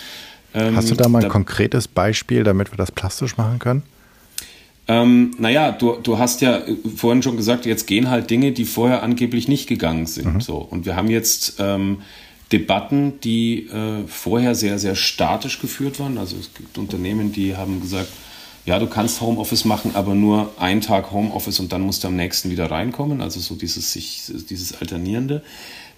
Ähm, 0.54 0.76
Hast 0.76 0.90
du 0.90 0.94
da 0.94 1.08
mal 1.08 1.18
ein 1.18 1.24
da, 1.24 1.28
konkretes 1.28 1.88
Beispiel, 1.88 2.44
damit 2.44 2.72
wir 2.72 2.76
das 2.76 2.92
plastisch 2.92 3.36
machen 3.36 3.58
können? 3.58 3.82
Ähm, 4.88 5.34
naja, 5.38 5.72
du, 5.72 5.96
du 6.02 6.18
hast 6.18 6.40
ja 6.40 6.58
äh, 6.58 6.76
vorhin 6.96 7.22
schon 7.22 7.36
gesagt, 7.36 7.66
jetzt 7.66 7.86
gehen 7.86 8.10
halt 8.10 8.30
Dinge, 8.30 8.52
die 8.52 8.64
vorher 8.64 9.02
angeblich 9.02 9.48
nicht 9.48 9.68
gegangen 9.68 10.06
sind. 10.06 10.34
Mhm. 10.34 10.40
So. 10.40 10.56
Und 10.56 10.86
wir 10.86 10.96
haben 10.96 11.08
jetzt 11.08 11.56
ähm, 11.58 11.98
Debatten, 12.52 13.20
die 13.20 13.68
äh, 13.68 14.06
vorher 14.06 14.54
sehr, 14.54 14.78
sehr 14.78 14.94
statisch 14.94 15.60
geführt 15.60 16.00
waren. 16.00 16.18
Also 16.18 16.36
es 16.36 16.52
gibt 16.52 16.76
Unternehmen, 16.78 17.32
die 17.32 17.56
haben 17.56 17.80
gesagt, 17.80 18.08
ja, 18.64 18.78
du 18.78 18.86
kannst 18.86 19.20
Homeoffice 19.20 19.64
machen, 19.64 19.92
aber 19.94 20.14
nur 20.14 20.52
einen 20.58 20.80
Tag 20.80 21.10
Homeoffice 21.10 21.58
und 21.58 21.72
dann 21.72 21.82
musst 21.82 22.04
du 22.04 22.08
am 22.08 22.16
nächsten 22.16 22.50
wieder 22.50 22.70
reinkommen. 22.70 23.20
Also 23.20 23.40
so 23.40 23.56
dieses, 23.56 23.92
sich, 23.92 24.22
dieses 24.48 24.80
Alternierende. 24.80 25.42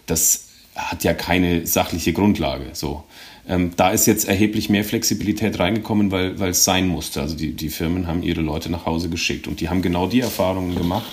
Das 0.06 0.46
hat 0.74 1.04
ja 1.04 1.14
keine 1.14 1.66
sachliche 1.66 2.12
Grundlage. 2.12 2.70
So. 2.72 3.04
Ähm, 3.46 3.72
da 3.76 3.90
ist 3.90 4.06
jetzt 4.06 4.26
erheblich 4.26 4.70
mehr 4.70 4.84
Flexibilität 4.84 5.58
reingekommen, 5.58 6.10
weil, 6.10 6.40
es 6.42 6.64
sein 6.64 6.88
musste. 6.88 7.20
Also 7.20 7.36
die, 7.36 7.52
die 7.52 7.68
Firmen 7.68 8.06
haben 8.06 8.22
ihre 8.22 8.40
Leute 8.40 8.70
nach 8.70 8.86
Hause 8.86 9.10
geschickt 9.10 9.46
und 9.46 9.60
die 9.60 9.68
haben 9.68 9.82
genau 9.82 10.06
die 10.06 10.20
Erfahrungen 10.20 10.74
gemacht, 10.74 11.06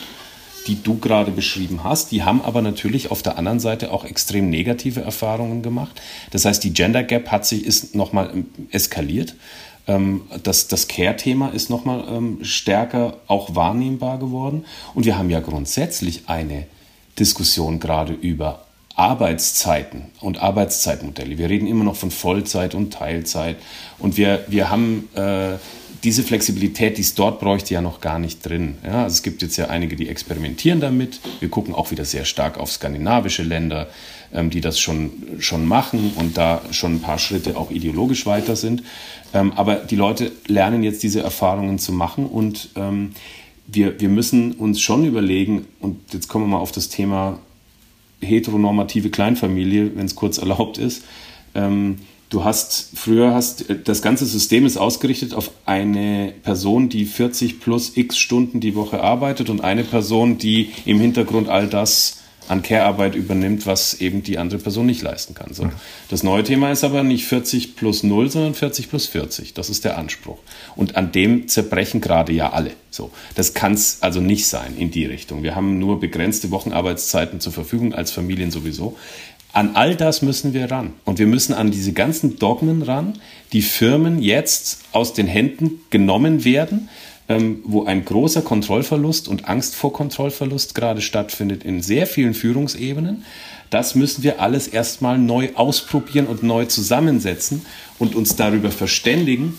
die 0.67 0.81
du 0.81 0.99
gerade 0.99 1.31
beschrieben 1.31 1.83
hast. 1.83 2.11
Die 2.11 2.23
haben 2.23 2.41
aber 2.41 2.61
natürlich 2.61 3.11
auf 3.11 3.21
der 3.21 3.37
anderen 3.37 3.59
Seite 3.59 3.91
auch 3.91 4.05
extrem 4.05 4.49
negative 4.49 5.01
Erfahrungen 5.01 5.61
gemacht. 5.61 6.01
Das 6.31 6.45
heißt, 6.45 6.63
die 6.63 6.73
Gender 6.73 7.03
Gap 7.03 7.29
hat 7.29 7.45
sich 7.45 7.65
ist 7.65 7.93
nochmal 7.93 8.31
ähm, 8.33 8.45
eskaliert. 8.69 9.35
Ähm, 9.91 10.21
das, 10.43 10.67
das 10.67 10.87
Care-Thema 10.87 11.49
ist 11.49 11.69
nochmal 11.69 12.03
ähm, 12.09 12.39
stärker 12.43 13.17
auch 13.27 13.55
wahrnehmbar 13.55 14.19
geworden. 14.19 14.65
Und 14.93 15.05
wir 15.05 15.17
haben 15.17 15.29
ja 15.29 15.39
grundsätzlich 15.39 16.23
eine 16.27 16.65
Diskussion 17.19 17.79
gerade 17.79 18.13
über 18.13 18.65
Arbeitszeiten 18.95 20.03
und 20.19 20.41
Arbeitszeitmodelle. 20.41 21.37
Wir 21.37 21.49
reden 21.49 21.67
immer 21.67 21.83
noch 21.83 21.95
von 21.95 22.11
Vollzeit 22.11 22.75
und 22.75 22.93
Teilzeit. 22.93 23.57
Und 23.99 24.17
wir, 24.17 24.45
wir 24.47 24.69
haben 24.69 25.09
äh, 25.15 25.57
diese 26.03 26.23
Flexibilität, 26.23 26.97
die 26.97 27.01
es 27.01 27.13
dort 27.13 27.39
bräuchte, 27.39 27.73
ja 27.73 27.81
noch 27.81 28.01
gar 28.01 28.19
nicht 28.19 28.45
drin. 28.45 28.75
Ja, 28.83 29.03
also 29.03 29.13
es 29.13 29.23
gibt 29.23 29.41
jetzt 29.41 29.57
ja 29.57 29.67
einige, 29.67 29.95
die 29.95 30.09
experimentieren 30.09 30.79
damit. 30.79 31.19
Wir 31.39 31.49
gucken 31.49 31.75
auch 31.75 31.91
wieder 31.91 32.05
sehr 32.05 32.25
stark 32.25 32.57
auf 32.57 32.71
skandinavische 32.71 33.43
Länder, 33.43 33.87
ähm, 34.33 34.49
die 34.49 34.61
das 34.61 34.79
schon, 34.79 35.11
schon 35.39 35.65
machen 35.65 36.13
und 36.15 36.37
da 36.37 36.61
schon 36.71 36.95
ein 36.95 37.01
paar 37.01 37.19
Schritte 37.19 37.55
auch 37.55 37.71
ideologisch 37.71 38.25
weiter 38.25 38.55
sind. 38.55 38.83
Ähm, 39.33 39.53
aber 39.55 39.75
die 39.75 39.95
Leute 39.95 40.31
lernen 40.47 40.83
jetzt 40.83 41.03
diese 41.03 41.21
Erfahrungen 41.21 41.79
zu 41.79 41.93
machen 41.93 42.25
und 42.25 42.69
ähm, 42.75 43.11
wir, 43.67 43.99
wir 43.99 44.09
müssen 44.09 44.53
uns 44.53 44.81
schon 44.81 45.05
überlegen, 45.05 45.65
und 45.79 46.13
jetzt 46.13 46.27
kommen 46.27 46.45
wir 46.45 46.57
mal 46.57 46.61
auf 46.61 46.71
das 46.71 46.89
Thema 46.89 47.39
heteronormative 48.21 49.09
Kleinfamilie, 49.09 49.95
wenn 49.95 50.05
es 50.05 50.15
kurz 50.15 50.37
erlaubt 50.37 50.77
ist. 50.77 51.03
Ähm, 51.55 51.99
du 52.29 52.43
hast 52.43 52.91
früher 52.95 53.33
hast 53.33 53.65
das 53.85 54.01
ganze 54.01 54.25
System 54.25 54.65
ist 54.65 54.77
ausgerichtet 54.77 55.33
auf 55.33 55.51
eine 55.65 56.33
Person, 56.43 56.89
die 56.89 57.05
40 57.05 57.59
plus 57.59 57.95
x 57.95 58.17
Stunden 58.17 58.59
die 58.59 58.75
Woche 58.75 59.01
arbeitet 59.01 59.49
und 59.49 59.61
eine 59.61 59.83
Person, 59.83 60.37
die 60.37 60.69
im 60.85 60.99
Hintergrund 60.99 61.49
all 61.49 61.67
das 61.67 62.20
an 62.51 62.63
Care-Arbeit 62.63 63.15
übernimmt, 63.15 63.65
was 63.65 64.01
eben 64.01 64.23
die 64.23 64.37
andere 64.37 64.59
Person 64.59 64.85
nicht 64.85 65.01
leisten 65.01 65.33
kann. 65.33 65.53
So. 65.53 65.69
Das 66.09 66.21
neue 66.21 66.43
Thema 66.43 66.69
ist 66.69 66.83
aber 66.83 67.01
nicht 67.01 67.25
40 67.25 67.77
plus 67.77 68.03
0, 68.03 68.29
sondern 68.29 68.55
40 68.55 68.89
plus 68.89 69.07
40. 69.07 69.53
Das 69.53 69.69
ist 69.69 69.85
der 69.85 69.97
Anspruch. 69.97 70.37
Und 70.75 70.97
an 70.97 71.13
dem 71.13 71.47
zerbrechen 71.47 72.01
gerade 72.01 72.33
ja 72.33 72.51
alle. 72.51 72.71
So. 72.89 73.09
Das 73.35 73.53
kann 73.53 73.71
es 73.73 73.99
also 74.01 74.19
nicht 74.19 74.47
sein 74.47 74.75
in 74.77 74.91
die 74.91 75.05
Richtung. 75.05 75.43
Wir 75.43 75.55
haben 75.55 75.79
nur 75.79 76.01
begrenzte 76.01 76.51
Wochenarbeitszeiten 76.51 77.39
zur 77.39 77.53
Verfügung 77.53 77.93
als 77.93 78.11
Familien 78.11 78.51
sowieso. 78.51 78.97
An 79.53 79.75
all 79.75 79.95
das 79.95 80.21
müssen 80.21 80.53
wir 80.53 80.69
ran. 80.69 80.93
Und 81.05 81.19
wir 81.19 81.27
müssen 81.27 81.53
an 81.53 81.71
diese 81.71 81.93
ganzen 81.93 82.37
Dogmen 82.37 82.81
ran, 82.81 83.13
die 83.53 83.61
Firmen 83.61 84.21
jetzt 84.21 84.79
aus 84.91 85.13
den 85.13 85.27
Händen 85.27 85.81
genommen 85.89 86.43
werden, 86.43 86.89
ähm, 87.31 87.61
wo 87.63 87.85
ein 87.85 88.03
großer 88.03 88.41
Kontrollverlust 88.41 89.27
und 89.27 89.47
Angst 89.47 89.75
vor 89.75 89.93
Kontrollverlust 89.93 90.75
gerade 90.75 91.01
stattfindet 91.01 91.63
in 91.63 91.81
sehr 91.81 92.05
vielen 92.05 92.33
Führungsebenen. 92.33 93.23
Das 93.69 93.95
müssen 93.95 94.23
wir 94.23 94.41
alles 94.41 94.67
erstmal 94.67 95.17
neu 95.17 95.49
ausprobieren 95.55 96.27
und 96.27 96.43
neu 96.43 96.65
zusammensetzen 96.65 97.65
und 97.99 98.15
uns 98.15 98.35
darüber 98.35 98.69
verständigen, 98.69 99.57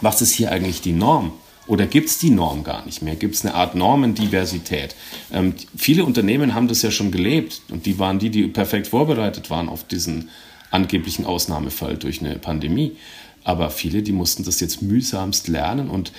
was 0.00 0.22
ist 0.22 0.32
hier 0.32 0.50
eigentlich 0.50 0.80
die 0.80 0.92
Norm? 0.92 1.32
Oder 1.66 1.86
gibt 1.86 2.08
es 2.08 2.18
die 2.18 2.30
Norm 2.30 2.64
gar 2.64 2.84
nicht 2.86 3.02
mehr? 3.02 3.14
Gibt 3.14 3.34
es 3.34 3.44
eine 3.44 3.54
Art 3.54 3.74
Normendiversität? 3.74 4.96
Ähm, 5.32 5.54
viele 5.76 6.04
Unternehmen 6.04 6.54
haben 6.54 6.66
das 6.66 6.82
ja 6.82 6.90
schon 6.90 7.12
gelebt 7.12 7.60
und 7.70 7.84
die 7.84 7.98
waren 7.98 8.18
die, 8.18 8.30
die 8.30 8.48
perfekt 8.48 8.88
vorbereitet 8.88 9.50
waren 9.50 9.68
auf 9.68 9.84
diesen 9.84 10.30
angeblichen 10.70 11.26
Ausnahmefall 11.26 11.98
durch 11.98 12.20
eine 12.20 12.36
Pandemie. 12.36 12.96
Aber 13.44 13.70
viele, 13.70 14.02
die 14.02 14.12
mussten 14.12 14.44
das 14.44 14.60
jetzt 14.60 14.82
mühsamst 14.82 15.48
lernen 15.48 15.90
und 15.90 16.12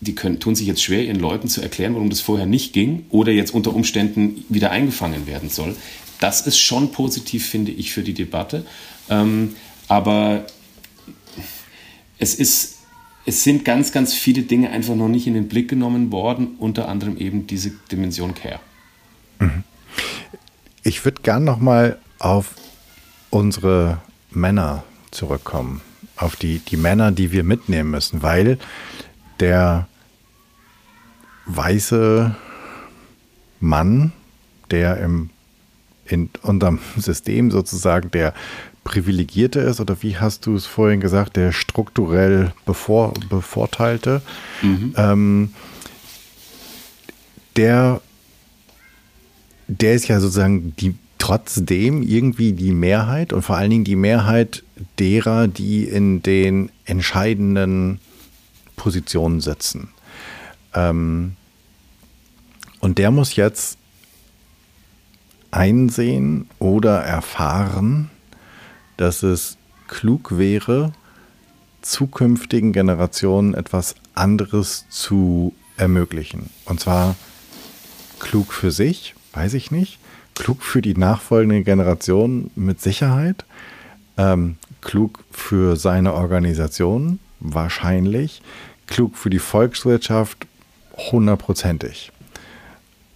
die 0.00 0.14
können, 0.14 0.38
tun 0.38 0.54
sich 0.54 0.66
jetzt 0.66 0.82
schwer, 0.82 1.04
ihren 1.04 1.18
Leuten 1.18 1.48
zu 1.48 1.60
erklären, 1.60 1.94
warum 1.94 2.10
das 2.10 2.20
vorher 2.20 2.46
nicht 2.46 2.72
ging 2.72 3.06
oder 3.10 3.32
jetzt 3.32 3.52
unter 3.52 3.74
Umständen 3.74 4.44
wieder 4.48 4.70
eingefangen 4.70 5.26
werden 5.26 5.48
soll. 5.50 5.74
Das 6.20 6.46
ist 6.46 6.58
schon 6.58 6.92
positiv, 6.92 7.46
finde 7.46 7.72
ich, 7.72 7.92
für 7.92 8.02
die 8.02 8.14
Debatte. 8.14 8.64
Ähm, 9.08 9.54
aber 9.88 10.46
es, 12.18 12.34
ist, 12.34 12.78
es 13.24 13.44
sind 13.44 13.64
ganz, 13.64 13.92
ganz 13.92 14.14
viele 14.14 14.42
Dinge 14.42 14.70
einfach 14.70 14.94
noch 14.94 15.08
nicht 15.08 15.26
in 15.26 15.34
den 15.34 15.48
Blick 15.48 15.68
genommen 15.68 16.12
worden, 16.12 16.56
unter 16.58 16.88
anderem 16.88 17.16
eben 17.16 17.46
diese 17.46 17.72
Dimension 17.90 18.34
Care. 18.34 18.60
Mhm. 19.38 19.64
Ich 20.82 21.04
würde 21.04 21.22
gern 21.22 21.44
nochmal 21.44 21.98
auf 22.18 22.54
unsere 23.30 24.00
Männer 24.30 24.84
zurückkommen, 25.10 25.80
auf 26.16 26.36
die, 26.36 26.60
die 26.60 26.76
Männer, 26.76 27.12
die 27.12 27.32
wir 27.32 27.44
mitnehmen 27.44 27.90
müssen, 27.90 28.22
weil 28.22 28.58
der 29.40 29.88
weiße 31.46 32.34
Mann, 33.60 34.12
der 34.70 34.98
im, 34.98 35.30
in 36.06 36.30
unserem 36.42 36.78
System 36.96 37.50
sozusagen 37.50 38.10
der 38.10 38.34
Privilegierte 38.84 39.60
ist, 39.60 39.80
oder 39.80 40.02
wie 40.02 40.16
hast 40.16 40.46
du 40.46 40.54
es 40.54 40.66
vorhin 40.66 41.00
gesagt, 41.00 41.36
der 41.36 41.52
strukturell 41.52 42.52
bevor, 42.64 43.12
Bevorteilte, 43.28 44.22
mhm. 44.62 44.94
ähm, 44.96 45.54
der, 47.56 48.00
der 49.66 49.94
ist 49.94 50.08
ja 50.08 50.20
sozusagen 50.20 50.74
die, 50.76 50.94
trotzdem 51.18 52.02
irgendwie 52.02 52.52
die 52.52 52.72
Mehrheit 52.72 53.32
und 53.32 53.42
vor 53.42 53.56
allen 53.56 53.70
Dingen 53.70 53.84
die 53.84 53.96
Mehrheit 53.96 54.62
derer, 54.98 55.48
die 55.48 55.84
in 55.84 56.22
den 56.22 56.70
entscheidenden 56.86 58.00
Position 58.78 59.42
sitzen. 59.42 59.90
Ähm, 60.74 61.36
und 62.80 62.96
der 62.96 63.10
muss 63.10 63.36
jetzt 63.36 63.76
einsehen 65.50 66.48
oder 66.58 67.02
erfahren, 67.02 68.10
dass 68.96 69.22
es 69.22 69.58
klug 69.86 70.38
wäre, 70.38 70.92
zukünftigen 71.82 72.72
Generationen 72.72 73.54
etwas 73.54 73.94
anderes 74.14 74.86
zu 74.88 75.54
ermöglichen. 75.76 76.50
Und 76.64 76.80
zwar 76.80 77.16
klug 78.18 78.52
für 78.52 78.70
sich, 78.70 79.14
weiß 79.32 79.54
ich 79.54 79.70
nicht, 79.70 79.98
klug 80.34 80.62
für 80.62 80.82
die 80.82 80.94
nachfolgende 80.94 81.62
Generation 81.62 82.50
mit 82.54 82.80
Sicherheit, 82.80 83.44
ähm, 84.16 84.56
klug 84.80 85.24
für 85.30 85.76
seine 85.76 86.14
Organisation 86.14 87.18
wahrscheinlich, 87.40 88.42
klug 88.88 89.16
für 89.16 89.30
die 89.30 89.38
Volkswirtschaft 89.38 90.46
hundertprozentig. 90.96 92.10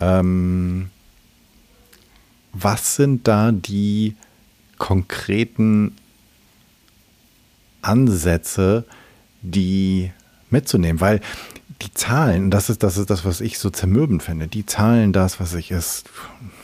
Ähm, 0.00 0.90
was 2.52 2.96
sind 2.96 3.26
da 3.26 3.50
die 3.50 4.16
konkreten 4.78 5.96
Ansätze, 7.80 8.84
die 9.40 10.12
mitzunehmen? 10.50 11.00
Weil 11.00 11.20
die 11.82 11.94
Zahlen, 11.94 12.50
das 12.50 12.70
ist, 12.70 12.82
das 12.82 12.96
ist 12.96 13.10
das, 13.10 13.24
was 13.24 13.40
ich 13.40 13.58
so 13.58 13.70
zermürbend 13.70 14.22
finde, 14.22 14.46
die 14.46 14.66
Zahlen 14.66 15.12
das, 15.12 15.40
was 15.40 15.54
ich 15.54 15.70
es 15.70 16.04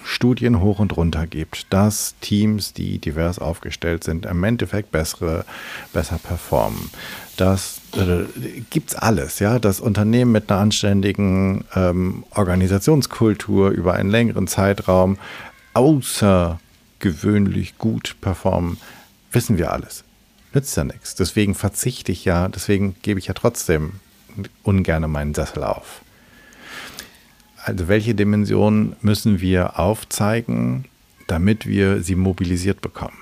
Studien 0.04 0.60
hoch 0.60 0.78
und 0.78 0.96
runter 0.96 1.26
gibt, 1.26 1.72
dass 1.72 2.14
Teams, 2.20 2.72
die 2.72 2.98
divers 2.98 3.38
aufgestellt 3.38 4.04
sind, 4.04 4.26
im 4.26 4.44
Endeffekt 4.44 4.90
bessere, 4.90 5.44
besser 5.92 6.18
performen. 6.18 6.90
Das 7.36 7.80
äh, 7.94 8.24
gibt's 8.70 8.94
alles, 8.94 9.38
ja. 9.38 9.58
Das 9.58 9.80
Unternehmen 9.80 10.32
mit 10.32 10.50
einer 10.50 10.60
anständigen 10.60 11.64
ähm, 11.74 12.24
Organisationskultur 12.30 13.70
über 13.70 13.94
einen 13.94 14.10
längeren 14.10 14.46
Zeitraum 14.46 15.18
außergewöhnlich 15.74 17.76
gut 17.76 18.16
performen, 18.20 18.78
wissen 19.30 19.58
wir 19.58 19.72
alles. 19.72 20.04
Nützt 20.54 20.76
ja 20.76 20.84
nichts. 20.84 21.14
Deswegen 21.14 21.54
verzichte 21.54 22.12
ich 22.12 22.24
ja, 22.24 22.48
deswegen 22.48 22.96
gebe 23.02 23.20
ich 23.20 23.26
ja 23.26 23.34
trotzdem 23.34 24.00
ungern 24.62 25.10
meinen 25.10 25.34
Sessel 25.34 25.64
auf. 25.64 26.02
Also 27.64 27.88
welche 27.88 28.14
Dimensionen 28.14 28.96
müssen 29.02 29.40
wir 29.40 29.78
aufzeigen, 29.78 30.86
damit 31.26 31.66
wir 31.66 32.02
sie 32.02 32.14
mobilisiert 32.14 32.80
bekommen? 32.80 33.16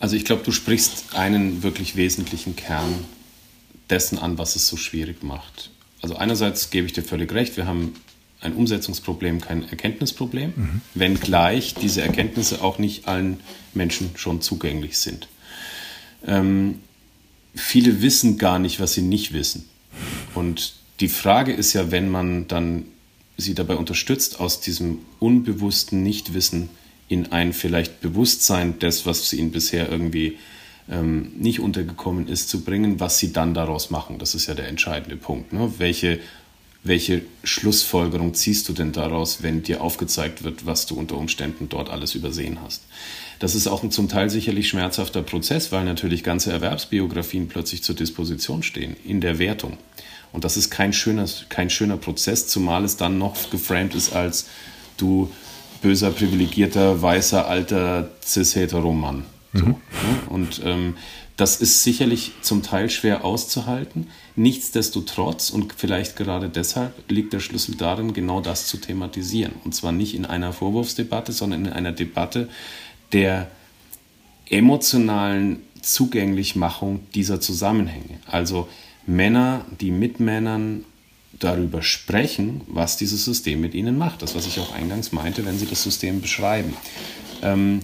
Also 0.00 0.16
ich 0.16 0.24
glaube, 0.24 0.42
du 0.44 0.52
sprichst 0.52 1.16
einen 1.16 1.62
wirklich 1.62 1.96
wesentlichen 1.96 2.54
Kern 2.54 3.04
dessen 3.90 4.18
an, 4.18 4.38
was 4.38 4.56
es 4.56 4.68
so 4.68 4.76
schwierig 4.76 5.22
macht. 5.22 5.70
Also 6.02 6.16
einerseits 6.16 6.70
gebe 6.70 6.86
ich 6.86 6.92
dir 6.92 7.02
völlig 7.02 7.32
recht, 7.32 7.56
wir 7.56 7.66
haben 7.66 7.94
ein 8.40 8.52
Umsetzungsproblem, 8.52 9.40
kein 9.40 9.68
Erkenntnisproblem, 9.68 10.52
mhm. 10.54 10.80
wenngleich 10.94 11.74
diese 11.74 12.02
Erkenntnisse 12.02 12.62
auch 12.62 12.78
nicht 12.78 13.08
allen 13.08 13.40
Menschen 13.74 14.10
schon 14.16 14.40
zugänglich 14.40 14.98
sind. 14.98 15.28
Ähm, 16.24 16.80
viele 17.54 18.02
wissen 18.02 18.38
gar 18.38 18.58
nicht, 18.58 18.80
was 18.80 18.94
sie 18.94 19.02
nicht 19.02 19.32
wissen. 19.32 19.68
Und 20.34 20.74
die 21.00 21.08
Frage 21.08 21.52
ist 21.52 21.72
ja, 21.72 21.90
wenn 21.90 22.10
man 22.10 22.48
dann 22.48 22.84
sie 23.36 23.54
dabei 23.54 23.76
unterstützt, 23.76 24.40
aus 24.40 24.60
diesem 24.60 24.98
unbewussten 25.20 26.02
Nichtwissen 26.02 26.68
in 27.08 27.32
ein 27.32 27.52
vielleicht 27.52 28.00
Bewusstsein 28.00 28.78
des, 28.78 29.06
was 29.06 29.32
ihnen 29.32 29.52
bisher 29.52 29.90
irgendwie 29.90 30.36
ähm, 30.90 31.32
nicht 31.36 31.60
untergekommen 31.60 32.28
ist, 32.28 32.48
zu 32.48 32.64
bringen, 32.64 33.00
was 33.00 33.18
sie 33.18 33.32
dann 33.32 33.54
daraus 33.54 33.90
machen. 33.90 34.18
Das 34.18 34.34
ist 34.34 34.46
ja 34.46 34.54
der 34.54 34.68
entscheidende 34.68 35.16
Punkt. 35.16 35.52
Ne? 35.52 35.72
Welche, 35.78 36.18
welche 36.82 37.22
Schlussfolgerung 37.44 38.34
ziehst 38.34 38.68
du 38.68 38.72
denn 38.72 38.92
daraus, 38.92 39.42
wenn 39.42 39.62
dir 39.62 39.82
aufgezeigt 39.82 40.44
wird, 40.44 40.66
was 40.66 40.86
du 40.86 40.96
unter 40.96 41.16
Umständen 41.16 41.68
dort 41.68 41.90
alles 41.90 42.14
übersehen 42.14 42.58
hast? 42.62 42.82
Das 43.38 43.54
ist 43.54 43.66
auch 43.68 43.82
ein 43.82 43.90
zum 43.90 44.08
Teil 44.08 44.30
sicherlich 44.30 44.68
schmerzhafter 44.68 45.22
Prozess, 45.22 45.70
weil 45.70 45.84
natürlich 45.84 46.24
ganze 46.24 46.52
Erwerbsbiografien 46.52 47.48
plötzlich 47.48 47.82
zur 47.82 47.94
Disposition 47.94 48.62
stehen 48.62 48.96
in 49.04 49.20
der 49.20 49.38
Wertung. 49.38 49.78
Und 50.32 50.44
das 50.44 50.56
ist 50.56 50.70
kein 50.70 50.92
schöner, 50.92 51.26
kein 51.48 51.70
schöner 51.70 51.96
Prozess, 51.96 52.48
zumal 52.48 52.84
es 52.84 52.96
dann 52.96 53.18
noch 53.18 53.50
geframed 53.50 53.94
ist 53.94 54.12
als 54.14 54.46
du 54.96 55.30
böser, 55.80 56.10
privilegierter, 56.10 57.00
weißer, 57.00 57.46
alter, 57.46 58.10
cis-hetero-Mann. 58.24 59.24
So, 59.54 59.64
mhm. 59.64 59.70
Ne? 59.70 59.78
Und 60.28 60.60
ähm, 60.64 60.94
das 61.36 61.60
ist 61.60 61.84
sicherlich 61.84 62.32
zum 62.42 62.64
Teil 62.64 62.90
schwer 62.90 63.24
auszuhalten. 63.24 64.08
Nichtsdestotrotz 64.34 65.50
und 65.50 65.72
vielleicht 65.76 66.16
gerade 66.16 66.48
deshalb 66.48 66.92
liegt 67.08 67.32
der 67.32 67.38
Schlüssel 67.38 67.76
darin, 67.76 68.12
genau 68.12 68.40
das 68.40 68.66
zu 68.66 68.76
thematisieren. 68.76 69.52
Und 69.64 69.72
zwar 69.72 69.92
nicht 69.92 70.16
in 70.16 70.26
einer 70.26 70.52
Vorwurfsdebatte, 70.52 71.30
sondern 71.30 71.66
in 71.66 71.72
einer 71.72 71.92
Debatte, 71.92 72.48
der 73.12 73.48
emotionalen 74.48 75.62
Zugänglichmachung 75.82 77.00
dieser 77.14 77.40
Zusammenhänge. 77.40 78.18
Also 78.26 78.68
Männer, 79.06 79.64
die 79.80 79.90
mit 79.90 80.20
Männern 80.20 80.84
darüber 81.38 81.82
sprechen, 81.82 82.62
was 82.66 82.96
dieses 82.96 83.24
System 83.24 83.60
mit 83.60 83.74
ihnen 83.74 83.96
macht. 83.96 84.22
Das, 84.22 84.34
was 84.34 84.46
ich 84.46 84.58
auch 84.58 84.74
eingangs 84.74 85.12
meinte, 85.12 85.44
wenn 85.46 85.58
sie 85.58 85.66
das 85.66 85.82
System 85.82 86.20
beschreiben. 86.20 86.74
Ähm, 87.42 87.80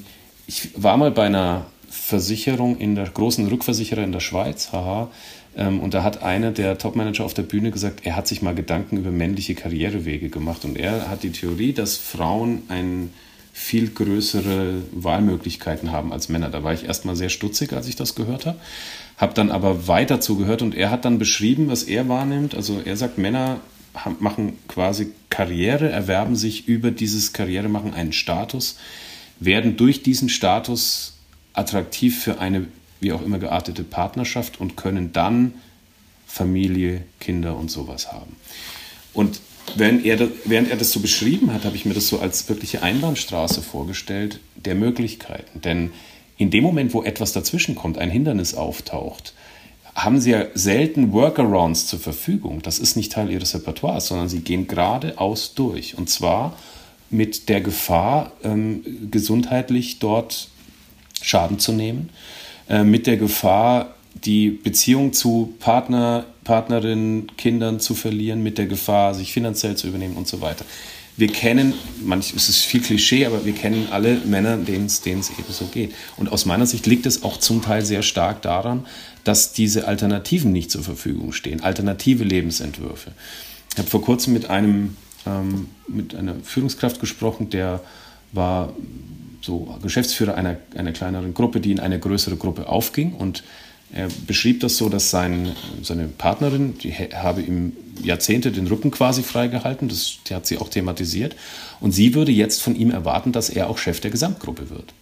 ich 0.46 0.70
war 0.74 0.96
mal 0.96 1.10
bei 1.10 1.26
einer 1.26 1.66
Versicherung 1.88 2.78
in 2.78 2.94
der 2.94 3.08
großen 3.08 3.46
Rückversicherer 3.46 4.02
in 4.02 4.12
der 4.12 4.20
Schweiz, 4.20 4.72
haha, 4.72 5.10
ähm, 5.56 5.80
und 5.80 5.94
da 5.94 6.02
hat 6.02 6.22
einer 6.22 6.50
der 6.50 6.78
Topmanager 6.78 7.24
auf 7.24 7.34
der 7.34 7.42
Bühne 7.42 7.70
gesagt, 7.70 8.00
er 8.04 8.16
hat 8.16 8.26
sich 8.26 8.42
mal 8.42 8.54
Gedanken 8.54 8.96
über 8.96 9.10
männliche 9.10 9.54
Karrierewege 9.54 10.28
gemacht 10.28 10.64
und 10.64 10.76
er 10.76 11.08
hat 11.08 11.22
die 11.22 11.30
Theorie, 11.30 11.72
dass 11.72 11.96
Frauen 11.96 12.62
ein 12.68 13.10
viel 13.57 13.90
größere 13.90 14.82
Wahlmöglichkeiten 14.90 15.92
haben 15.92 16.12
als 16.12 16.28
Männer. 16.28 16.50
Da 16.50 16.64
war 16.64 16.74
ich 16.74 16.84
erstmal 16.84 17.14
sehr 17.14 17.28
stutzig, 17.28 17.72
als 17.72 17.86
ich 17.86 17.94
das 17.94 18.16
gehört 18.16 18.46
habe, 18.46 18.59
habe 19.16 19.32
dann 19.32 19.52
aber 19.52 19.86
weiter 19.86 20.20
zugehört 20.20 20.61
und 20.61 20.74
er 20.74 20.90
hat 20.90 21.05
dann 21.05 21.20
beschrieben, 21.20 21.68
was 21.68 21.84
er 21.84 22.09
wahrnimmt. 22.09 22.57
Also 22.57 22.82
er 22.84 22.96
sagt, 22.96 23.16
Männer 23.16 23.61
machen 24.18 24.59
quasi 24.66 25.12
Karriere, 25.30 25.88
erwerben 25.88 26.34
sich 26.34 26.66
über 26.66 26.90
dieses 26.90 27.32
Karrieremachen 27.32 27.94
einen 27.94 28.12
Status, 28.12 28.76
werden 29.38 29.76
durch 29.76 30.02
diesen 30.02 30.28
Status 30.28 31.14
attraktiv 31.52 32.20
für 32.20 32.40
eine 32.40 32.66
wie 32.98 33.12
auch 33.12 33.22
immer 33.22 33.38
geartete 33.38 33.84
Partnerschaft 33.84 34.61
und 34.61 34.76
können 34.76 35.12
dann 35.12 35.55
Familie, 36.26 37.02
Kinder 37.20 37.57
und 37.57 37.70
sowas 37.70 38.12
haben. 38.12 38.34
Und 39.12 39.40
wenn 39.76 40.04
er, 40.04 40.28
während 40.44 40.70
er 40.70 40.76
das 40.76 40.92
so 40.92 41.00
beschrieben 41.00 41.52
hat, 41.52 41.64
habe 41.64 41.76
ich 41.76 41.84
mir 41.84 41.94
das 41.94 42.08
so 42.08 42.20
als 42.20 42.48
wirkliche 42.48 42.82
Einbahnstraße 42.82 43.62
vorgestellt 43.62 44.40
der 44.56 44.74
Möglichkeiten. 44.74 45.60
Denn 45.60 45.92
in 46.36 46.50
dem 46.50 46.62
Moment, 46.62 46.94
wo 46.94 47.02
etwas 47.02 47.32
dazwischen 47.32 47.74
kommt, 47.74 47.98
ein 47.98 48.10
Hindernis 48.10 48.54
auftaucht, 48.54 49.34
haben 49.94 50.20
sie 50.20 50.30
ja 50.30 50.46
selten 50.54 51.12
Workarounds 51.12 51.86
zur 51.86 52.00
Verfügung. 52.00 52.62
Das 52.62 52.78
ist 52.78 52.96
nicht 52.96 53.12
Teil 53.12 53.30
ihres 53.30 53.54
Repertoires, 53.54 54.08
sondern 54.08 54.28
sie 54.28 54.40
gehen 54.40 54.66
geradeaus 54.66 55.54
durch. 55.54 55.96
Und 55.96 56.10
zwar 56.10 56.56
mit 57.10 57.48
der 57.48 57.60
Gefahr, 57.60 58.32
ähm, 58.42 58.84
gesundheitlich 59.10 60.00
dort 60.00 60.48
Schaden 61.22 61.58
zu 61.58 61.72
nehmen, 61.72 62.10
äh, 62.68 62.82
mit 62.82 63.06
der 63.06 63.16
Gefahr, 63.16 63.94
die 64.24 64.50
Beziehung 64.50 65.12
zu 65.12 65.54
Partner, 65.60 66.26
Partnerinnen, 66.45 67.36
Kindern 67.36 67.80
zu 67.80 67.95
verlieren, 67.95 68.42
mit 68.42 68.59
der 68.59 68.66
Gefahr, 68.66 69.14
sich 69.14 69.32
finanziell 69.32 69.76
zu 69.76 69.88
übernehmen 69.88 70.16
und 70.16 70.28
so 70.28 70.40
weiter. 70.40 70.64
Wir 71.16 71.28
kennen, 71.28 71.74
manch, 72.03 72.34
es 72.34 72.49
ist 72.49 72.64
viel 72.64 72.80
Klischee, 72.80 73.24
aber 73.24 73.45
wir 73.45 73.53
kennen 73.53 73.88
alle 73.92 74.16
Männer, 74.24 74.57
denen 74.57 74.86
es 74.86 75.07
eben 75.07 75.22
so 75.22 75.66
geht. 75.66 75.95
Und 76.16 76.32
aus 76.32 76.45
meiner 76.45 76.66
Sicht 76.66 76.86
liegt 76.86 77.07
es 77.07 77.22
auch 77.22 77.36
zum 77.36 77.62
Teil 77.62 77.84
sehr 77.84 78.03
stark 78.03 78.42
daran, 78.42 78.84
dass 79.22 79.53
diese 79.53 79.86
Alternativen 79.86 80.51
nicht 80.51 80.70
zur 80.72 80.82
Verfügung 80.82 81.32
stehen, 81.32 81.62
alternative 81.62 82.24
Lebensentwürfe. 82.24 83.12
Ich 83.72 83.78
habe 83.78 83.88
vor 83.88 84.03
kurzem 84.03 84.32
mit 84.32 84.51
einem 84.51 84.97
ähm, 85.26 85.68
mit 85.86 86.14
einer 86.14 86.34
Führungskraft 86.42 87.01
gesprochen, 87.01 87.51
der 87.51 87.80
war 88.32 88.72
so 89.40 89.78
Geschäftsführer 89.82 90.34
einer, 90.34 90.57
einer 90.74 90.92
kleineren 90.92 91.34
Gruppe, 91.34 91.61
die 91.61 91.72
in 91.72 91.80
eine 91.80 91.99
größere 91.99 92.36
Gruppe 92.36 92.68
aufging 92.68 93.12
und 93.12 93.45
er 93.95 94.09
beschrieb 94.26 94.59
das 94.59 94.76
so, 94.76 94.88
dass 94.88 95.11
sein, 95.11 95.53
seine 95.82 96.09
Partnerin, 96.09 96.76
die 96.78 96.92
habe 96.92 97.42
ihm 97.42 97.74
Jahrzehnte 98.03 98.51
den 98.51 98.66
Rücken 98.66 98.90
quasi 98.90 99.22
freigehalten, 99.22 99.88
das 99.88 100.16
die 100.28 100.34
hat 100.34 100.47
sie 100.47 100.59
auch 100.59 100.68
thematisiert, 100.68 101.36
und 101.80 101.92
sie 101.92 102.14
würde 102.14 102.32
jetzt 102.32 102.61
von 102.61 102.74
ihm 102.74 102.90
erwarten, 102.90 103.30
dass 103.30 103.49
er 103.49 103.70
auch 103.70 103.78
Chef 103.78 104.01
der 104.01 104.11
Gesamtgruppe 104.11 104.68
wird. 104.68 104.92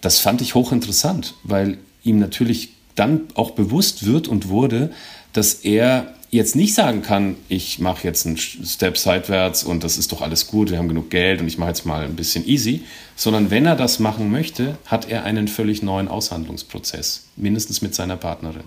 Das 0.00 0.20
fand 0.20 0.40
ich 0.40 0.54
hochinteressant, 0.54 1.34
weil 1.44 1.76
ihm 2.02 2.18
natürlich 2.18 2.70
dann 2.94 3.22
auch 3.34 3.50
bewusst 3.50 4.06
wird 4.06 4.26
und 4.26 4.48
wurde, 4.48 4.90
dass 5.34 5.52
er 5.54 6.14
jetzt 6.32 6.56
nicht 6.56 6.74
sagen 6.74 7.02
kann, 7.02 7.36
ich 7.48 7.78
mache 7.78 8.04
jetzt 8.04 8.26
einen 8.26 8.38
Step 8.38 8.96
seitwärts 8.96 9.62
und 9.62 9.84
das 9.84 9.98
ist 9.98 10.12
doch 10.12 10.22
alles 10.22 10.46
gut, 10.46 10.70
wir 10.70 10.78
haben 10.78 10.88
genug 10.88 11.10
Geld 11.10 11.42
und 11.42 11.46
ich 11.46 11.58
mache 11.58 11.68
jetzt 11.68 11.84
mal 11.84 12.04
ein 12.04 12.16
bisschen 12.16 12.48
easy, 12.48 12.80
sondern 13.14 13.50
wenn 13.50 13.66
er 13.66 13.76
das 13.76 13.98
machen 13.98 14.30
möchte, 14.30 14.78
hat 14.86 15.10
er 15.10 15.24
einen 15.24 15.46
völlig 15.46 15.82
neuen 15.82 16.08
Aushandlungsprozess, 16.08 17.26
mindestens 17.36 17.82
mit 17.82 17.94
seiner 17.94 18.16
Partnerin. 18.16 18.64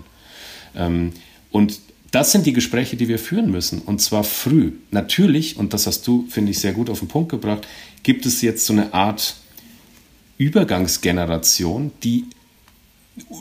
Ähm, 0.76 1.12
und 1.50 1.80
das 2.12 2.30
sind 2.30 2.46
die 2.46 2.52
Gespräche, 2.52 2.96
die 2.96 3.08
wir 3.08 3.18
führen 3.18 3.50
müssen, 3.50 3.80
und 3.80 4.00
zwar 4.00 4.22
früh. 4.22 4.72
Natürlich, 4.92 5.56
und 5.56 5.74
das 5.74 5.88
hast 5.88 6.06
du, 6.06 6.24
finde 6.28 6.52
ich, 6.52 6.60
sehr 6.60 6.72
gut 6.72 6.88
auf 6.88 7.00
den 7.00 7.08
Punkt 7.08 7.30
gebracht, 7.30 7.66
gibt 8.04 8.26
es 8.26 8.42
jetzt 8.42 8.64
so 8.64 8.74
eine 8.74 8.94
Art 8.94 9.34
Übergangsgeneration, 10.38 11.90
die 12.04 12.26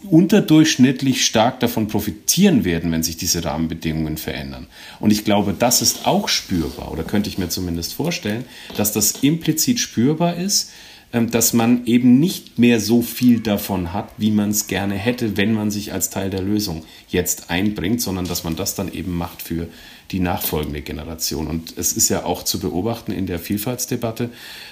unterdurchschnittlich 0.09 1.25
stark 1.25 1.59
davon 1.59 1.87
profitieren 1.87 2.63
werden, 2.63 2.91
wenn 2.91 3.03
sich 3.03 3.17
diese 3.17 3.43
Rahmenbedingungen 3.43 4.17
verändern. 4.17 4.67
Und 4.99 5.11
ich 5.11 5.25
glaube, 5.25 5.53
das 5.57 5.81
ist 5.81 6.05
auch 6.05 6.29
spürbar, 6.29 6.91
oder 6.91 7.03
könnte 7.03 7.29
ich 7.29 7.37
mir 7.37 7.49
zumindest 7.49 7.93
vorstellen, 7.93 8.45
dass 8.77 8.93
das 8.93 9.11
implizit 9.11 9.79
spürbar 9.79 10.37
ist, 10.37 10.71
ähm, 11.11 11.29
dass 11.29 11.53
man 11.53 11.85
eben 11.85 12.19
nicht 12.19 12.57
mehr 12.57 12.79
so 12.79 13.01
viel 13.01 13.41
davon 13.41 13.91
hat, 13.91 14.09
wie 14.17 14.31
man 14.31 14.49
es 14.49 14.67
gerne 14.67 14.95
hätte, 14.95 15.35
wenn 15.35 15.53
man 15.53 15.71
sich 15.71 15.91
als 15.91 16.09
Teil 16.09 16.29
der 16.29 16.41
Lösung 16.41 16.83
jetzt 17.09 17.49
einbringt, 17.49 18.01
sondern 18.01 18.25
dass 18.25 18.45
man 18.45 18.55
das 18.55 18.75
dann 18.75 18.91
eben 18.91 19.15
macht 19.15 19.41
für 19.41 19.67
die 20.11 20.19
nachfolgende 20.19 20.81
Generation. 20.81 21.47
Und 21.47 21.77
es 21.77 21.91
ist 21.91 22.09
ja 22.09 22.23
auch 22.23 22.43
zu 22.43 22.59
beobachten 22.59 23.11
in 23.11 23.25
der 23.25 23.39
Vielfaltsdebatte, 23.39 24.29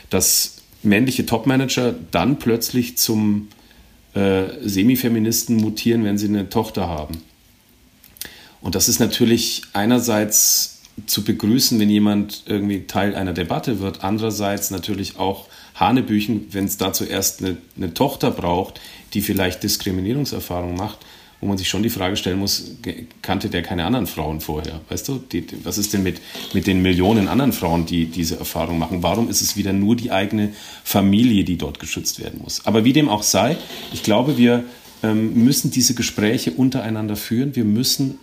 dass 0.09 0.57
männliche 0.81 1.25
Topmanager 1.25 1.93
dann 2.11 2.39
plötzlich 2.39 2.97
zum 2.97 3.47
äh, 4.13 4.43
Semifeministen 4.61 5.57
mutieren, 5.57 6.03
wenn 6.03 6.17
sie 6.17 6.27
eine 6.27 6.49
Tochter 6.49 6.87
haben. 6.87 7.21
Und 8.61 8.75
das 8.75 8.87
ist 8.87 8.99
natürlich 8.99 9.63
einerseits 9.73 10.81
zu 11.05 11.23
begrüßen, 11.23 11.79
wenn 11.79 11.89
jemand 11.89 12.43
irgendwie 12.45 12.85
Teil 12.85 13.15
einer 13.15 13.33
Debatte 13.33 13.79
wird, 13.79 14.03
andererseits 14.03 14.71
natürlich 14.71 15.17
auch 15.17 15.47
Hanebüchen, 15.75 16.47
wenn 16.51 16.65
es 16.65 16.77
dazu 16.77 17.03
erst 17.03 17.41
eine, 17.41 17.57
eine 17.75 17.93
Tochter 17.93 18.31
braucht, 18.31 18.79
die 19.13 19.21
vielleicht 19.21 19.63
Diskriminierungserfahrung 19.63 20.75
macht, 20.75 20.99
wo 21.43 21.47
man 21.49 21.57
sich 21.57 21.67
schon 21.67 21.83
die 21.83 21.89
Frage 21.89 22.15
stellen 22.15 22.39
muss, 22.39 22.71
kannte 23.21 23.49
der 23.49 23.63
keine 23.63 23.83
anderen 23.83 24.07
Frauen 24.07 24.39
vorher? 24.39 24.79
Weißt 24.87 25.09
du, 25.09 25.17
die, 25.17 25.45
was 25.65 25.77
ist 25.77 25.91
denn 25.91 26.01
mit, 26.01 26.21
mit 26.53 26.67
den 26.67 26.81
Millionen 26.81 27.27
anderen 27.27 27.51
Frauen, 27.51 27.85
die 27.85 28.05
diese 28.05 28.39
Erfahrung 28.39 28.79
machen? 28.79 29.03
Warum 29.03 29.29
ist 29.29 29.41
es 29.41 29.57
wieder 29.57 29.73
nur 29.73 29.97
die 29.97 30.09
eigene 30.09 30.53
Familie, 30.85 31.43
die 31.43 31.57
dort 31.57 31.81
geschützt 31.81 32.23
werden 32.23 32.39
muss? 32.41 32.65
Aber 32.65 32.85
wie 32.85 32.93
dem 32.93 33.09
auch 33.09 33.23
sei, 33.23 33.57
ich 33.91 34.03
glaube, 34.03 34.37
wir 34.37 34.63
ähm, 35.03 35.43
müssen 35.43 35.69
diese 35.69 35.95
Gespräche 35.95 36.51
untereinander 36.51 37.17
führen. 37.17 37.57
Wir 37.57 37.65
müssen 37.65 38.19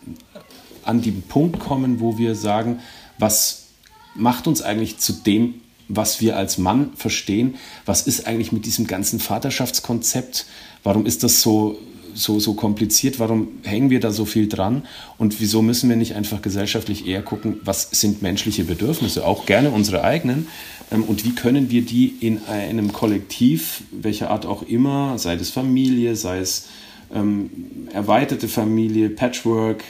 an 0.82 1.02
den 1.02 1.20
Punkt 1.20 1.58
kommen, 1.58 2.00
wo 2.00 2.16
wir 2.16 2.34
sagen, 2.34 2.78
was 3.18 3.66
macht 4.14 4.46
uns 4.46 4.62
eigentlich 4.62 4.96
zu 4.96 5.12
dem, 5.12 5.56
was 5.88 6.22
wir 6.22 6.38
als 6.38 6.56
Mann 6.56 6.92
verstehen? 6.96 7.56
Was 7.84 8.06
ist 8.06 8.26
eigentlich 8.26 8.50
mit 8.50 8.64
diesem 8.64 8.86
ganzen 8.86 9.20
Vaterschaftskonzept? 9.20 10.46
Warum 10.82 11.04
ist 11.04 11.22
das 11.22 11.42
so 11.42 11.78
so, 12.14 12.40
so 12.40 12.54
kompliziert? 12.54 13.18
Warum 13.18 13.48
hängen 13.62 13.90
wir 13.90 14.00
da 14.00 14.10
so 14.10 14.24
viel 14.24 14.48
dran? 14.48 14.82
Und 15.18 15.40
wieso 15.40 15.62
müssen 15.62 15.88
wir 15.88 15.96
nicht 15.96 16.14
einfach 16.14 16.42
gesellschaftlich 16.42 17.06
eher 17.06 17.22
gucken, 17.22 17.60
was 17.64 17.90
sind 17.90 18.22
menschliche 18.22 18.64
Bedürfnisse, 18.64 19.26
auch 19.26 19.46
gerne 19.46 19.70
unsere 19.70 20.04
eigenen? 20.04 20.46
Ähm, 20.90 21.04
und 21.04 21.24
wie 21.24 21.34
können 21.34 21.70
wir 21.70 21.82
die 21.82 22.14
in 22.20 22.44
einem 22.44 22.92
Kollektiv, 22.92 23.82
welcher 23.90 24.30
Art 24.30 24.46
auch 24.46 24.62
immer, 24.62 25.18
sei 25.18 25.34
es 25.34 25.50
Familie, 25.50 26.16
sei 26.16 26.38
es 26.38 26.68
ähm, 27.14 27.50
erweiterte 27.92 28.48
Familie, 28.48 29.10
Patchwork, 29.10 29.82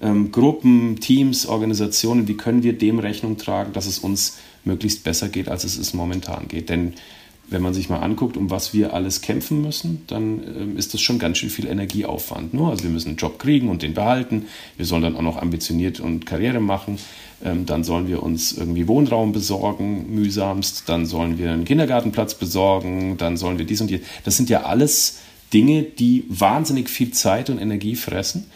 ähm, 0.00 0.30
Gruppen, 0.32 1.00
Teams, 1.00 1.46
Organisationen, 1.46 2.28
wie 2.28 2.36
können 2.36 2.62
wir 2.62 2.76
dem 2.76 2.98
Rechnung 2.98 3.36
tragen, 3.36 3.72
dass 3.72 3.86
es 3.86 3.98
uns 3.98 4.38
möglichst 4.64 5.04
besser 5.04 5.28
geht, 5.28 5.48
als 5.48 5.64
es 5.64 5.78
es 5.78 5.94
momentan 5.94 6.48
geht? 6.48 6.68
Denn 6.68 6.94
wenn 7.48 7.62
man 7.62 7.74
sich 7.74 7.88
mal 7.88 8.00
anguckt, 8.00 8.36
um 8.36 8.50
was 8.50 8.74
wir 8.74 8.92
alles 8.92 9.20
kämpfen 9.20 9.62
müssen, 9.62 10.02
dann 10.06 10.42
ähm, 10.44 10.76
ist 10.76 10.94
das 10.94 11.00
schon 11.00 11.18
ganz 11.18 11.38
schön 11.38 11.50
viel 11.50 11.66
Energieaufwand. 11.66 12.54
Nur, 12.54 12.70
also 12.70 12.84
wir 12.84 12.90
müssen 12.90 13.08
einen 13.08 13.16
Job 13.16 13.38
kriegen 13.38 13.68
und 13.68 13.82
den 13.82 13.94
behalten. 13.94 14.46
Wir 14.76 14.86
sollen 14.86 15.02
dann 15.02 15.16
auch 15.16 15.22
noch 15.22 15.40
ambitioniert 15.40 16.00
und 16.00 16.26
Karriere 16.26 16.60
machen. 16.60 16.98
Ähm, 17.44 17.66
dann 17.66 17.84
sollen 17.84 18.08
wir 18.08 18.22
uns 18.22 18.52
irgendwie 18.52 18.88
Wohnraum 18.88 19.32
besorgen, 19.32 20.12
mühsamst. 20.14 20.88
Dann 20.88 21.06
sollen 21.06 21.38
wir 21.38 21.52
einen 21.52 21.64
Kindergartenplatz 21.64 22.34
besorgen. 22.34 23.16
Dann 23.16 23.36
sollen 23.36 23.58
wir 23.58 23.66
dies 23.66 23.80
und 23.80 23.90
jenes. 23.90 24.06
Das 24.24 24.36
sind 24.36 24.50
ja 24.50 24.62
alles 24.62 25.18
Dinge, 25.52 25.82
die 25.82 26.24
wahnsinnig 26.28 26.90
viel 26.90 27.12
Zeit 27.12 27.50
und 27.50 27.58
Energie 27.58 27.94
fressen 27.94 28.46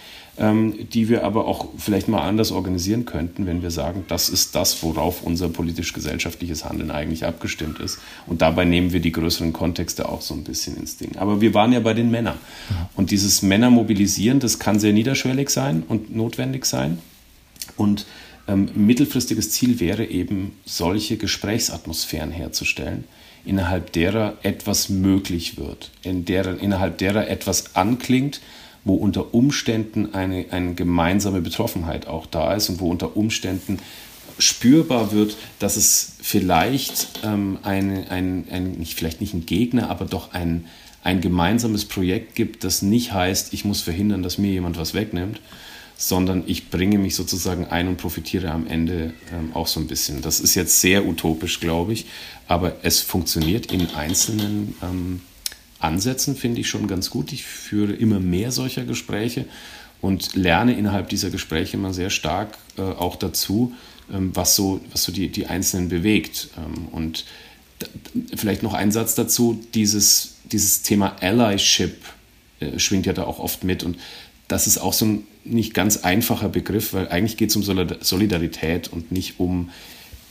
die 0.42 1.10
wir 1.10 1.22
aber 1.24 1.46
auch 1.46 1.68
vielleicht 1.76 2.08
mal 2.08 2.22
anders 2.22 2.50
organisieren 2.50 3.04
könnten, 3.04 3.44
wenn 3.44 3.60
wir 3.60 3.70
sagen, 3.70 4.04
das 4.08 4.30
ist 4.30 4.54
das, 4.54 4.82
worauf 4.82 5.22
unser 5.22 5.50
politisch-gesellschaftliches 5.50 6.64
Handeln 6.64 6.90
eigentlich 6.90 7.26
abgestimmt 7.26 7.78
ist. 7.78 7.98
Und 8.26 8.40
dabei 8.40 8.64
nehmen 8.64 8.92
wir 8.92 9.00
die 9.00 9.12
größeren 9.12 9.52
Kontexte 9.52 10.08
auch 10.08 10.22
so 10.22 10.32
ein 10.32 10.44
bisschen 10.44 10.78
ins 10.78 10.96
Ding. 10.96 11.18
Aber 11.18 11.42
wir 11.42 11.52
waren 11.52 11.74
ja 11.74 11.80
bei 11.80 11.92
den 11.92 12.10
Männern. 12.10 12.38
Und 12.96 13.10
dieses 13.10 13.42
Männer 13.42 13.68
mobilisieren, 13.68 14.40
das 14.40 14.58
kann 14.58 14.80
sehr 14.80 14.94
niederschwellig 14.94 15.50
sein 15.50 15.82
und 15.86 16.16
notwendig 16.16 16.64
sein. 16.64 16.98
Und 17.76 18.06
ähm, 18.48 18.70
mittelfristiges 18.74 19.50
Ziel 19.50 19.78
wäre 19.78 20.06
eben, 20.06 20.52
solche 20.64 21.18
Gesprächsatmosphären 21.18 22.30
herzustellen, 22.30 23.04
innerhalb 23.44 23.92
derer 23.92 24.38
etwas 24.42 24.88
möglich 24.88 25.58
wird, 25.58 25.90
in 26.02 26.24
der, 26.24 26.58
innerhalb 26.60 26.96
derer 26.96 27.28
etwas 27.28 27.76
anklingt, 27.76 28.40
wo 28.84 28.94
unter 28.94 29.34
Umständen 29.34 30.14
eine, 30.14 30.46
eine 30.50 30.74
gemeinsame 30.74 31.40
Betroffenheit 31.40 32.06
auch 32.06 32.26
da 32.26 32.54
ist 32.54 32.68
und 32.68 32.80
wo 32.80 32.90
unter 32.90 33.16
Umständen 33.16 33.78
spürbar 34.38 35.12
wird, 35.12 35.36
dass 35.58 35.76
es 35.76 36.16
vielleicht 36.22 37.20
ähm, 37.24 37.58
ein, 37.62 38.08
ein, 38.08 38.46
ein, 38.50 38.72
nicht, 38.72 38.94
vielleicht 38.94 39.20
nicht 39.20 39.34
ein 39.34 39.46
Gegner, 39.46 39.90
aber 39.90 40.06
doch 40.06 40.32
ein, 40.32 40.66
ein 41.02 41.20
gemeinsames 41.20 41.84
Projekt 41.84 42.34
gibt, 42.34 42.64
das 42.64 42.82
nicht 42.82 43.12
heißt, 43.12 43.52
ich 43.52 43.64
muss 43.64 43.82
verhindern, 43.82 44.22
dass 44.22 44.38
mir 44.38 44.50
jemand 44.50 44.78
was 44.78 44.94
wegnimmt, 44.94 45.40
sondern 45.96 46.44
ich 46.46 46.70
bringe 46.70 46.98
mich 46.98 47.14
sozusagen 47.14 47.66
ein 47.66 47.86
und 47.86 47.98
profitiere 47.98 48.50
am 48.50 48.66
Ende 48.66 49.12
ähm, 49.32 49.50
auch 49.54 49.66
so 49.66 49.80
ein 49.80 49.86
bisschen. 49.86 50.22
Das 50.22 50.40
ist 50.40 50.54
jetzt 50.54 50.80
sehr 50.80 51.06
utopisch, 51.06 51.60
glaube 51.60 51.92
ich, 51.92 52.06
aber 52.48 52.76
es 52.82 53.00
funktioniert 53.00 53.70
in 53.70 53.86
einzelnen 53.94 54.74
ähm, 54.82 55.20
Ansätzen 55.80 56.36
finde 56.36 56.60
ich 56.60 56.68
schon 56.68 56.86
ganz 56.86 57.10
gut. 57.10 57.32
Ich 57.32 57.44
führe 57.44 57.92
immer 57.92 58.20
mehr 58.20 58.52
solcher 58.52 58.84
Gespräche 58.84 59.46
und 60.00 60.34
lerne 60.34 60.74
innerhalb 60.74 61.08
dieser 61.08 61.30
Gespräche 61.30 61.76
immer 61.76 61.92
sehr 61.92 62.10
stark 62.10 62.56
äh, 62.76 62.82
auch 62.82 63.16
dazu, 63.16 63.74
ähm, 64.12 64.30
was 64.34 64.56
so, 64.56 64.80
was 64.92 65.02
so 65.02 65.12
die, 65.12 65.28
die 65.28 65.46
Einzelnen 65.46 65.88
bewegt. 65.88 66.50
Ähm, 66.56 66.88
und 66.92 67.24
vielleicht 68.36 68.62
noch 68.62 68.74
ein 68.74 68.92
Satz 68.92 69.14
dazu, 69.14 69.58
dieses, 69.74 70.34
dieses 70.44 70.82
Thema 70.82 71.16
Allyship 71.20 71.96
äh, 72.60 72.78
schwingt 72.78 73.06
ja 73.06 73.14
da 73.14 73.24
auch 73.24 73.38
oft 73.38 73.64
mit 73.64 73.82
und 73.82 73.96
das 74.48 74.66
ist 74.66 74.78
auch 74.78 74.92
so 74.92 75.06
ein 75.06 75.26
nicht 75.44 75.74
ganz 75.74 75.98
einfacher 75.98 76.48
Begriff, 76.48 76.92
weil 76.92 77.08
eigentlich 77.08 77.36
geht 77.36 77.50
es 77.50 77.56
um 77.56 77.62
Solidarität 77.62 78.88
und 78.88 79.12
nicht 79.12 79.38
um 79.38 79.70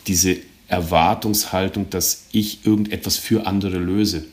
diese 0.07 0.37
Erwartungshaltung, 0.67 1.89
dass 1.89 2.25
ich 2.33 2.65
irgendetwas 2.65 3.15
für 3.17 3.47
andere 3.47 3.77
löse 3.77 4.25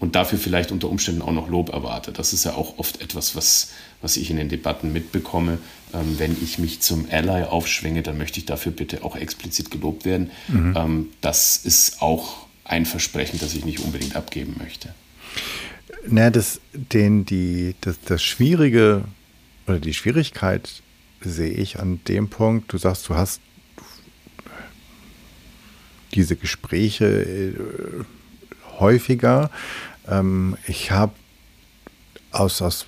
und 0.00 0.14
dafür 0.14 0.38
vielleicht 0.38 0.72
unter 0.72 0.88
Umständen 0.88 1.22
auch 1.22 1.32
noch 1.32 1.48
Lob 1.48 1.68
erwarte. 1.72 2.10
Das 2.10 2.32
ist 2.32 2.44
ja 2.44 2.54
auch 2.54 2.78
oft 2.78 3.00
etwas, 3.02 3.36
was, 3.36 3.70
was 4.00 4.16
ich 4.16 4.30
in 4.30 4.38
den 4.38 4.48
Debatten 4.48 4.92
mitbekomme. 4.92 5.58
Ähm, 5.92 6.18
wenn 6.18 6.36
ich 6.42 6.58
mich 6.58 6.80
zum 6.80 7.06
Ally 7.10 7.44
aufschwinge, 7.44 8.02
dann 8.02 8.16
möchte 8.16 8.40
ich 8.40 8.46
dafür 8.46 8.72
bitte 8.72 9.04
auch 9.04 9.14
explizit 9.14 9.70
gelobt 9.70 10.06
werden. 10.06 10.30
Mhm. 10.48 10.74
Ähm, 10.76 11.08
das 11.20 11.58
ist 11.58 12.00
auch 12.00 12.46
ein 12.64 12.86
Versprechen, 12.86 13.38
das 13.40 13.54
ich 13.54 13.64
nicht 13.64 13.80
unbedingt 13.80 14.16
abgeben 14.16 14.56
möchte. 14.58 14.94
Na, 16.06 16.30
das, 16.30 16.60
den, 16.72 17.26
die, 17.26 17.74
das, 17.82 17.96
das 18.04 18.22
Schwierige 18.22 19.04
oder 19.66 19.80
die 19.80 19.92
Schwierigkeit 19.94 20.82
sehe 21.20 21.52
ich 21.52 21.78
an 21.78 22.00
dem 22.08 22.30
Punkt, 22.30 22.72
du 22.72 22.78
sagst, 22.78 23.06
du 23.08 23.16
hast 23.16 23.42
diese 26.14 26.36
Gespräche 26.36 27.04
äh, 27.06 27.52
häufiger 28.78 29.50
ähm, 30.10 30.56
ich 30.66 30.90
habe 30.90 31.12
aus, 32.32 32.60
aus 32.60 32.86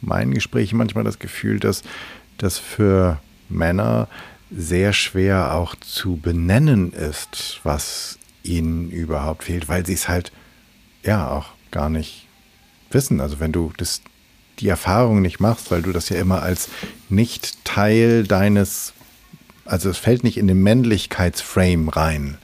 meinen 0.00 0.34
Gesprächen 0.34 0.76
manchmal 0.76 1.04
das 1.04 1.18
Gefühl, 1.18 1.60
dass 1.60 1.82
das 2.38 2.58
für 2.58 3.20
Männer 3.48 4.08
sehr 4.50 4.92
schwer 4.92 5.54
auch 5.54 5.74
zu 5.76 6.16
benennen 6.16 6.92
ist, 6.92 7.60
was 7.64 8.18
ihnen 8.42 8.90
überhaupt 8.90 9.44
fehlt, 9.44 9.68
weil 9.68 9.84
sie 9.84 9.94
es 9.94 10.08
halt 10.08 10.32
ja 11.02 11.30
auch 11.30 11.46
gar 11.70 11.88
nicht 11.88 12.26
wissen. 12.90 13.20
Also 13.20 13.40
wenn 13.40 13.52
du 13.52 13.72
das, 13.76 14.02
die 14.60 14.68
Erfahrung 14.68 15.22
nicht 15.22 15.40
machst, 15.40 15.70
weil 15.70 15.82
du 15.82 15.92
das 15.92 16.08
ja 16.08 16.18
immer 16.18 16.42
als 16.42 16.68
nicht 17.08 17.64
Teil 17.64 18.24
deines, 18.24 18.92
also 19.64 19.90
es 19.90 19.98
fällt 19.98 20.24
nicht 20.24 20.36
in 20.36 20.46
den 20.46 20.62
Männlichkeitsframe 20.62 21.88
rein. 21.88 22.38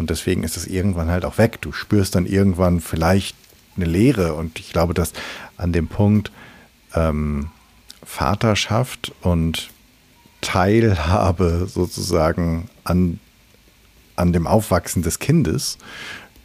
Und 0.00 0.08
deswegen 0.08 0.44
ist 0.44 0.56
es 0.56 0.66
irgendwann 0.66 1.10
halt 1.10 1.26
auch 1.26 1.36
weg. 1.36 1.60
Du 1.60 1.72
spürst 1.72 2.14
dann 2.14 2.24
irgendwann 2.24 2.80
vielleicht 2.80 3.36
eine 3.76 3.84
Leere. 3.84 4.32
Und 4.32 4.58
ich 4.58 4.72
glaube, 4.72 4.94
dass 4.94 5.12
an 5.58 5.74
dem 5.74 5.88
Punkt 5.88 6.32
ähm, 6.94 7.50
Vaterschaft 8.02 9.12
und 9.20 9.68
Teilhabe 10.40 11.68
sozusagen 11.70 12.70
an, 12.82 13.20
an 14.16 14.32
dem 14.32 14.46
Aufwachsen 14.46 15.02
des 15.02 15.18
Kindes, 15.18 15.76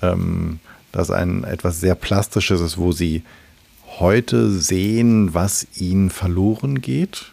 ähm, 0.01 0.59
das 0.91 1.09
ein 1.09 1.45
etwas 1.45 1.79
sehr 1.79 1.95
Plastisches 1.95 2.59
ist, 2.59 2.77
wo 2.77 2.91
sie 2.91 3.23
heute 3.99 4.51
sehen, 4.51 5.33
was 5.33 5.65
ihnen 5.77 6.09
verloren 6.09 6.81
geht 6.81 7.31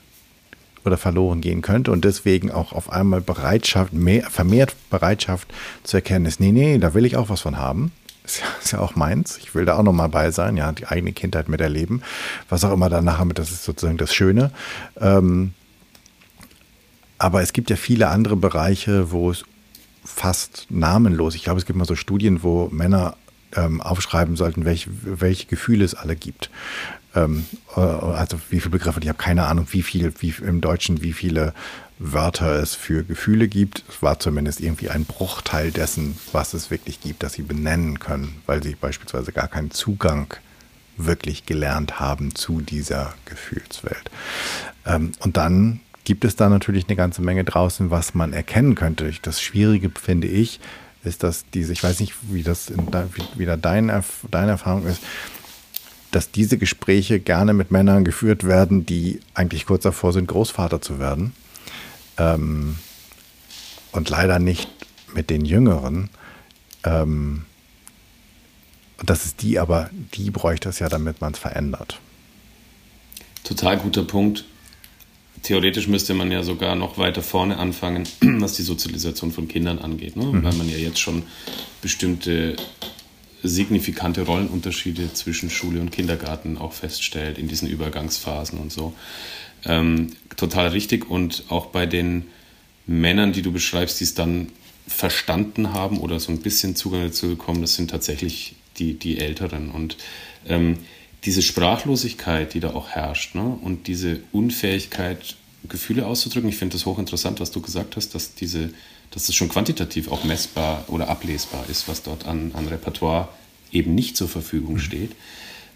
oder 0.84 0.96
verloren 0.96 1.40
gehen 1.40 1.62
könnte 1.62 1.92
und 1.92 2.04
deswegen 2.04 2.50
auch 2.50 2.72
auf 2.72 2.90
einmal 2.90 3.20
Bereitschaft, 3.20 3.92
mehr, 3.92 4.28
vermehrt 4.30 4.74
Bereitschaft 4.90 5.48
zu 5.82 5.96
erkennen 5.96 6.26
ist, 6.26 6.40
nee, 6.40 6.52
nee, 6.52 6.78
da 6.78 6.94
will 6.94 7.06
ich 7.06 7.16
auch 7.16 7.28
was 7.28 7.40
von 7.40 7.56
haben. 7.56 7.92
Ist 8.24 8.40
ja, 8.40 8.46
ist 8.62 8.72
ja 8.72 8.78
auch 8.78 8.94
meins. 8.94 9.38
Ich 9.38 9.54
will 9.54 9.64
da 9.64 9.76
auch 9.76 9.82
nochmal 9.82 10.08
bei 10.08 10.30
sein, 10.30 10.56
ja, 10.56 10.70
die 10.72 10.86
eigene 10.86 11.12
Kindheit 11.12 11.48
miterleben. 11.48 12.02
Was 12.48 12.64
auch 12.64 12.72
immer 12.72 12.88
danach 12.88 13.24
mit, 13.24 13.38
das 13.38 13.50
ist 13.50 13.64
sozusagen 13.64 13.98
das 13.98 14.14
Schöne. 14.14 14.52
Ähm, 15.00 15.54
aber 17.18 17.42
es 17.42 17.52
gibt 17.52 17.70
ja 17.70 17.76
viele 17.76 18.08
andere 18.08 18.36
Bereiche, 18.36 19.10
wo 19.10 19.30
es 19.30 19.44
fast 20.04 20.66
namenlos, 20.70 21.34
ich 21.34 21.44
glaube, 21.44 21.58
es 21.60 21.66
gibt 21.66 21.78
mal 21.78 21.84
so 21.84 21.94
Studien, 21.94 22.42
wo 22.42 22.68
Männer 22.72 23.16
ähm, 23.54 23.80
aufschreiben 23.80 24.36
sollten, 24.36 24.64
welche, 24.64 24.90
welche 25.02 25.46
Gefühle 25.46 25.84
es 25.84 25.94
alle 25.94 26.16
gibt 26.16 26.50
ähm, 27.14 27.46
äh, 27.76 27.80
also 27.80 28.38
wie 28.50 28.60
viele 28.60 28.70
Begriffe, 28.70 29.00
ich 29.02 29.08
habe 29.08 29.18
keine 29.18 29.46
Ahnung, 29.46 29.66
wie 29.70 29.82
viel, 29.82 30.12
wie 30.20 30.34
im 30.44 30.60
Deutschen, 30.60 31.02
wie 31.02 31.12
viele 31.12 31.54
Wörter 31.98 32.60
es 32.60 32.74
für 32.74 33.04
Gefühle 33.04 33.48
gibt. 33.48 33.84
Es 33.88 34.02
war 34.02 34.18
zumindest 34.18 34.60
irgendwie 34.60 34.90
ein 34.90 35.04
Bruchteil 35.04 35.70
dessen, 35.70 36.18
was 36.32 36.54
es 36.54 36.70
wirklich 36.70 37.00
gibt, 37.00 37.22
dass 37.22 37.34
sie 37.34 37.42
benennen 37.42 37.98
können, 38.00 38.42
weil 38.46 38.62
sie 38.62 38.74
beispielsweise 38.74 39.32
gar 39.32 39.48
keinen 39.48 39.70
Zugang 39.70 40.34
wirklich 40.96 41.46
gelernt 41.46 42.00
haben 42.00 42.34
zu 42.34 42.60
dieser 42.60 43.14
Gefühlswelt. 43.24 44.10
Ähm, 44.86 45.12
und 45.20 45.36
dann 45.36 45.80
gibt 46.04 46.24
es 46.24 46.36
da 46.36 46.48
natürlich 46.48 46.88
eine 46.88 46.96
ganze 46.96 47.22
Menge 47.22 47.44
draußen, 47.44 47.90
was 47.90 48.14
man 48.14 48.32
erkennen 48.32 48.74
könnte. 48.74 49.12
Das 49.22 49.40
Schwierige 49.40 49.90
finde 49.90 50.26
ich, 50.26 50.60
ist, 51.04 51.22
dass 51.22 51.44
diese, 51.52 51.72
ich 51.72 51.82
weiß 51.82 52.00
nicht, 52.00 52.14
wie 52.22 52.42
das 52.42 52.68
in, 52.68 52.86
wie, 52.88 53.38
wieder 53.38 53.56
dein, 53.56 53.92
deine 54.30 54.50
Erfahrung 54.52 54.86
ist, 54.86 55.02
dass 56.12 56.30
diese 56.30 56.58
Gespräche 56.58 57.18
gerne 57.18 57.54
mit 57.54 57.70
Männern 57.70 58.04
geführt 58.04 58.44
werden, 58.44 58.86
die 58.86 59.18
eigentlich 59.34 59.66
kurz 59.66 59.82
davor 59.82 60.12
sind, 60.12 60.28
Großvater 60.28 60.80
zu 60.80 60.98
werden. 60.98 61.32
Ähm, 62.18 62.76
und 63.92 64.08
leider 64.10 64.38
nicht 64.38 64.68
mit 65.14 65.30
den 65.30 65.44
Jüngeren. 65.44 66.10
Ähm, 66.84 67.46
und 68.98 69.10
das 69.10 69.24
ist 69.24 69.42
die, 69.42 69.58
aber 69.58 69.90
die 70.14 70.30
bräuchte 70.30 70.68
es 70.68 70.78
ja, 70.78 70.88
damit 70.88 71.20
man 71.20 71.32
es 71.32 71.38
verändert. 71.38 71.98
Total 73.42 73.78
guter 73.78 74.04
Punkt. 74.04 74.44
Theoretisch 75.42 75.88
müsste 75.88 76.14
man 76.14 76.30
ja 76.30 76.42
sogar 76.42 76.76
noch 76.76 76.98
weiter 76.98 77.22
vorne 77.22 77.56
anfangen, 77.56 78.06
was 78.20 78.52
die 78.52 78.62
Sozialisation 78.62 79.32
von 79.32 79.48
Kindern 79.48 79.78
angeht, 79.78 80.14
ne? 80.14 80.26
mhm. 80.26 80.44
weil 80.44 80.54
man 80.54 80.68
ja 80.68 80.76
jetzt 80.76 81.00
schon 81.00 81.22
bestimmte 81.80 82.54
signifikante 83.42 84.22
Rollenunterschiede 84.22 85.12
zwischen 85.12 85.50
Schule 85.50 85.80
und 85.80 85.90
Kindergarten 85.90 86.58
auch 86.58 86.72
feststellt 86.72 87.38
in 87.38 87.48
diesen 87.48 87.68
Übergangsphasen 87.68 88.58
und 88.58 88.72
so. 88.72 88.94
Ähm, 89.64 90.12
total 90.36 90.68
richtig 90.68 91.08
und 91.10 91.44
auch 91.48 91.66
bei 91.66 91.86
den 91.86 92.26
Männern, 92.86 93.32
die 93.32 93.42
du 93.42 93.52
beschreibst, 93.52 94.00
die 94.00 94.04
es 94.04 94.14
dann 94.14 94.48
verstanden 94.86 95.72
haben 95.72 95.98
oder 95.98 96.18
so 96.20 96.32
ein 96.32 96.40
bisschen 96.40 96.74
Zugang 96.74 97.02
dazu 97.02 97.28
bekommen, 97.28 97.62
das 97.62 97.76
sind 97.76 97.90
tatsächlich 97.90 98.56
die, 98.78 98.94
die 98.94 99.18
Älteren. 99.18 99.70
Und 99.70 99.96
ähm, 100.46 100.78
diese 101.24 101.42
Sprachlosigkeit, 101.42 102.54
die 102.54 102.60
da 102.60 102.74
auch 102.74 102.88
herrscht, 102.88 103.34
ne? 103.34 103.58
und 103.62 103.86
diese 103.86 104.20
Unfähigkeit, 104.32 105.36
Gefühle 105.68 106.06
auszudrücken, 106.06 106.48
ich 106.48 106.56
finde 106.56 106.74
das 106.76 106.86
hochinteressant, 106.86 107.38
was 107.38 107.52
du 107.52 107.60
gesagt 107.60 107.94
hast, 107.94 108.14
dass 108.14 108.34
diese, 108.34 108.70
dass 109.12 109.26
das 109.26 109.36
schon 109.36 109.48
quantitativ 109.48 110.10
auch 110.10 110.24
messbar 110.24 110.84
oder 110.88 111.08
ablesbar 111.08 111.64
ist, 111.70 111.88
was 111.88 112.02
dort 112.02 112.26
an, 112.26 112.52
an 112.54 112.66
Repertoire 112.66 113.28
eben 113.70 113.94
nicht 113.94 114.16
zur 114.16 114.28
Verfügung 114.28 114.74
mhm. 114.74 114.80
steht. 114.80 115.12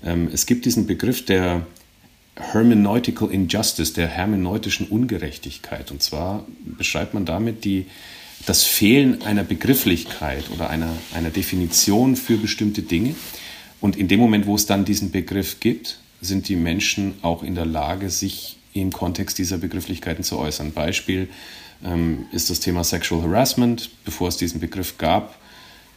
Ähm, 0.05 0.29
es 0.33 0.47
gibt 0.47 0.65
diesen 0.65 0.87
Begriff 0.87 1.25
der 1.25 1.67
Hermeneutical 2.37 3.31
Injustice, 3.31 3.95
der 3.95 4.09
hermeneutischen 4.09 4.89
Ungerechtigkeit. 4.89 5.91
Und 5.91 6.03
zwar 6.03 6.45
beschreibt 6.65 7.15
man 7.15 7.25
damit 7.25 7.65
die, 7.65 7.87
das 8.45 8.65
Fehlen 8.65 9.23
einer 9.23 9.45
Begrifflichkeit 9.45 10.51
oder 10.51 10.69
einer, 10.69 10.91
einer 11.15 11.31
Definition 11.31 12.17
für 12.17 12.37
bestimmte 12.37 12.83
Dinge. 12.83 13.15
Und 13.81 13.97
in 13.97 14.09
dem 14.09 14.21
Moment, 14.21 14.47
wo 14.47 14.55
es 14.55 14.67
dann 14.67 14.85
diesen 14.85 15.11
Begriff 15.11 15.61
gibt, 15.61 15.99
sind 16.21 16.49
die 16.49 16.57
Menschen 16.57 17.15
auch 17.23 17.43
in 17.43 17.55
der 17.55 17.67
Lage, 17.67 18.11
sich 18.11 18.59
im 18.75 18.93
Kontext 18.93 19.39
dieser 19.39 19.57
Begrifflichkeiten 19.57 20.23
zu 20.23 20.39
äußern. 20.39 20.73
Beispiel 20.73 21.29
ist 22.33 22.51
das 22.51 22.61
Thema 22.61 22.85
Sexual 22.85 23.23
Harassment. 23.23 23.91
Bevor 24.05 24.29
es 24.29 24.37
diesen 24.37 24.61
Begriff 24.61 24.99
gab, 24.99 25.39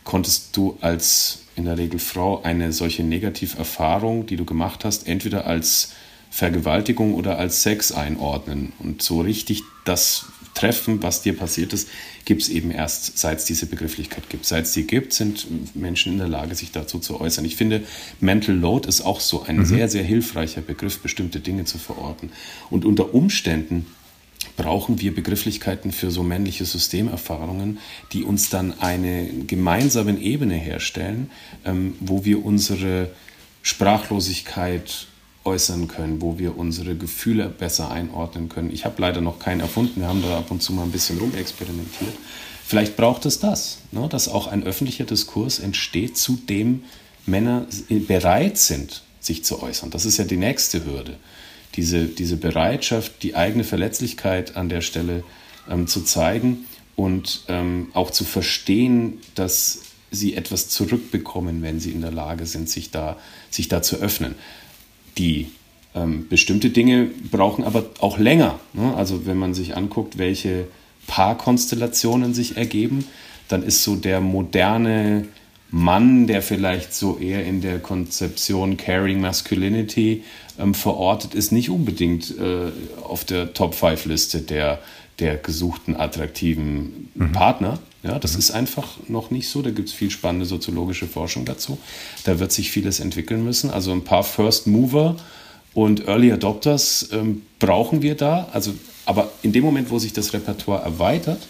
konntest 0.03 0.55
du 0.55 0.77
als 0.81 1.43
in 1.55 1.65
der 1.65 1.77
Regel 1.77 1.99
Frau 1.99 2.41
eine 2.41 2.73
solche 2.73 3.03
Negativerfahrung, 3.03 4.25
die 4.25 4.37
du 4.37 4.45
gemacht 4.45 4.85
hast, 4.85 5.07
entweder 5.07 5.45
als 5.45 5.93
Vergewaltigung 6.31 7.13
oder 7.15 7.37
als 7.37 7.63
Sex 7.63 7.91
einordnen. 7.91 8.73
Und 8.79 9.01
so 9.01 9.21
richtig 9.21 9.63
das 9.85 10.25
treffen, 10.53 11.01
was 11.01 11.21
dir 11.21 11.37
passiert 11.37 11.73
ist, 11.73 11.89
gibt 12.25 12.41
es 12.41 12.49
eben 12.49 12.69
erst, 12.69 13.17
seit 13.17 13.39
es 13.39 13.45
diese 13.45 13.65
Begrifflichkeit 13.65 14.29
gibt. 14.29 14.45
Seit 14.45 14.65
es 14.65 14.73
die 14.73 14.85
gibt, 14.85 15.13
sind 15.13 15.47
Menschen 15.75 16.13
in 16.13 16.19
der 16.19 16.27
Lage, 16.27 16.53
sich 16.53 16.71
dazu 16.71 16.99
zu 16.99 17.19
äußern. 17.19 17.45
Ich 17.45 17.55
finde, 17.55 17.83
Mental 18.19 18.55
Load 18.55 18.87
ist 18.87 19.01
auch 19.01 19.19
so 19.19 19.43
ein 19.43 19.57
mhm. 19.57 19.65
sehr, 19.65 19.89
sehr 19.89 20.03
hilfreicher 20.03 20.61
Begriff, 20.61 20.99
bestimmte 20.99 21.39
Dinge 21.39 21.65
zu 21.65 21.77
verorten. 21.77 22.31
Und 22.69 22.85
unter 22.85 23.13
Umständen 23.13 23.85
brauchen 24.55 24.99
wir 24.99 25.13
Begrifflichkeiten 25.13 25.91
für 25.91 26.11
so 26.11 26.23
männliche 26.23 26.65
Systemerfahrungen, 26.65 27.79
die 28.13 28.23
uns 28.23 28.49
dann 28.49 28.79
eine 28.79 29.27
gemeinsame 29.47 30.17
Ebene 30.19 30.55
herstellen, 30.55 31.29
ähm, 31.65 31.95
wo 31.99 32.25
wir 32.25 32.45
unsere 32.45 33.09
Sprachlosigkeit 33.61 35.07
äußern 35.45 35.87
können, 35.87 36.21
wo 36.21 36.37
wir 36.37 36.57
unsere 36.57 36.95
Gefühle 36.95 37.49
besser 37.49 37.91
einordnen 37.91 38.49
können. 38.49 38.71
Ich 38.71 38.85
habe 38.85 39.01
leider 39.01 39.21
noch 39.21 39.39
keinen 39.39 39.61
erfunden, 39.61 40.01
wir 40.01 40.07
haben 40.07 40.21
da 40.21 40.37
ab 40.37 40.51
und 40.51 40.61
zu 40.61 40.73
mal 40.73 40.83
ein 40.83 40.91
bisschen 40.91 41.17
rumexperimentiert. 41.19 42.13
Vielleicht 42.65 42.97
braucht 42.97 43.25
es 43.25 43.39
das, 43.39 43.79
ne, 43.91 44.07
dass 44.09 44.27
auch 44.27 44.47
ein 44.47 44.63
öffentlicher 44.63 45.05
Diskurs 45.05 45.59
entsteht, 45.59 46.17
zu 46.17 46.37
dem 46.47 46.83
Männer 47.25 47.65
bereit 47.89 48.57
sind, 48.57 49.01
sich 49.19 49.43
zu 49.43 49.61
äußern. 49.61 49.89
Das 49.89 50.05
ist 50.05 50.17
ja 50.17 50.25
die 50.25 50.37
nächste 50.37 50.85
Hürde. 50.85 51.17
Diese, 51.79 52.07
diese 52.07 52.35
Bereitschaft, 52.35 53.23
die 53.23 53.35
eigene 53.35 53.63
Verletzlichkeit 53.63 54.57
an 54.57 54.67
der 54.67 54.81
Stelle 54.81 55.23
ähm, 55.69 55.87
zu 55.87 56.01
zeigen 56.01 56.65
und 56.97 57.45
ähm, 57.47 57.87
auch 57.93 58.11
zu 58.11 58.25
verstehen, 58.25 59.19
dass 59.35 59.83
sie 60.11 60.35
etwas 60.35 60.67
zurückbekommen, 60.67 61.61
wenn 61.61 61.79
sie 61.79 61.91
in 61.91 62.01
der 62.01 62.11
Lage 62.11 62.45
sind, 62.45 62.69
sich 62.69 62.91
da, 62.91 63.15
sich 63.49 63.69
da 63.69 63.81
zu 63.81 63.95
öffnen 63.95 64.35
die 65.19 65.51
ähm, 65.93 66.27
bestimmte 66.27 66.69
Dinge 66.69 67.09
brauchen 67.31 67.63
aber 67.63 67.85
auch 67.99 68.17
länger. 68.17 68.59
Ne? 68.73 68.95
Also 68.95 69.25
wenn 69.25 69.37
man 69.37 69.53
sich 69.53 69.75
anguckt, 69.75 70.17
welche 70.17 70.67
Paarkonstellationen 71.07 72.33
sich 72.33 72.57
ergeben, 72.57 73.05
dann 73.47 73.63
ist 73.63 73.83
so 73.83 73.95
der 73.95 74.21
moderne 74.21 75.27
Mann, 75.71 76.27
der 76.27 76.41
vielleicht 76.41 76.93
so 76.93 77.17
eher 77.19 77.45
in 77.45 77.61
der 77.61 77.79
Konzeption 77.79 78.77
Caring 78.77 79.21
Masculinity 79.21 80.23
ähm, 80.57 80.73
verortet 80.73 81.35
ist, 81.35 81.51
nicht 81.51 81.69
unbedingt 81.69 82.35
äh, 82.37 82.71
auf 83.03 83.23
der 83.23 83.53
Top-5-Liste 83.53 84.41
der, 84.41 84.79
der 85.19 85.37
gesuchten 85.37 85.95
attraktiven 85.95 87.09
mhm. 87.13 87.31
Partner. 87.31 87.79
Ja, 88.01 88.17
das 88.17 88.33
mhm. 88.33 88.39
ist 88.39 88.51
einfach 88.51 88.97
noch 89.07 89.29
nicht 89.29 89.49
so. 89.49 89.61
Da 89.61 89.69
gibt 89.69 89.89
es 89.89 89.93
viel 89.93 90.09
spannende 90.09 90.45
soziologische 90.45 91.07
Forschung 91.07 91.45
dazu. 91.45 91.77
Da 92.23 92.39
wird 92.39 92.51
sich 92.51 92.71
vieles 92.71 92.99
entwickeln 92.99 93.43
müssen. 93.43 93.69
Also 93.69 93.91
ein 93.91 94.03
paar 94.03 94.23
First 94.23 94.65
Mover 94.65 95.17
und 95.73 96.07
Early 96.07 96.31
Adopters 96.31 97.09
ähm, 97.11 97.43
brauchen 97.59 98.01
wir 98.01 98.15
da. 98.15 98.47
Also, 98.53 98.73
aber 99.05 99.31
in 99.43 99.51
dem 99.51 99.63
Moment, 99.63 99.91
wo 99.91 99.99
sich 99.99 100.13
das 100.13 100.33
Repertoire 100.33 100.83
erweitert, 100.83 101.45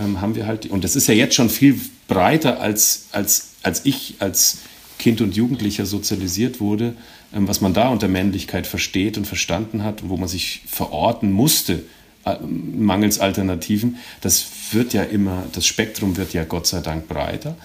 ähm, 0.00 0.20
haben 0.20 0.34
wir 0.34 0.46
halt, 0.46 0.66
und 0.66 0.82
das 0.84 0.96
ist 0.96 1.06
ja 1.06 1.14
jetzt 1.14 1.34
schon 1.34 1.50
viel 1.50 1.78
breiter, 2.08 2.60
als, 2.60 3.06
als, 3.12 3.51
als 3.62 3.84
ich 3.84 4.16
als 4.18 4.58
Kind 4.98 5.20
und 5.20 5.34
Jugendlicher 5.34 5.86
sozialisiert 5.86 6.60
wurde, 6.60 6.94
ähm, 7.34 7.48
was 7.48 7.60
man 7.60 7.74
da 7.74 7.88
unter 7.88 8.08
Männlichkeit 8.08 8.66
versteht 8.66 9.18
und 9.18 9.26
verstanden 9.26 9.82
hat, 9.82 10.08
wo 10.08 10.16
man 10.16 10.28
sich 10.28 10.62
verorten 10.66 11.32
musste 11.32 11.82
äh, 12.24 12.36
mangels 12.40 13.18
Alternativen. 13.18 13.96
Das 14.20 14.46
wird 14.70 14.92
ja 14.92 15.02
immer, 15.02 15.44
das 15.52 15.66
Spektrum 15.66 16.16
wird 16.16 16.32
ja 16.32 16.44
Gott 16.44 16.66
sei 16.66 16.80
Dank 16.80 17.08
breiter. 17.08 17.56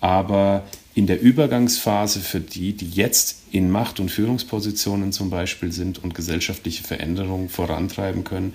Aber 0.00 0.62
in 0.94 1.08
der 1.08 1.20
Übergangsphase 1.20 2.20
für 2.20 2.38
die, 2.38 2.74
die 2.74 2.90
jetzt 2.90 3.38
in 3.50 3.70
Macht- 3.70 3.98
und 3.98 4.10
Führungspositionen 4.10 5.12
zum 5.12 5.30
Beispiel 5.30 5.72
sind 5.72 6.02
und 6.02 6.14
gesellschaftliche 6.14 6.84
Veränderungen 6.84 7.48
vorantreiben 7.48 8.22
können, 8.22 8.54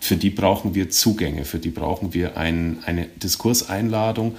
für 0.00 0.16
die 0.16 0.30
brauchen 0.30 0.74
wir 0.74 0.90
Zugänge, 0.90 1.44
für 1.44 1.58
die 1.58 1.70
brauchen 1.70 2.14
wir 2.14 2.36
ein, 2.36 2.78
eine 2.86 3.06
Diskurseinladung. 3.22 4.36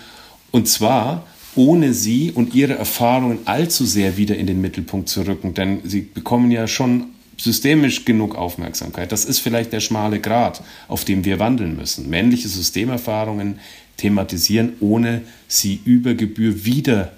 Und 0.51 0.68
zwar 0.68 1.26
ohne 1.56 1.93
sie 1.93 2.32
und 2.32 2.53
ihre 2.53 2.76
Erfahrungen 2.76 3.39
allzu 3.45 3.86
sehr 3.86 4.18
wieder 4.18 4.36
in 4.36 4.47
den 4.47 4.62
Mittelpunkt 4.62 5.10
zu 5.10 5.26
rücken. 5.26 5.53
Denn 5.53 5.80
sie 5.84 6.01
bekommen 6.01 6.51
ja 6.51 6.68
schon 6.68 7.06
systemisch 7.38 8.06
genug 8.06 8.36
Aufmerksamkeit. 8.36 9.12
Das 9.12 9.26
ist 9.26 9.39
vielleicht 9.39 9.74
der 9.74 9.80
schmale 9.80 10.20
Grat, 10.20 10.64
auf 10.88 11.06
dem 11.06 11.26
wir 11.26 11.39
wandeln 11.39 11.76
müssen. 11.76 12.10
Männliche 12.10 12.47
Systemerfahrungen 12.47 13.60
thematisieren, 13.97 14.74
ohne 14.80 15.22
sie 15.47 15.80
über 15.86 16.14
Gebühr 16.14 16.66
wieder 16.66 17.14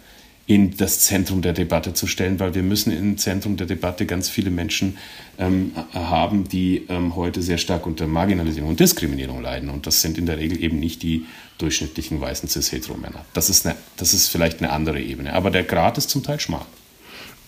in 0.47 0.77
das 0.77 1.01
Zentrum 1.01 1.41
der 1.41 1.51
Debatte 1.51 1.93
zu 1.93 2.07
stellen, 2.07 2.39
weil 2.39 2.55
wir 2.55 2.63
müssen 2.63 2.91
im 2.93 3.17
Zentrum 3.17 3.57
der 3.57 3.67
Debatte 3.67 4.05
ganz 4.05 4.29
viele 4.29 4.49
Menschen 4.49 4.97
ähm, 5.37 5.73
haben, 5.93 6.47
die 6.47 6.83
ähm, 6.87 7.17
heute 7.17 7.41
sehr 7.41 7.57
stark 7.57 7.85
unter 7.85 8.07
Marginalisierung 8.07 8.69
und 8.69 8.79
Diskriminierung 8.79 9.41
leiden. 9.41 9.69
Und 9.69 9.85
das 9.87 10.01
sind 10.01 10.17
in 10.17 10.25
der 10.25 10.37
Regel 10.37 10.63
eben 10.63 10.79
nicht 10.79 11.03
die 11.03 11.25
durchschnittlichen 11.57 12.21
weißen 12.21 12.49
cis-hetero-Männer. 12.49 13.25
Das, 13.33 13.49
ist 13.49 13.67
das 13.97 14.13
ist 14.13 14.27
vielleicht 14.27 14.61
eine 14.61 14.71
andere 14.71 14.99
Ebene. 15.01 15.33
Aber 15.33 15.51
der 15.51 15.63
Grad 15.63 15.97
ist 15.97 16.09
zum 16.09 16.23
Teil 16.23 16.39
schmal. 16.39 16.65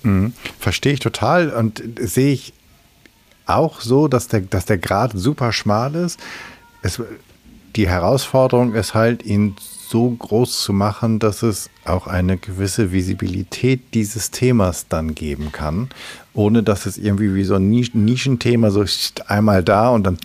Mhm. 0.04 0.34
Verstehe 0.60 0.94
ich 0.94 1.00
total 1.00 1.52
und 1.52 1.84
sehe 2.00 2.34
ich 2.34 2.54
auch 3.46 3.82
so, 3.82 4.08
dass 4.08 4.28
der, 4.28 4.42
dass 4.42 4.66
der 4.66 4.78
Grad 4.78 5.12
super 5.16 5.52
schmal 5.52 5.96
ist. 5.96 6.20
Es, 6.82 7.02
die 7.76 7.88
Herausforderung 7.88 8.74
ist 8.76 8.94
halt, 8.94 9.24
ihn 9.24 9.56
so 9.90 10.10
groß 10.12 10.64
zu 10.64 10.72
machen, 10.72 11.18
dass 11.18 11.42
es 11.42 11.70
auch 11.84 12.06
eine 12.06 12.38
gewisse 12.38 12.92
Visibilität 12.92 13.96
dieses 13.96 14.30
Themas 14.30 14.88
dann 14.88 15.16
geben 15.16 15.52
kann, 15.52 15.90
ohne 16.34 16.62
dass 16.62 16.86
es 16.86 17.00
irgendwie 17.00 17.34
wie 17.34 17.44
so 17.44 17.56
ein 17.56 17.70
Nischenthema 17.70 18.70
so 18.70 18.86
einmal 19.28 19.64
da 19.64 19.90
und 19.90 20.04
dann 20.04 20.20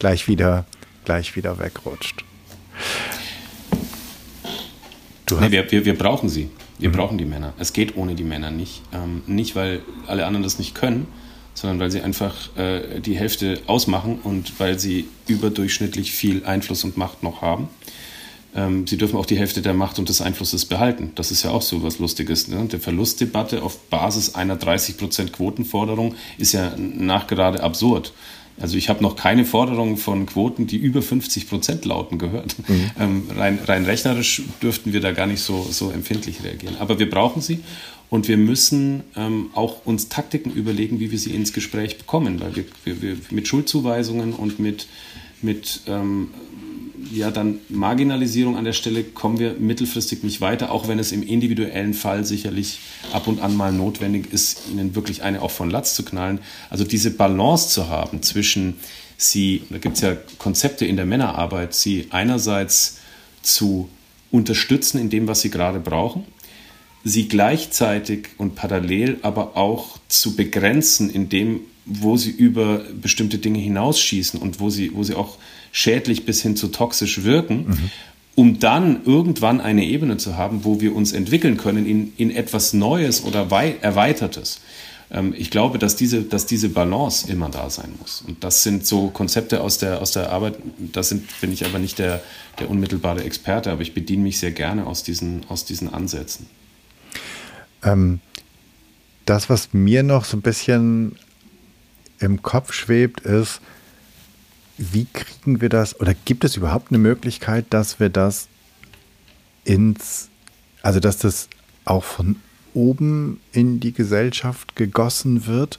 gleich 0.00 0.26
wieder, 0.26 0.64
gleich 1.04 1.36
wieder 1.36 1.60
wegrutscht. 1.60 2.24
Nee, 5.40 5.50
wir, 5.50 5.70
wir, 5.70 5.84
wir 5.84 5.98
brauchen 5.98 6.28
sie. 6.28 6.50
Wir 6.78 6.88
mhm. 6.88 6.92
brauchen 6.92 7.18
die 7.18 7.24
Männer. 7.24 7.52
Es 7.58 7.72
geht 7.72 7.96
ohne 7.96 8.14
die 8.14 8.24
Männer 8.24 8.50
nicht. 8.50 8.82
Ähm, 8.92 9.22
nicht, 9.26 9.56
weil 9.56 9.82
alle 10.06 10.26
anderen 10.26 10.42
das 10.42 10.58
nicht 10.58 10.74
können, 10.74 11.06
sondern 11.54 11.80
weil 11.80 11.90
sie 11.90 12.00
einfach 12.00 12.56
äh, 12.56 13.00
die 13.00 13.16
Hälfte 13.16 13.60
ausmachen 13.66 14.20
und 14.22 14.58
weil 14.58 14.78
sie 14.78 15.08
überdurchschnittlich 15.26 16.12
viel 16.12 16.44
Einfluss 16.44 16.84
und 16.84 16.96
Macht 16.96 17.22
noch 17.22 17.42
haben. 17.42 17.68
Ähm, 18.54 18.86
sie 18.86 18.96
dürfen 18.96 19.18
auch 19.18 19.26
die 19.26 19.36
Hälfte 19.36 19.60
der 19.60 19.74
Macht 19.74 19.98
und 19.98 20.08
des 20.08 20.20
Einflusses 20.20 20.64
behalten. 20.64 21.12
Das 21.14 21.30
ist 21.30 21.42
ja 21.42 21.50
auch 21.50 21.62
so 21.62 21.82
was 21.82 21.98
Lustiges. 21.98 22.48
Ne? 22.48 22.66
Die 22.70 22.78
Verlustdebatte 22.78 23.62
auf 23.62 23.78
Basis 23.90 24.34
einer 24.34 24.56
30% 24.56 25.32
Quotenforderung 25.32 26.14
ist 26.38 26.52
ja 26.52 26.72
nachgerade 26.76 27.62
absurd. 27.62 28.12
Also 28.60 28.76
ich 28.76 28.88
habe 28.88 29.02
noch 29.02 29.16
keine 29.16 29.44
Forderungen 29.44 29.96
von 29.96 30.26
Quoten, 30.26 30.66
die 30.66 30.76
über 30.76 31.02
50 31.02 31.48
Prozent 31.48 31.84
lauten, 31.84 32.18
gehört. 32.18 32.56
Mhm. 32.68 32.90
Ähm, 32.98 33.22
rein, 33.36 33.58
rein 33.64 33.84
rechnerisch 33.84 34.42
dürften 34.62 34.92
wir 34.92 35.00
da 35.00 35.12
gar 35.12 35.26
nicht 35.26 35.40
so, 35.40 35.66
so 35.70 35.90
empfindlich 35.90 36.42
reagieren. 36.42 36.76
Aber 36.78 36.98
wir 36.98 37.08
brauchen 37.08 37.40
sie 37.40 37.60
und 38.10 38.26
wir 38.28 38.36
müssen 38.36 39.04
ähm, 39.16 39.50
auch 39.54 39.84
uns 39.86 40.08
Taktiken 40.08 40.50
überlegen, 40.50 40.98
wie 41.00 41.10
wir 41.10 41.18
sie 41.18 41.30
ins 41.30 41.52
Gespräch 41.52 41.98
bekommen, 41.98 42.40
weil 42.40 42.56
wir, 42.56 42.64
wir, 42.84 43.02
wir 43.02 43.16
mit 43.30 43.46
Schuldzuweisungen 43.46 44.32
und 44.32 44.58
mit, 44.58 44.88
mit 45.42 45.82
ähm, 45.86 46.30
ja 47.12 47.30
dann 47.30 47.58
Marginalisierung 47.68 48.56
an 48.56 48.64
der 48.64 48.72
Stelle 48.72 49.04
kommen 49.04 49.38
wir 49.38 49.54
mittelfristig 49.54 50.22
nicht 50.22 50.40
weiter, 50.40 50.70
auch 50.70 50.88
wenn 50.88 50.98
es 50.98 51.12
im 51.12 51.22
individuellen 51.22 51.94
Fall 51.94 52.24
sicherlich 52.24 52.78
ab 53.12 53.26
und 53.26 53.40
an 53.40 53.56
mal 53.56 53.72
notwendig 53.72 54.32
ist, 54.32 54.62
ihnen 54.70 54.94
wirklich 54.94 55.22
eine 55.22 55.42
auch 55.42 55.50
von 55.50 55.70
Latz 55.70 55.94
zu 55.94 56.04
knallen. 56.04 56.40
Also 56.70 56.84
diese 56.84 57.10
Balance 57.10 57.68
zu 57.70 57.88
haben 57.88 58.22
zwischen 58.22 58.74
sie, 59.16 59.62
da 59.70 59.78
gibt 59.78 59.96
es 59.96 60.02
ja 60.02 60.16
Konzepte 60.38 60.86
in 60.86 60.96
der 60.96 61.06
Männerarbeit, 61.06 61.74
sie 61.74 62.06
einerseits 62.10 62.98
zu 63.42 63.88
unterstützen 64.30 64.98
in 64.98 65.10
dem, 65.10 65.26
was 65.26 65.40
sie 65.40 65.50
gerade 65.50 65.80
brauchen, 65.80 66.24
sie 67.04 67.28
gleichzeitig 67.28 68.28
und 68.36 68.54
parallel 68.54 69.18
aber 69.22 69.56
auch 69.56 69.98
zu 70.08 70.36
begrenzen 70.36 71.10
in 71.10 71.28
dem, 71.28 71.60
wo 71.84 72.16
sie 72.16 72.30
über 72.30 72.84
bestimmte 73.00 73.38
Dinge 73.38 73.58
hinausschießen 73.58 74.38
und 74.40 74.60
wo 74.60 74.68
sie, 74.68 74.94
wo 74.94 75.02
sie 75.02 75.14
auch 75.14 75.38
schädlich 75.72 76.24
bis 76.24 76.42
hin 76.42 76.56
zu 76.56 76.68
toxisch 76.68 77.24
wirken, 77.24 77.66
mhm. 77.68 77.90
um 78.34 78.58
dann 78.58 79.04
irgendwann 79.04 79.60
eine 79.60 79.84
Ebene 79.84 80.16
zu 80.16 80.36
haben, 80.36 80.64
wo 80.64 80.80
wir 80.80 80.94
uns 80.94 81.12
entwickeln 81.12 81.56
können 81.56 81.86
in, 81.86 82.12
in 82.16 82.30
etwas 82.30 82.72
Neues 82.72 83.24
oder 83.24 83.48
Erweitertes. 83.80 84.60
Ähm, 85.10 85.34
ich 85.36 85.50
glaube, 85.50 85.78
dass 85.78 85.96
diese, 85.96 86.22
dass 86.22 86.46
diese 86.46 86.68
Balance 86.68 87.30
immer 87.30 87.48
da 87.48 87.70
sein 87.70 87.92
muss. 87.98 88.22
Und 88.26 88.44
das 88.44 88.62
sind 88.62 88.86
so 88.86 89.08
Konzepte 89.08 89.60
aus 89.60 89.78
der, 89.78 90.00
aus 90.00 90.12
der 90.12 90.30
Arbeit, 90.30 90.56
da 90.78 91.00
bin 91.40 91.52
ich 91.52 91.64
aber 91.64 91.78
nicht 91.78 91.98
der, 91.98 92.22
der 92.58 92.70
unmittelbare 92.70 93.24
Experte, 93.24 93.70
aber 93.70 93.82
ich 93.82 93.94
bediene 93.94 94.22
mich 94.22 94.38
sehr 94.38 94.52
gerne 94.52 94.86
aus 94.86 95.02
diesen, 95.02 95.42
aus 95.48 95.64
diesen 95.64 95.92
Ansätzen. 95.92 96.46
Ähm, 97.82 98.20
das, 99.24 99.48
was 99.50 99.72
mir 99.72 100.02
noch 100.02 100.24
so 100.24 100.36
ein 100.36 100.42
bisschen 100.42 101.16
im 102.18 102.42
Kopf 102.42 102.72
schwebt, 102.72 103.20
ist, 103.20 103.60
wie 104.78 105.06
kriegen 105.12 105.60
wir 105.60 105.68
das 105.68 106.00
oder 106.00 106.14
gibt 106.14 106.44
es 106.44 106.56
überhaupt 106.56 106.90
eine 106.90 106.98
Möglichkeit, 106.98 107.66
dass 107.70 108.00
wir 108.00 108.08
das 108.08 108.48
ins, 109.64 110.28
also 110.82 111.00
dass 111.00 111.18
das 111.18 111.48
auch 111.84 112.04
von 112.04 112.36
oben 112.74 113.40
in 113.52 113.80
die 113.80 113.92
Gesellschaft 113.92 114.76
gegossen 114.76 115.46
wird? 115.46 115.78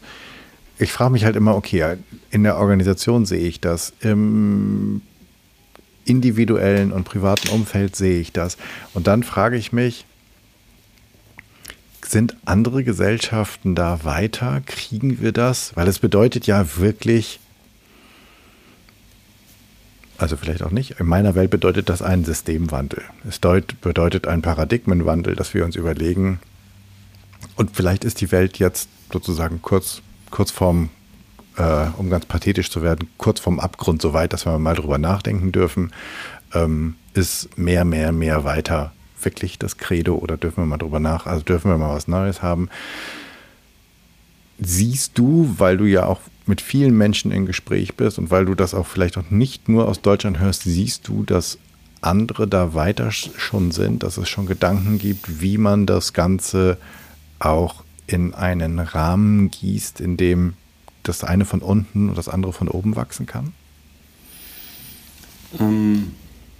Ich 0.77 0.91
frage 0.91 1.11
mich 1.11 1.25
halt 1.25 1.35
immer, 1.35 1.55
okay, 1.55 1.97
in 2.29 2.43
der 2.43 2.57
Organisation 2.57 3.25
sehe 3.25 3.47
ich 3.47 3.59
das, 3.59 3.93
im 4.01 5.01
individuellen 6.05 6.91
und 6.91 7.03
privaten 7.03 7.49
Umfeld 7.49 7.95
sehe 7.95 8.19
ich 8.19 8.31
das. 8.31 8.57
Und 8.93 9.07
dann 9.07 9.23
frage 9.23 9.57
ich 9.57 9.71
mich, 9.71 10.05
sind 12.05 12.35
andere 12.45 12.83
Gesellschaften 12.83 13.75
da 13.75 14.03
weiter? 14.03 14.61
Kriegen 14.65 15.21
wir 15.21 15.31
das? 15.31 15.75
Weil 15.75 15.87
es 15.87 15.99
bedeutet 15.99 16.47
ja 16.47 16.77
wirklich 16.77 17.39
also 20.20 20.36
vielleicht 20.36 20.63
auch 20.63 20.72
nicht. 20.72 20.99
In 20.99 21.07
meiner 21.07 21.34
Welt 21.34 21.49
bedeutet 21.49 21.89
das 21.89 22.01
einen 22.01 22.26
Systemwandel. 22.26 23.03
Es 23.28 23.39
bedeutet 23.39 24.28
einen 24.28 24.41
Paradigmenwandel, 24.41 25.36
dass 25.36 25.53
wir 25.53 25.65
uns 25.65 25.76
überlegen, 25.76 26.39
und 27.55 27.76
vielleicht 27.76 28.03
ist 28.03 28.20
die 28.22 28.32
Welt 28.32 28.59
jetzt 28.59 28.89
sozusagen 29.11 29.61
kurz, 29.61 30.01
kurz 30.30 30.51
vorm, 30.51 30.89
äh, 31.57 31.88
um 31.97 32.09
ganz 32.09 32.26
pathetisch 32.26 32.70
zu 32.70 32.82
werden, 32.82 33.07
kurz 33.17 33.39
vorm 33.39 33.59
Abgrund 33.59 34.01
so 34.01 34.13
weit, 34.13 34.34
dass 34.34 34.45
wir 34.45 34.59
mal 34.59 34.76
drüber 34.76 34.97
nachdenken 34.97 35.51
dürfen, 35.51 35.93
ähm, 36.53 36.95
ist 37.13 37.57
mehr, 37.57 37.86
mehr, 37.86 38.11
mehr 38.11 38.43
weiter 38.43 38.91
wirklich 39.22 39.57
das 39.57 39.78
Credo 39.78 40.15
oder 40.15 40.38
dürfen 40.38 40.63
wir 40.63 40.65
mal 40.65 40.78
drüber 40.78 40.99
nach, 40.99 41.26
also 41.26 41.43
dürfen 41.43 41.72
wir 41.72 41.78
mal 41.78 41.95
was 41.95 42.07
Neues 42.07 42.41
haben. 42.41 42.70
Siehst 44.59 45.17
du, 45.17 45.55
weil 45.57 45.78
du 45.78 45.86
ja 45.86 46.05
auch 46.05 46.20
mit 46.49 46.61
vielen 46.61 46.97
Menschen 46.97 47.31
im 47.31 47.45
Gespräch 47.45 47.95
bist 47.95 48.17
und 48.17 48.31
weil 48.31 48.45
du 48.45 48.55
das 48.55 48.73
auch 48.73 48.87
vielleicht 48.87 49.17
auch 49.17 49.29
nicht 49.29 49.69
nur 49.69 49.87
aus 49.87 50.01
Deutschland 50.01 50.39
hörst, 50.39 50.63
siehst 50.63 51.07
du, 51.07 51.23
dass 51.23 51.59
andere 52.01 52.47
da 52.47 52.73
weiter 52.73 53.11
schon 53.11 53.71
sind, 53.71 54.01
dass 54.01 54.17
es 54.17 54.27
schon 54.27 54.47
Gedanken 54.47 54.97
gibt, 54.97 55.41
wie 55.41 55.59
man 55.59 55.85
das 55.85 56.13
Ganze 56.13 56.77
auch 57.37 57.83
in 58.07 58.33
einen 58.33 58.79
Rahmen 58.79 59.51
gießt, 59.51 60.01
in 60.01 60.17
dem 60.17 60.53
das 61.03 61.23
eine 61.23 61.45
von 61.45 61.61
unten 61.61 62.09
und 62.09 62.17
das 62.17 62.27
andere 62.27 62.51
von 62.51 62.67
oben 62.67 62.95
wachsen 62.95 63.27
kann? 63.27 63.53
Ähm, 65.59 66.13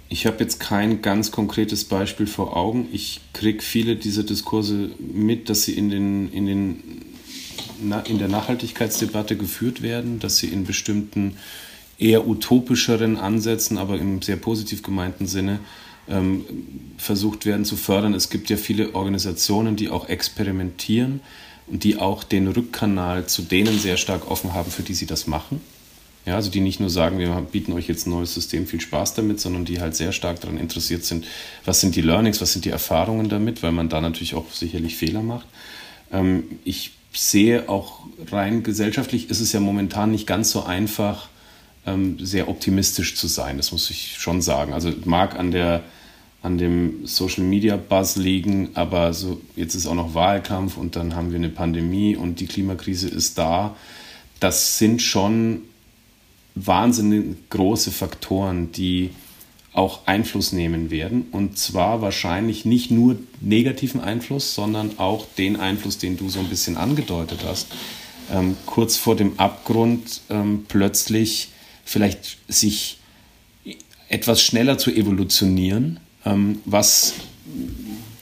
ich 0.08 0.26
habe 0.26 0.38
jetzt 0.38 0.60
kein 0.60 1.02
ganz 1.02 1.32
konkretes 1.32 1.84
Beispiel 1.84 2.28
vor 2.28 2.56
Augen. 2.56 2.86
Ich 2.92 3.20
kriege 3.32 3.60
viele 3.60 3.96
dieser 3.96 4.22
Diskurse 4.22 4.90
mit, 4.98 5.48
dass 5.48 5.64
sie 5.64 5.76
in 5.76 5.90
den, 5.90 6.32
in 6.32 6.46
den 6.46 6.82
in 8.04 8.18
der 8.18 8.28
Nachhaltigkeitsdebatte 8.28 9.36
geführt 9.36 9.82
werden, 9.82 10.18
dass 10.18 10.38
sie 10.38 10.48
in 10.48 10.64
bestimmten 10.64 11.36
eher 11.98 12.26
utopischeren 12.26 13.16
Ansätzen, 13.16 13.78
aber 13.78 13.98
im 13.98 14.22
sehr 14.22 14.36
positiv 14.36 14.82
gemeinten 14.82 15.26
Sinne 15.26 15.60
ähm, 16.08 16.44
versucht 16.96 17.46
werden 17.46 17.64
zu 17.64 17.76
fördern. 17.76 18.14
Es 18.14 18.30
gibt 18.30 18.50
ja 18.50 18.56
viele 18.56 18.94
Organisationen, 18.94 19.76
die 19.76 19.90
auch 19.90 20.08
experimentieren 20.08 21.20
und 21.66 21.84
die 21.84 21.98
auch 21.98 22.24
den 22.24 22.48
Rückkanal 22.48 23.26
zu 23.26 23.42
denen 23.42 23.78
sehr 23.78 23.96
stark 23.96 24.30
offen 24.30 24.54
haben, 24.54 24.70
für 24.70 24.82
die 24.82 24.94
sie 24.94 25.06
das 25.06 25.26
machen. 25.26 25.60
Ja, 26.26 26.36
also 26.36 26.50
die 26.50 26.60
nicht 26.60 26.80
nur 26.80 26.90
sagen, 26.90 27.18
wir 27.18 27.30
bieten 27.50 27.72
euch 27.72 27.88
jetzt 27.88 28.06
ein 28.06 28.10
neues 28.10 28.34
System, 28.34 28.66
viel 28.66 28.80
Spaß 28.80 29.14
damit, 29.14 29.40
sondern 29.40 29.64
die 29.64 29.80
halt 29.80 29.96
sehr 29.96 30.12
stark 30.12 30.40
daran 30.40 30.58
interessiert 30.58 31.04
sind, 31.04 31.26
was 31.64 31.80
sind 31.80 31.96
die 31.96 32.02
Learnings, 32.02 32.40
was 32.42 32.52
sind 32.52 32.66
die 32.66 32.70
Erfahrungen 32.70 33.28
damit, 33.28 33.62
weil 33.62 33.72
man 33.72 33.88
da 33.88 34.00
natürlich 34.00 34.34
auch 34.34 34.50
sicherlich 34.52 34.96
Fehler 34.96 35.22
macht. 35.22 35.46
Ähm, 36.12 36.44
ich 36.64 36.92
sehe, 37.12 37.68
auch 37.68 38.00
rein 38.30 38.62
gesellschaftlich 38.62 39.30
ist 39.30 39.40
es 39.40 39.52
ja 39.52 39.60
momentan 39.60 40.10
nicht 40.10 40.26
ganz 40.26 40.50
so 40.50 40.64
einfach, 40.64 41.28
ähm, 41.86 42.18
sehr 42.24 42.48
optimistisch 42.48 43.16
zu 43.16 43.26
sein. 43.26 43.56
Das 43.56 43.72
muss 43.72 43.90
ich 43.90 44.16
schon 44.18 44.42
sagen. 44.42 44.72
Also 44.72 44.92
mag 45.04 45.38
an 45.38 45.50
der 45.50 45.82
an 46.42 46.56
dem 46.56 47.06
Social 47.06 47.44
Media 47.44 47.76
Buzz 47.76 48.16
liegen, 48.16 48.70
aber 48.74 49.12
so 49.12 49.40
jetzt 49.56 49.74
ist 49.74 49.86
auch 49.86 49.94
noch 49.94 50.14
Wahlkampf 50.14 50.78
und 50.78 50.96
dann 50.96 51.14
haben 51.14 51.32
wir 51.32 51.38
eine 51.38 51.50
Pandemie 51.50 52.16
und 52.16 52.40
die 52.40 52.46
Klimakrise 52.46 53.08
ist 53.08 53.36
da. 53.36 53.76
Das 54.38 54.78
sind 54.78 55.02
schon 55.02 55.62
wahnsinnig 56.54 57.36
große 57.50 57.90
Faktoren, 57.90 58.72
die 58.72 59.10
auch 59.72 60.06
Einfluss 60.06 60.52
nehmen 60.52 60.90
werden. 60.90 61.26
Und 61.30 61.58
zwar 61.58 62.02
wahrscheinlich 62.02 62.64
nicht 62.64 62.90
nur 62.90 63.16
negativen 63.40 64.00
Einfluss, 64.00 64.54
sondern 64.54 64.98
auch 64.98 65.26
den 65.38 65.56
Einfluss, 65.56 65.98
den 65.98 66.16
du 66.16 66.28
so 66.28 66.40
ein 66.40 66.48
bisschen 66.48 66.76
angedeutet 66.76 67.40
hast. 67.46 67.68
Ähm, 68.32 68.56
kurz 68.66 68.96
vor 68.96 69.16
dem 69.16 69.38
Abgrund 69.38 70.22
ähm, 70.28 70.64
plötzlich 70.68 71.50
vielleicht 71.84 72.38
sich 72.48 72.98
etwas 74.08 74.42
schneller 74.42 74.76
zu 74.76 74.90
evolutionieren, 74.90 76.00
ähm, 76.24 76.60
was 76.64 77.14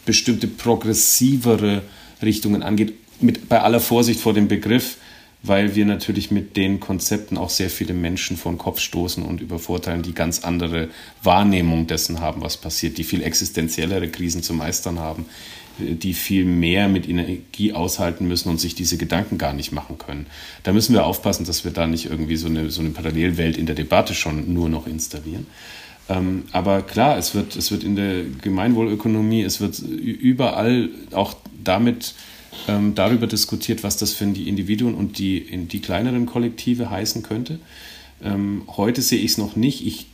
bestimmte 0.05 0.49
progressivere 0.49 1.83
Richtungen 2.23 2.63
angeht, 2.63 2.95
mit, 3.21 3.49
bei 3.49 3.61
aller 3.61 3.81
Vorsicht 3.81 4.21
vor 4.21 4.35
dem 4.35 4.49
Begriff, 4.49 4.97
weil 5.43 5.77
wir 5.77 5.87
natürlich 5.87 6.31
mit 6.31 6.57
den 6.57 6.81
Konzepten 6.81 7.39
auch 7.39 7.51
sehr 7.51 7.71
viele 7.71 7.95
Menschen 7.95 8.37
vor 8.37 8.53
den 8.53 8.59
Kopf 8.59 8.81
stoßen 8.81 9.23
und 9.23 9.41
übervorteilen, 9.41 10.03
die 10.03 10.15
ganz 10.15 10.41
andere 10.41 10.89
Wahrnehmung 11.23 11.87
dessen 11.87 12.21
haben, 12.21 12.43
was 12.43 12.57
passiert, 12.57 12.99
die 12.99 13.05
viel 13.05 13.23
existenziellere 13.23 14.09
Krisen 14.09 14.43
zu 14.43 14.53
meistern 14.53 14.99
haben, 14.99 15.27
die 15.79 16.13
viel 16.13 16.45
mehr 16.45 16.89
mit 16.89 17.09
Energie 17.09 17.73
aushalten 17.73 18.27
müssen 18.27 18.49
und 18.49 18.59
sich 18.59 18.75
diese 18.75 18.99
Gedanken 18.99 19.39
gar 19.39 19.53
nicht 19.53 19.71
machen 19.71 19.97
können. 19.97 20.27
Da 20.65 20.73
müssen 20.73 20.93
wir 20.93 21.07
aufpassen, 21.07 21.47
dass 21.47 21.65
wir 21.65 21.71
da 21.71 21.87
nicht 21.87 22.07
irgendwie 22.07 22.37
so 22.37 22.49
eine, 22.49 22.71
so 22.71 22.81
eine 22.81 22.91
Parallelwelt 22.91 23.57
in 23.57 23.67
der 23.67 23.77
Debatte 23.77 24.15
schon 24.15 24.53
nur 24.53 24.69
noch 24.69 24.89
installieren. 24.89 25.47
Ähm, 26.09 26.45
aber 26.53 26.83
klar, 26.83 27.17
es 27.17 27.35
wird, 27.35 27.55
es 27.55 27.71
wird 27.71 27.85
in 27.85 27.95
der 27.95 28.25
Gemeinwohlökonomie, 28.43 29.43
es 29.43 29.61
wird 29.61 29.79
überall 29.79 30.89
auch 31.13 31.35
damit 31.63 32.15
ähm, 32.67 32.95
darüber 32.95 33.27
diskutiert, 33.27 33.83
was 33.83 33.97
das 33.97 34.13
für 34.13 34.27
die 34.27 34.49
Individuen 34.49 34.95
und 34.95 35.19
die, 35.19 35.39
in 35.39 35.69
die 35.69 35.81
kleineren 35.81 36.27
Kollektive 36.27 36.91
heißen 36.91 37.23
könnte. 37.23 37.61
Ähm, 38.23 38.63
heute 38.77 39.03
sehe 39.03 39.19
ich 39.19 39.33
es 39.33 39.39
noch 39.39 39.57
nicht. 39.57 39.87
Ich 39.87 40.07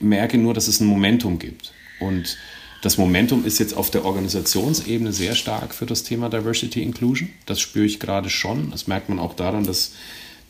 merke 0.00 0.38
nur, 0.38 0.54
dass 0.54 0.68
es 0.68 0.80
ein 0.80 0.86
Momentum 0.86 1.38
gibt. 1.38 1.72
Und 2.00 2.36
das 2.82 2.96
Momentum 2.96 3.44
ist 3.44 3.58
jetzt 3.58 3.76
auf 3.76 3.90
der 3.90 4.04
Organisationsebene 4.04 5.12
sehr 5.12 5.34
stark 5.34 5.74
für 5.74 5.86
das 5.86 6.04
Thema 6.04 6.28
Diversity 6.28 6.82
Inclusion. 6.82 7.30
Das 7.46 7.60
spüre 7.60 7.86
ich 7.86 7.98
gerade 7.98 8.30
schon. 8.30 8.70
Das 8.70 8.86
merkt 8.86 9.08
man 9.08 9.18
auch 9.18 9.34
daran, 9.34 9.64
dass 9.64 9.92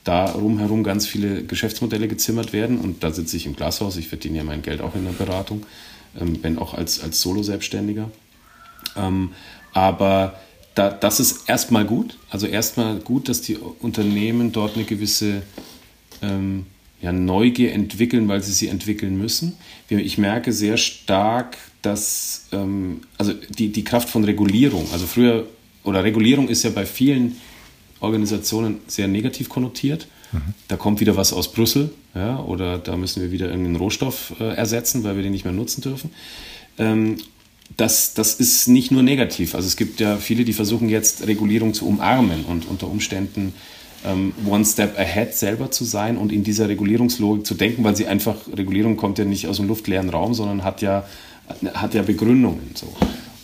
darum 0.05 0.59
herum 0.59 0.85
ganz 0.85 1.07
viele 1.07 1.43
Geschäftsmodelle 1.45 2.09
gezimmert 2.09 2.53
werden. 2.53 2.79
Und 2.79 3.03
da 3.03 3.13
sitze 3.13 3.37
ich 3.37 3.47
im 3.47 3.57
Glashaus, 3.57 3.97
ich 3.97 4.09
verdiene 4.09 4.39
ja 4.39 4.45
mein 4.45 4.63
Geld 4.63 4.83
auch 4.83 4.95
in 4.95 5.05
der 5.05 5.13
Beratung, 5.13 5.65
ähm, 6.21 6.39
wenn 6.43 6.59
auch 6.59 6.75
als, 6.75 7.03
als 7.03 7.21
Solo-Selbstständiger. 7.23 8.11
Ähm, 8.97 9.33
aber 9.73 10.39
da, 10.79 10.91
das 10.91 11.19
ist 11.19 11.49
erstmal 11.49 11.85
gut. 11.85 12.19
Also 12.31 12.47
erstmal 12.47 12.99
gut, 13.01 13.29
dass 13.29 13.41
die 13.43 13.57
Unternehmen 13.57 14.53
dort 14.53 14.77
eine 14.77 14.85
gewisse 14.85 15.43
ähm, 16.23 16.67
ja, 17.01 17.13
Neugier 17.13 17.73
entwickeln, 17.73 18.29
weil 18.29 18.43
sie 18.43 18.53
sie 18.53 18.69
entwickeln 18.69 19.19
müssen. 19.19 19.57
Ich 19.89 20.19
merke 20.19 20.53
sehr 20.53 20.77
stark, 20.77 21.59
dass 21.83 22.47
ähm, 22.53 23.01
also 23.17 23.33
die, 23.33 23.73
die 23.73 23.83
Kraft 23.83 24.09
von 24.09 24.23
Regulierung, 24.25 24.87
also 24.93 25.07
früher, 25.07 25.47
oder 25.83 26.05
Regulierung 26.05 26.49
ist 26.49 26.63
ja 26.63 26.71
bei 26.71 26.87
vielen 26.87 27.37
Organisationen 28.01 28.79
sehr 28.87 29.09
negativ 29.09 29.49
konnotiert. 29.49 30.07
Mhm. 30.31 30.55
Da 30.69 30.77
kommt 30.77 31.01
wieder 31.01 31.17
was 31.17 31.33
aus 31.33 31.53
Brüssel, 31.53 31.91
ja, 32.15 32.39
oder 32.41 32.79
da 32.79 32.97
müssen 32.97 33.23
wir 33.23 33.33
wieder 33.33 33.47
irgendeinen 33.47 33.77
Rohstoff 33.77 34.35
äh, 34.39 34.55
ersetzen, 34.55 35.03
weil 35.03 35.17
wir 35.17 35.23
den 35.25 35.33
nicht 35.33 35.45
mehr 35.45 35.55
nutzen 35.55 35.81
dürfen. 35.81 36.11
Ähm, 36.79 37.17
das, 37.77 38.15
das 38.15 38.35
ist 38.35 38.69
nicht 38.69 38.91
nur 38.91 39.03
negativ. 39.03 39.55
Also 39.55 39.67
es 39.67 39.77
gibt 39.77 40.01
ja 40.01 40.17
viele, 40.17 40.45
die 40.45 40.53
versuchen 40.53 40.89
jetzt 40.89 41.27
Regulierung 41.27 41.75
zu 41.75 41.87
umarmen 41.87 42.45
und 42.45 42.67
unter 42.67 42.89
Umständen 42.89 43.53
ähm, 44.05 44.33
one 44.47 44.65
step 44.65 44.99
ahead 44.99 45.35
selber 45.35 45.71
zu 45.71 45.85
sein 45.85 46.17
und 46.17 46.33
in 46.33 46.45
dieser 46.45 46.69
Regulierungslogik 46.69 47.47
zu 47.47 47.55
denken, 47.55 47.85
weil 47.85 47.97
sie 47.97 48.07
einfach, 48.07 48.37
Regulierung 48.57 48.97
kommt 48.97 49.19
ja 49.19 49.25
nicht 49.25 49.47
aus 49.47 49.57
dem 49.57 49.69
luftleeren 49.69 50.09
Raum, 50.09 50.35
sondern 50.35 50.65
hat 50.65 50.83
ja, 50.83 51.05
hat 51.75 51.95
ja 51.95 52.03
Begründungen. 52.03 52.71
So. 52.75 52.93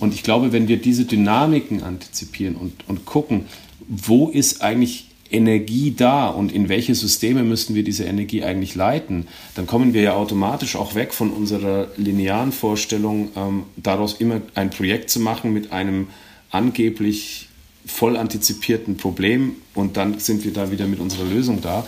Und 0.01 0.15
ich 0.15 0.23
glaube, 0.23 0.53
wenn 0.53 0.69
wir 0.69 0.79
diese 0.79 1.05
Dynamiken 1.05 1.83
antizipieren 1.83 2.57
und, 2.57 2.89
und 2.89 3.05
gucken, 3.07 3.47
wo 3.89 4.29
ist 4.29 4.63
eigentlich 4.63 5.09
Energie 5.35 5.95
da 5.97 6.29
und 6.29 6.53
in 6.53 6.69
welche 6.69 6.95
Systeme 6.95 7.43
müssten 7.43 7.75
wir 7.75 7.83
diese 7.83 8.05
Energie 8.05 8.45
eigentlich 8.45 8.75
leiten, 8.75 9.27
dann 9.55 9.67
kommen 9.67 9.93
wir 9.93 10.03
ja 10.03 10.15
automatisch 10.15 10.77
auch 10.77 10.95
weg 10.95 11.13
von 11.13 11.31
unserer 11.31 11.89
linearen 11.97 12.53
Vorstellung, 12.53 13.31
ähm, 13.37 13.65
daraus 13.77 14.15
immer 14.15 14.41
ein 14.55 14.71
Projekt 14.71 15.11
zu 15.11 15.21
machen 15.21 15.53
mit 15.53 15.73
einem 15.73 16.09
angeblich 16.51 17.49
voll 17.85 18.17
antizipierten 18.17 18.97
Problem 18.97 19.57
und 19.75 19.97
dann 19.97 20.19
sind 20.21 20.45
wir 20.45 20.53
da 20.53 20.71
wieder 20.71 20.87
mit 20.87 21.01
unserer 21.01 21.25
Lösung 21.25 21.61
da. 21.61 21.87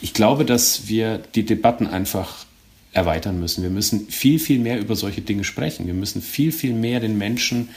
Ich 0.00 0.14
glaube, 0.14 0.44
dass 0.44 0.88
wir 0.88 1.18
die 1.34 1.44
Debatten 1.44 1.86
einfach 1.86 2.46
erweitern 2.92 3.38
müssen. 3.38 3.62
Wir 3.62 3.70
müssen 3.70 4.08
viel, 4.08 4.38
viel 4.38 4.58
mehr 4.58 4.80
über 4.80 4.96
solche 4.96 5.20
Dinge 5.20 5.44
sprechen. 5.44 5.86
Wir 5.86 5.94
müssen 5.94 6.22
viel, 6.22 6.52
viel 6.52 6.72
mehr 6.72 7.00
den 7.00 7.18
Menschen 7.18 7.68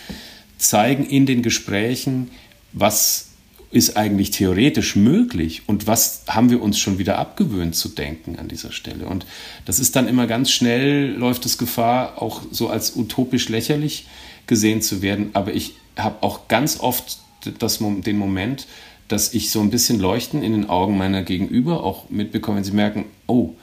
zeigen 0.58 1.06
in 1.06 1.26
den 1.26 1.42
Gesprächen, 1.42 2.30
was 2.74 3.27
ist 3.70 3.98
eigentlich 3.98 4.32
theoretisch 4.32 4.96
möglich 4.96 5.64
und 5.68 5.88
was 5.88 6.24
haben 6.28 6.50
wir 6.50 6.62
uns 6.62 6.80
schon 6.80 7.00
wieder 7.00 7.18
abgewöhnt 7.18 7.76
zu 7.76 7.90
denken 7.90 8.38
an 8.40 8.48
dieser 8.48 8.72
Stelle. 8.72 9.06
Und 9.06 9.26
das 9.66 9.80
ist 9.80 9.96
dann 9.96 10.08
immer 10.08 10.26
ganz 10.26 10.52
schnell, 10.52 11.12
läuft 11.12 11.46
es 11.46 11.58
Gefahr, 11.58 12.22
auch 12.22 12.42
so 12.50 12.70
als 12.70 12.96
utopisch 12.96 13.50
lächerlich 13.50 14.08
gesehen 14.48 14.82
zu 14.82 15.02
werden. 15.02 15.32
Aber 15.34 15.54
ich 15.54 15.76
habe 15.98 16.24
auch 16.24 16.48
ganz 16.48 16.80
oft 16.80 17.20
das, 17.60 17.80
den 17.80 18.18
Moment, 18.18 18.68
dass 19.10 19.34
ich 19.34 19.52
so 19.52 19.60
ein 19.60 19.70
bisschen 19.70 20.00
Leuchten 20.00 20.44
in 20.44 20.54
den 20.54 20.70
Augen 20.70 20.98
meiner 20.98 21.24
Gegenüber 21.24 21.84
auch 21.84 22.10
mitbekomme, 22.10 22.58
wenn 22.58 22.64
sie 22.64 22.72
merken, 22.72 23.06
oh, 23.26 23.54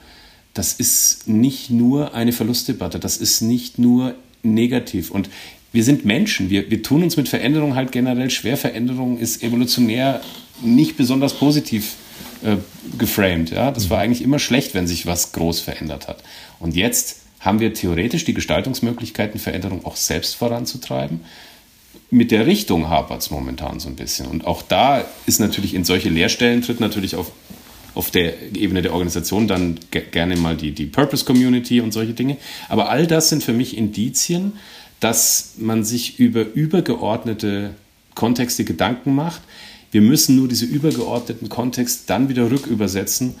das 0.53 0.73
ist 0.73 1.27
nicht 1.27 1.69
nur 1.69 2.13
eine 2.13 2.31
Verlustdebatte, 2.31 2.99
das 2.99 3.17
ist 3.17 3.41
nicht 3.41 3.77
nur 3.77 4.15
negativ. 4.41 5.11
Und 5.11 5.29
wir 5.75 5.83
sind 5.83 6.05
Menschen, 6.05 6.49
wir, 6.49 6.71
wir 6.71 6.81
tun 6.81 7.03
uns 7.03 7.17
mit 7.17 7.29
Veränderung 7.29 7.75
halt 7.75 7.91
generell 7.91 8.29
schwer. 8.29 8.55
Veränderung 8.57 9.19
ist 9.19 9.43
evolutionär 9.43 10.21
nicht 10.61 10.95
besonders 10.95 11.33
positiv 11.33 11.95
äh, 12.43 12.55
geframed. 12.97 13.51
Ja? 13.51 13.71
Das 13.71 13.89
war 13.89 13.99
eigentlich 13.99 14.21
immer 14.21 14.39
schlecht, 14.39 14.73
wenn 14.73 14.87
sich 14.87 15.05
was 15.05 15.33
groß 15.33 15.59
verändert 15.59 16.07
hat. 16.07 16.23
Und 16.59 16.75
jetzt 16.75 17.17
haben 17.41 17.59
wir 17.59 17.73
theoretisch 17.73 18.23
die 18.23 18.33
Gestaltungsmöglichkeiten, 18.33 19.39
Veränderung 19.39 19.85
auch 19.85 19.97
selbst 19.97 20.35
voranzutreiben. 20.35 21.19
Mit 22.09 22.31
der 22.31 22.45
Richtung 22.45 22.89
hapert 22.89 23.21
es 23.21 23.29
momentan 23.29 23.79
so 23.81 23.89
ein 23.89 23.95
bisschen. 23.95 24.27
Und 24.27 24.47
auch 24.47 24.61
da 24.61 25.03
ist 25.25 25.39
natürlich 25.39 25.73
in 25.73 25.83
solche 25.83 26.09
Leerstellen 26.09 26.61
tritt 26.61 26.79
natürlich 26.79 27.15
auf, 27.15 27.31
auf 27.93 28.11
der 28.11 28.33
Ebene 28.55 28.81
der 28.81 28.93
Organisation 28.93 29.47
dann 29.47 29.77
gerne 29.91 30.37
mal 30.37 30.55
die, 30.55 30.71
die 30.71 30.85
Purpose 30.85 31.25
Community 31.25 31.81
und 31.81 31.91
solche 31.91 32.13
Dinge. 32.13 32.37
Aber 32.69 32.89
all 32.89 33.07
das 33.07 33.27
sind 33.27 33.43
für 33.43 33.53
mich 33.53 33.77
Indizien, 33.77 34.53
dass 34.99 35.53
man 35.57 35.83
sich 35.83 36.19
über 36.19 36.45
übergeordnete 36.53 37.75
Kontexte 38.15 38.63
Gedanken 38.63 39.13
macht. 39.13 39.41
Wir 39.91 40.01
müssen 40.01 40.35
nur 40.35 40.47
diese 40.47 40.65
übergeordneten 40.65 41.49
Kontexte 41.49 42.03
dann 42.07 42.29
wieder 42.29 42.49
rückübersetzen, 42.49 43.35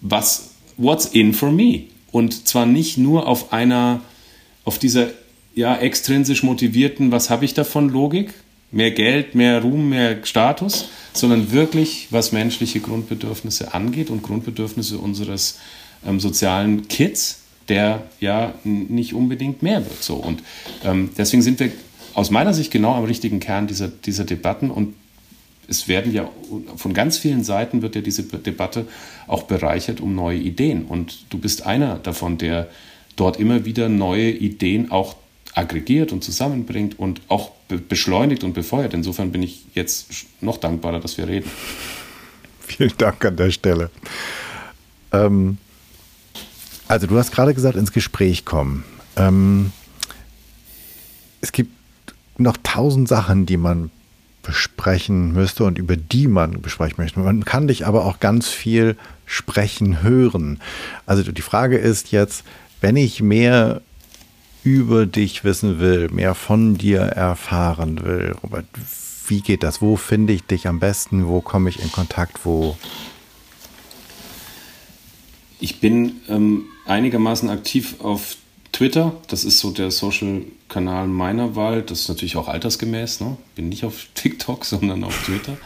was 0.00 0.50
what's 0.76 1.06
in 1.06 1.34
for 1.34 1.50
me? 1.50 1.84
Und 2.10 2.48
zwar 2.48 2.66
nicht 2.66 2.98
nur 2.98 3.26
auf 3.26 3.52
einer 3.52 4.00
auf 4.64 4.78
dieser 4.78 5.08
ja 5.54 5.76
extrinsisch 5.76 6.42
motivierten, 6.42 7.10
was 7.10 7.30
habe 7.30 7.44
ich 7.44 7.54
davon 7.54 7.88
Logik, 7.88 8.34
mehr 8.70 8.90
Geld, 8.90 9.34
mehr 9.34 9.62
Ruhm, 9.62 9.88
mehr 9.88 10.24
Status, 10.24 10.88
sondern 11.12 11.52
wirklich 11.52 12.08
was 12.10 12.32
menschliche 12.32 12.80
Grundbedürfnisse 12.80 13.74
angeht 13.74 14.10
und 14.10 14.22
Grundbedürfnisse 14.22 14.98
unseres 14.98 15.58
ähm, 16.06 16.20
sozialen 16.20 16.86
Kids 16.88 17.40
der 17.68 18.02
ja 18.20 18.54
nicht 18.64 19.14
unbedingt 19.14 19.62
mehr 19.62 19.84
wird. 19.84 20.02
So. 20.02 20.14
Und 20.14 20.42
ähm, 20.84 21.10
deswegen 21.16 21.42
sind 21.42 21.60
wir 21.60 21.70
aus 22.14 22.30
meiner 22.30 22.54
Sicht 22.54 22.70
genau 22.70 22.94
am 22.94 23.04
richtigen 23.04 23.40
Kern 23.40 23.66
dieser, 23.66 23.88
dieser 23.88 24.24
Debatten 24.24 24.70
und 24.70 24.94
es 25.68 25.86
werden 25.86 26.12
ja 26.12 26.28
von 26.76 26.94
ganz 26.94 27.18
vielen 27.18 27.44
Seiten 27.44 27.82
wird 27.82 27.94
ja 27.94 28.00
diese 28.00 28.22
Debatte 28.22 28.86
auch 29.26 29.42
bereichert 29.42 30.00
um 30.00 30.14
neue 30.14 30.38
Ideen. 30.38 30.86
Und 30.86 31.26
du 31.28 31.38
bist 31.38 31.66
einer 31.66 31.96
davon, 31.96 32.38
der 32.38 32.68
dort 33.16 33.38
immer 33.38 33.66
wieder 33.66 33.90
neue 33.90 34.30
Ideen 34.30 34.90
auch 34.90 35.16
aggregiert 35.54 36.12
und 36.12 36.24
zusammenbringt 36.24 36.98
und 36.98 37.20
auch 37.28 37.50
beschleunigt 37.88 38.44
und 38.44 38.54
befeuert. 38.54 38.94
Insofern 38.94 39.30
bin 39.30 39.42
ich 39.42 39.66
jetzt 39.74 40.26
noch 40.40 40.56
dankbarer, 40.56 41.00
dass 41.00 41.18
wir 41.18 41.28
reden. 41.28 41.50
Vielen 42.60 42.92
Dank 42.96 43.24
an 43.24 43.36
der 43.36 43.50
Stelle. 43.50 43.90
Ähm, 45.12 45.58
also 46.88 47.06
du 47.06 47.16
hast 47.18 47.32
gerade 47.32 47.54
gesagt, 47.54 47.76
ins 47.76 47.92
Gespräch 47.92 48.44
kommen. 48.44 48.84
Ähm, 49.16 49.72
es 51.40 51.52
gibt 51.52 51.72
noch 52.38 52.56
tausend 52.62 53.08
Sachen, 53.08 53.46
die 53.46 53.56
man 53.56 53.90
besprechen 54.42 55.32
müsste 55.32 55.64
und 55.64 55.76
über 55.78 55.96
die 55.96 56.26
man 56.26 56.62
besprechen 56.62 56.96
möchte. 56.98 57.20
Man 57.20 57.44
kann 57.44 57.68
dich 57.68 57.86
aber 57.86 58.06
auch 58.06 58.18
ganz 58.18 58.48
viel 58.48 58.96
sprechen 59.26 60.02
hören. 60.02 60.60
Also 61.04 61.30
die 61.30 61.42
Frage 61.42 61.76
ist 61.76 62.12
jetzt, 62.12 62.44
wenn 62.80 62.96
ich 62.96 63.20
mehr 63.20 63.82
über 64.64 65.04
dich 65.04 65.44
wissen 65.44 65.80
will, 65.80 66.08
mehr 66.08 66.34
von 66.34 66.78
dir 66.78 67.00
erfahren 67.00 68.02
will, 68.04 68.34
Robert, 68.42 68.66
wie 69.26 69.42
geht 69.42 69.62
das? 69.62 69.82
Wo 69.82 69.96
finde 69.96 70.32
ich 70.32 70.44
dich 70.44 70.66
am 70.66 70.80
besten? 70.80 71.26
Wo 71.26 71.42
komme 71.42 71.68
ich 71.68 71.82
in 71.82 71.92
Kontakt? 71.92 72.44
Wo 72.44 72.78
ich 75.60 75.80
bin 75.80 76.20
ähm, 76.28 76.64
einigermaßen 76.88 77.48
aktiv 77.50 77.96
auf 78.00 78.36
Twitter. 78.72 79.16
Das 79.28 79.44
ist 79.44 79.60
so 79.60 79.70
der 79.70 79.90
Social-Kanal 79.90 81.08
meiner 81.08 81.56
Wahl. 81.56 81.82
Das 81.82 82.00
ist 82.00 82.08
natürlich 82.08 82.36
auch 82.36 82.48
altersgemäß. 82.48 83.20
Ne? 83.20 83.36
Bin 83.54 83.68
nicht 83.68 83.84
auf 83.84 84.06
TikTok, 84.14 84.64
sondern 84.64 85.04
auf 85.04 85.24
Twitter. 85.24 85.56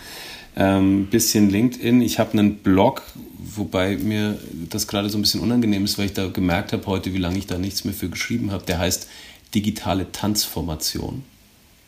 Ähm, 0.54 1.06
bisschen 1.06 1.48
LinkedIn. 1.48 2.02
Ich 2.02 2.18
habe 2.18 2.32
einen 2.32 2.56
Blog, 2.56 3.02
wobei 3.38 3.96
mir 3.96 4.38
das 4.68 4.86
gerade 4.86 5.08
so 5.08 5.16
ein 5.18 5.22
bisschen 5.22 5.40
unangenehm 5.40 5.84
ist, 5.84 5.98
weil 5.98 6.06
ich 6.06 6.12
da 6.12 6.28
gemerkt 6.28 6.72
habe 6.72 6.86
heute, 6.86 7.14
wie 7.14 7.18
lange 7.18 7.38
ich 7.38 7.46
da 7.46 7.58
nichts 7.58 7.84
mehr 7.84 7.94
für 7.94 8.08
geschrieben 8.08 8.50
habe. 8.50 8.64
Der 8.66 8.78
heißt 8.78 9.08
Digitale 9.54 10.10
Tanzformation. 10.12 11.24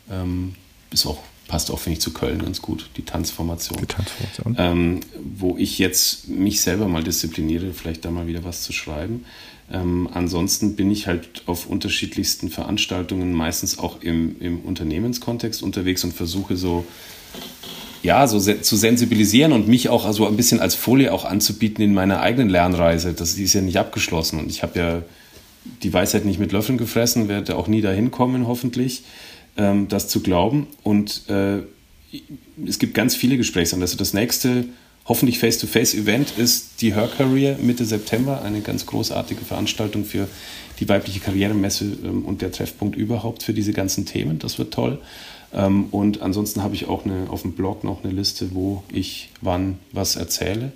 Ähm, 0.09 0.55
ist 0.91 1.05
auch 1.05 1.19
passt 1.47 1.71
auch, 1.71 1.79
finde 1.79 1.97
ich, 1.97 2.01
zu 2.01 2.11
Köln 2.11 2.39
ganz 2.39 2.61
gut, 2.61 2.89
die 2.97 3.03
Tanzformation. 3.03 3.79
Die 3.79 3.85
Tanzformation. 3.85 4.55
Ähm, 4.57 4.99
wo 5.37 5.57
ich 5.57 5.77
jetzt 5.79 6.27
mich 6.27 6.61
selber 6.61 6.87
mal 6.87 7.03
diszipliniere, 7.03 7.73
vielleicht 7.73 8.05
da 8.05 8.11
mal 8.11 8.27
wieder 8.27 8.43
was 8.43 8.63
zu 8.63 8.73
schreiben. 8.73 9.25
Ähm, 9.71 10.07
ansonsten 10.13 10.75
bin 10.75 10.91
ich 10.91 11.07
halt 11.07 11.43
auf 11.47 11.67
unterschiedlichsten 11.67 12.49
Veranstaltungen, 12.49 13.33
meistens 13.33 13.79
auch 13.79 14.01
im, 14.01 14.39
im 14.39 14.59
Unternehmenskontext 14.59 15.63
unterwegs 15.63 16.03
und 16.03 16.13
versuche 16.13 16.55
so, 16.55 16.85
ja, 18.03 18.27
so 18.27 18.37
se 18.37 18.61
zu 18.61 18.75
sensibilisieren 18.75 19.51
und 19.51 19.67
mich 19.67 19.89
auch 19.89 20.05
also 20.05 20.27
ein 20.27 20.37
bisschen 20.37 20.59
als 20.59 20.75
Folie 20.75 21.11
auch 21.11 21.25
anzubieten 21.25 21.83
in 21.83 21.93
meiner 21.93 22.21
eigenen 22.21 22.49
Lernreise. 22.49 23.13
Das 23.13 23.35
die 23.35 23.43
ist 23.43 23.53
ja 23.53 23.61
nicht 23.61 23.77
abgeschlossen 23.77 24.39
und 24.39 24.49
ich 24.49 24.61
habe 24.61 24.79
ja 24.79 25.01
die 25.81 25.91
Weisheit 25.91 26.25
nicht 26.25 26.39
mit 26.39 26.51
Löffeln 26.51 26.77
gefressen, 26.77 27.27
werde 27.27 27.55
auch 27.55 27.67
nie 27.67 27.81
dahin 27.81 28.11
kommen, 28.11 28.45
hoffentlich 28.45 29.03
ähm, 29.57 29.87
das 29.87 30.07
zu 30.07 30.21
glauben. 30.21 30.67
Und 30.83 31.29
äh, 31.29 31.59
es 32.65 32.79
gibt 32.79 32.93
ganz 32.93 33.15
viele 33.15 33.37
Gesprächsanlässe. 33.37 33.97
Das 33.97 34.13
nächste, 34.13 34.65
hoffentlich 35.05 35.39
Face-to-Face-Event 35.39 36.37
ist 36.37 36.81
die 36.81 36.93
Her 36.93 37.09
Career 37.15 37.57
Mitte 37.57 37.85
September, 37.85 38.41
eine 38.41 38.61
ganz 38.61 38.85
großartige 38.85 39.43
Veranstaltung 39.43 40.05
für 40.05 40.27
die 40.79 40.89
weibliche 40.89 41.19
Karrieremesse 41.19 41.85
ähm, 42.03 42.25
und 42.25 42.41
der 42.41 42.51
Treffpunkt 42.51 42.95
überhaupt 42.95 43.43
für 43.43 43.53
diese 43.53 43.73
ganzen 43.73 44.05
Themen. 44.05 44.39
Das 44.39 44.57
wird 44.57 44.73
toll. 44.73 44.99
Ähm, 45.53 45.85
und 45.91 46.21
ansonsten 46.21 46.63
habe 46.63 46.75
ich 46.75 46.87
auch 46.87 47.05
eine, 47.05 47.29
auf 47.29 47.43
dem 47.43 47.53
Blog 47.53 47.83
noch 47.83 48.03
eine 48.03 48.13
Liste, 48.13 48.53
wo 48.53 48.83
ich 48.91 49.29
wann 49.41 49.79
was 49.91 50.15
erzähle. 50.15 50.73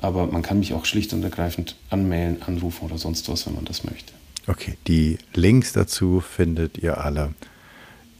Aber 0.00 0.26
man 0.26 0.42
kann 0.42 0.58
mich 0.58 0.74
auch 0.74 0.84
schlicht 0.84 1.12
und 1.12 1.22
ergreifend 1.22 1.76
anmailen, 1.88 2.42
anrufen 2.42 2.84
oder 2.86 2.98
sonst 2.98 3.28
was, 3.28 3.46
wenn 3.46 3.54
man 3.54 3.64
das 3.64 3.84
möchte. 3.84 4.12
Okay, 4.48 4.76
die 4.88 5.18
Links 5.34 5.72
dazu 5.72 6.20
findet 6.20 6.78
ihr 6.78 6.98
alle 6.98 7.32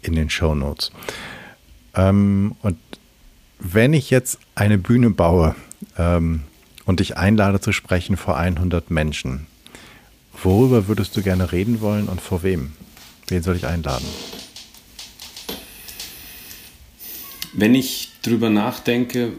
in 0.03 0.15
den 0.15 0.31
Show 0.31 0.55
Notes. 0.55 0.91
Ähm, 1.95 2.55
und 2.63 2.79
wenn 3.59 3.93
ich 3.93 4.11
jetzt 4.11 4.39
eine 4.55 4.79
Bühne 4.79 5.11
baue 5.11 5.55
ähm, 5.97 6.43
und 6.85 7.01
dich 7.01 7.17
einlade 7.17 7.61
zu 7.61 7.73
sprechen 7.73 8.17
vor 8.17 8.37
100 8.37 8.91
Menschen, 8.91 9.47
worüber 10.43 10.89
würdest 10.89 11.17
du 11.17 11.23
gerne 11.23 11.53
reden 11.53 11.81
wollen 11.81 12.09
und 12.09 12.21
vor 12.21 12.43
wem? 12.43 12.73
Wen 13.29 13.43
soll 13.43 13.57
ich 13.57 13.67
einladen? 13.67 14.07
Wenn 17.55 17.75
ich 17.75 18.11
drüber 18.23 18.51
nachdenke, 18.51 19.33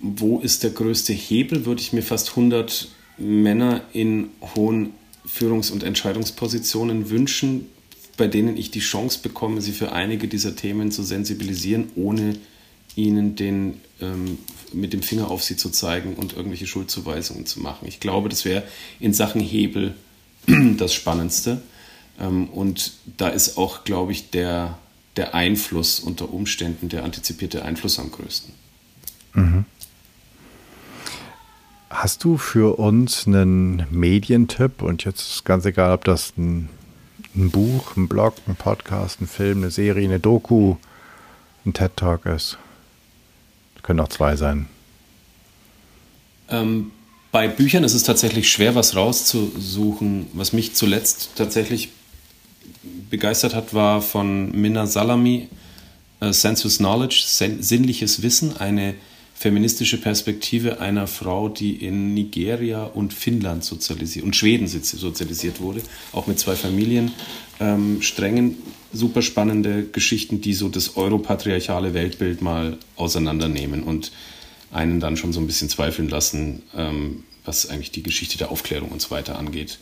wo 0.00 0.38
ist 0.38 0.62
der 0.62 0.70
größte 0.70 1.12
Hebel, 1.12 1.66
würde 1.66 1.82
ich 1.82 1.92
mir 1.92 2.02
fast 2.02 2.30
100 2.30 2.88
Männer 3.18 3.82
in 3.92 4.30
hohen 4.54 4.94
Führungs- 5.26 5.70
und 5.70 5.82
Entscheidungspositionen 5.82 7.10
wünschen, 7.10 7.66
bei 8.20 8.28
denen 8.28 8.58
ich 8.58 8.70
die 8.70 8.80
Chance 8.80 9.20
bekomme, 9.22 9.62
sie 9.62 9.72
für 9.72 9.92
einige 9.92 10.28
dieser 10.28 10.54
Themen 10.54 10.92
zu 10.92 11.02
sensibilisieren, 11.02 11.88
ohne 11.96 12.36
ihnen 12.94 13.34
den, 13.34 13.80
ähm, 14.02 14.36
mit 14.74 14.92
dem 14.92 15.02
Finger 15.02 15.30
auf 15.30 15.42
sie 15.42 15.56
zu 15.56 15.70
zeigen 15.70 16.16
und 16.16 16.34
irgendwelche 16.34 16.66
Schuldzuweisungen 16.66 17.46
zu 17.46 17.60
machen. 17.60 17.88
Ich 17.88 17.98
glaube, 17.98 18.28
das 18.28 18.44
wäre 18.44 18.62
in 18.98 19.14
Sachen 19.14 19.40
Hebel 19.40 19.94
das 20.76 20.92
Spannendste. 20.92 21.62
Ähm, 22.20 22.50
und 22.50 22.92
da 23.16 23.30
ist 23.30 23.56
auch, 23.56 23.84
glaube 23.84 24.12
ich, 24.12 24.28
der, 24.28 24.76
der 25.16 25.34
Einfluss 25.34 25.98
unter 25.98 26.30
Umständen, 26.30 26.90
der 26.90 27.04
antizipierte 27.04 27.64
Einfluss 27.64 27.98
am 27.98 28.10
größten. 28.10 28.52
Mhm. 29.32 29.64
Hast 31.88 32.22
du 32.22 32.36
für 32.36 32.78
uns 32.78 33.26
einen 33.26 33.86
Medientipp? 33.90 34.82
Und 34.82 35.06
jetzt 35.06 35.22
ist 35.22 35.44
ganz 35.46 35.64
egal, 35.64 35.94
ob 35.94 36.04
das 36.04 36.34
ein, 36.36 36.68
ein 37.34 37.50
Buch, 37.50 37.96
ein 37.96 38.08
Blog, 38.08 38.34
ein 38.46 38.56
Podcast, 38.56 39.20
ein 39.20 39.26
Film, 39.26 39.58
eine 39.58 39.70
Serie, 39.70 40.04
eine 40.04 40.20
Doku, 40.20 40.76
ein 41.64 41.72
TED-Talk 41.72 42.26
ist. 42.26 42.58
Können 43.82 44.00
auch 44.00 44.08
zwei 44.08 44.36
sein. 44.36 44.66
Ähm, 46.48 46.92
bei 47.32 47.48
Büchern 47.48 47.84
ist 47.84 47.94
es 47.94 48.02
tatsächlich 48.02 48.50
schwer, 48.50 48.74
was 48.74 48.96
rauszusuchen. 48.96 50.26
Was 50.32 50.52
mich 50.52 50.74
zuletzt 50.74 51.30
tatsächlich 51.36 51.90
begeistert 53.08 53.54
hat, 53.54 53.72
war 53.72 54.02
von 54.02 54.50
Minna 54.52 54.86
Salami, 54.86 55.48
äh, 56.20 56.32
Sensuous 56.32 56.78
Knowledge, 56.78 57.24
sinnliches 57.26 58.22
Wissen, 58.22 58.56
eine 58.56 58.94
feministische 59.40 59.98
Perspektive 59.98 60.80
einer 60.80 61.06
Frau, 61.06 61.48
die 61.48 61.72
in 61.72 62.12
Nigeria 62.12 62.84
und 62.84 63.14
Finnland 63.14 63.64
sozialisiert 63.64 64.26
und 64.26 64.36
Schweden 64.36 64.66
sozialisiert 64.66 65.62
wurde, 65.62 65.80
auch 66.12 66.26
mit 66.26 66.38
zwei 66.38 66.54
Familiensträngen. 66.54 68.48
Ähm, 68.48 68.56
super 68.92 69.22
spannende 69.22 69.84
Geschichten, 69.84 70.42
die 70.42 70.52
so 70.52 70.68
das 70.68 70.98
europatriarchale 70.98 71.94
Weltbild 71.94 72.42
mal 72.42 72.76
auseinandernehmen 72.96 73.82
und 73.82 74.12
einen 74.72 75.00
dann 75.00 75.16
schon 75.16 75.32
so 75.32 75.40
ein 75.40 75.46
bisschen 75.46 75.70
zweifeln 75.70 76.10
lassen, 76.10 76.62
ähm, 76.76 77.24
was 77.46 77.66
eigentlich 77.70 77.92
die 77.92 78.02
Geschichte 78.02 78.36
der 78.36 78.50
Aufklärung 78.50 78.90
und 78.90 79.00
so 79.00 79.10
weiter 79.10 79.38
angeht. 79.38 79.78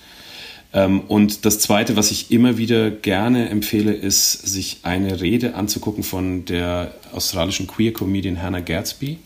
Ähm, 0.72 1.00
und 1.00 1.44
das 1.44 1.59
Zweite, 1.59 1.96
was 1.96 2.12
ich 2.12 2.30
immer 2.30 2.59
wieder 2.59 2.92
gerne 2.92 3.48
empfehle, 3.48 3.92
ist, 3.92 4.34
sich 4.34 4.78
eine 4.84 5.20
Rede 5.20 5.56
anzugucken 5.56 6.04
von 6.04 6.44
der 6.44 6.94
australischen 7.12 7.66
Queer-Comedian 7.66 8.40
Hannah 8.40 8.61
Gadsby 8.61 9.18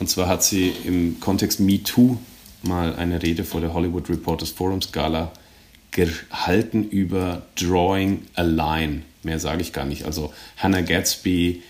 und 0.00 0.08
zwar 0.08 0.28
hat 0.28 0.42
sie 0.42 0.72
im 0.84 1.20
Kontext 1.20 1.60
Me 1.60 1.82
Too 1.82 2.16
mal 2.62 2.96
eine 2.96 3.22
Rede 3.22 3.44
vor 3.44 3.60
der 3.60 3.72
Hollywood 3.74 4.08
Reporters 4.08 4.50
Forums 4.50 4.92
Gala 4.92 5.30
gehalten 5.90 6.88
über 6.88 7.42
Drawing 7.56 8.22
a 8.34 8.42
Line. 8.42 9.02
Mehr 9.22 9.38
sage 9.38 9.60
ich 9.60 9.72
gar 9.72 9.84
nicht. 9.84 10.04
Also 10.04 10.32
Hannah 10.56 10.80
Gatsby, 10.80 11.62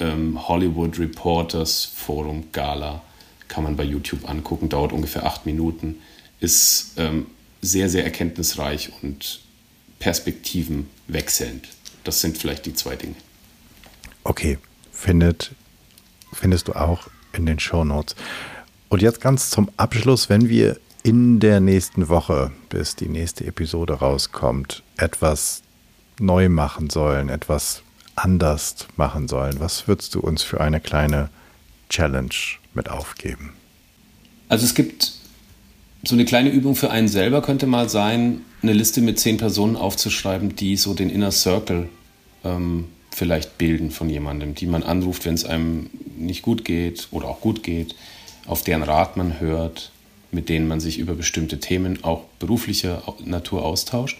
ähm, 0.00 0.48
Hollywood 0.48 0.98
Reporters 0.98 1.84
Forum 1.84 2.44
Gala, 2.52 3.02
kann 3.48 3.64
man 3.64 3.76
bei 3.76 3.84
YouTube 3.84 4.28
angucken, 4.28 4.68
dauert 4.68 4.92
ungefähr 4.92 5.26
acht 5.26 5.46
Minuten, 5.46 5.96
ist 6.40 6.92
ähm, 6.96 7.26
sehr, 7.60 7.88
sehr 7.88 8.04
erkenntnisreich 8.04 8.90
und 9.02 9.40
perspektivenwechselnd. 9.98 11.68
Das 12.04 12.20
sind 12.20 12.38
vielleicht 12.38 12.66
die 12.66 12.74
zwei 12.74 12.96
Dinge. 12.96 13.16
Okay, 14.24 14.58
findet, 14.92 15.52
findest 16.32 16.68
du 16.68 16.74
auch 16.74 17.08
in 17.32 17.46
den 17.46 17.58
Show 17.58 17.84
Notes. 17.84 18.16
Und 18.88 19.02
jetzt 19.02 19.20
ganz 19.20 19.50
zum 19.50 19.70
Abschluss, 19.76 20.28
wenn 20.28 20.48
wir 20.48 20.78
in 21.02 21.40
der 21.40 21.60
nächsten 21.60 22.08
Woche, 22.08 22.50
bis 22.68 22.96
die 22.96 23.08
nächste 23.08 23.46
Episode 23.46 23.94
rauskommt, 23.94 24.82
etwas 24.96 25.62
neu 26.18 26.48
machen 26.48 26.90
sollen, 26.90 27.28
etwas 27.28 27.82
anders 28.16 28.88
machen 28.96 29.28
sollen, 29.28 29.60
was 29.60 29.86
würdest 29.86 30.14
du 30.14 30.20
uns 30.20 30.42
für 30.42 30.60
eine 30.60 30.80
kleine 30.80 31.30
Challenge 31.88 32.34
mit 32.74 32.90
aufgeben? 32.90 33.52
Also 34.48 34.64
es 34.64 34.74
gibt 34.74 35.12
so 36.02 36.14
eine 36.14 36.24
kleine 36.24 36.50
Übung 36.50 36.74
für 36.74 36.90
einen 36.90 37.08
selber 37.08 37.42
könnte 37.42 37.66
mal 37.66 37.88
sein, 37.88 38.42
eine 38.62 38.72
Liste 38.72 39.00
mit 39.00 39.18
zehn 39.18 39.36
Personen 39.36 39.76
aufzuschreiben, 39.76 40.56
die 40.56 40.76
so 40.76 40.94
den 40.94 41.10
Inner 41.10 41.30
Circle 41.30 41.88
ähm, 42.44 42.86
vielleicht 43.18 43.58
bilden 43.58 43.90
von 43.90 44.08
jemandem, 44.08 44.54
die 44.54 44.66
man 44.66 44.82
anruft, 44.82 45.24
wenn 45.26 45.34
es 45.34 45.44
einem 45.44 45.90
nicht 46.16 46.42
gut 46.42 46.64
geht 46.64 47.08
oder 47.10 47.28
auch 47.28 47.40
gut 47.40 47.62
geht, 47.62 47.94
auf 48.46 48.62
deren 48.62 48.82
Rat 48.82 49.16
man 49.16 49.40
hört, 49.40 49.90
mit 50.30 50.48
denen 50.48 50.68
man 50.68 50.80
sich 50.80 50.98
über 50.98 51.14
bestimmte 51.14 51.58
Themen 51.58 52.04
auch 52.04 52.24
beruflicher 52.38 53.02
Natur 53.24 53.64
austauscht 53.64 54.18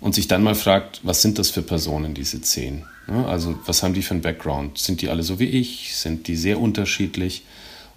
und 0.00 0.14
sich 0.14 0.26
dann 0.26 0.42
mal 0.42 0.54
fragt, 0.54 1.00
was 1.02 1.22
sind 1.22 1.38
das 1.38 1.50
für 1.50 1.62
Personen, 1.62 2.14
diese 2.14 2.40
zehn? 2.40 2.84
Also 3.26 3.58
was 3.66 3.82
haben 3.82 3.92
die 3.92 4.02
für 4.02 4.14
einen 4.14 4.22
Background? 4.22 4.78
Sind 4.78 5.02
die 5.02 5.08
alle 5.08 5.22
so 5.22 5.38
wie 5.38 5.46
ich? 5.46 5.96
Sind 5.96 6.26
die 6.26 6.36
sehr 6.36 6.60
unterschiedlich? 6.60 7.42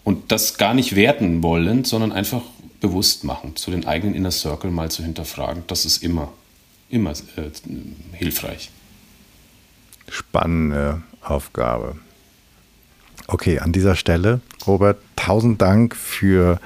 Und 0.03 0.31
das 0.31 0.57
gar 0.57 0.73
nicht 0.73 0.95
werten 0.95 1.41
wollen, 1.41 1.85
sondern 1.85 2.11
einfach 2.11 2.41
bewusst 2.81 3.23
machen, 3.23 3.55
zu 3.55 3.71
den 3.71 3.85
eigenen 3.85 4.15
Inner 4.15 4.31
Circle 4.31 4.71
mal 4.71 4.91
zu 4.91 5.03
hinterfragen, 5.03 5.63
das 5.67 5.85
ist 5.85 6.03
immer, 6.03 6.33
immer 6.89 7.11
äh, 7.11 7.51
hilfreich 8.11 8.69
spannende 10.13 11.01
Aufgabe. 11.21 11.95
Okay, 13.27 13.59
an 13.59 13.71
dieser 13.71 13.95
Stelle, 13.95 14.41
Robert, 14.67 14.97
tausend 15.15 15.61
Dank 15.61 15.95
für 15.95 16.59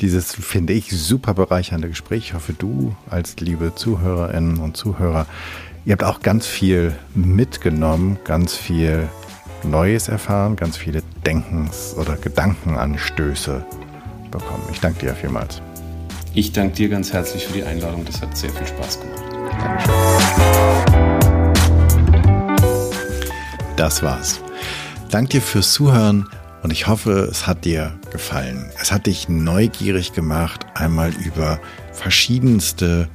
dieses, 0.00 0.34
finde 0.34 0.72
ich, 0.72 0.90
super 0.90 1.34
bereichernde 1.34 1.88
Gespräch. 1.88 2.28
Ich 2.28 2.34
hoffe, 2.34 2.52
du 2.52 2.94
als 3.10 3.36
liebe 3.40 3.74
Zuhörerinnen 3.74 4.58
und 4.58 4.76
Zuhörer, 4.76 5.26
ihr 5.84 5.92
habt 5.92 6.04
auch 6.04 6.20
ganz 6.20 6.46
viel 6.46 6.94
mitgenommen, 7.14 8.18
ganz 8.24 8.54
viel 8.54 9.08
Neues 9.64 10.08
erfahren, 10.08 10.54
ganz 10.54 10.76
viele 10.76 11.02
Denkens- 11.24 11.96
oder 11.96 12.16
Gedankenanstöße 12.16 13.64
bekommen. 14.30 14.62
Ich 14.70 14.80
danke 14.80 15.00
dir 15.00 15.14
vielmals. 15.14 15.60
Ich 16.34 16.52
danke 16.52 16.74
dir 16.74 16.88
ganz 16.90 17.12
herzlich 17.12 17.46
für 17.46 17.54
die 17.54 17.64
Einladung. 17.64 18.04
Das 18.04 18.20
hat 18.20 18.36
sehr 18.36 18.50
viel 18.50 18.66
Spaß 18.66 19.00
gemacht. 19.00 19.22
Dankeschön. 19.58 21.15
Das 23.76 24.02
war's. 24.02 24.40
Dank 25.10 25.30
dir 25.30 25.42
fürs 25.42 25.72
Zuhören 25.72 26.28
und 26.62 26.72
ich 26.72 26.86
hoffe, 26.86 27.28
es 27.30 27.46
hat 27.46 27.64
dir 27.64 27.92
gefallen. 28.10 28.70
Es 28.80 28.90
hat 28.90 29.06
dich 29.06 29.28
neugierig 29.28 30.12
gemacht, 30.12 30.66
einmal 30.74 31.12
über 31.12 31.60
verschiedenste 31.92 33.08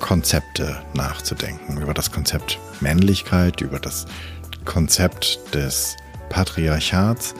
Konzepte 0.00 0.76
nachzudenken. 0.92 1.80
Über 1.80 1.94
das 1.94 2.12
Konzept 2.12 2.58
Männlichkeit, 2.80 3.60
über 3.60 3.78
das 3.78 4.06
Konzept 4.64 5.38
des 5.54 5.96
Patriarchats, 6.28 7.34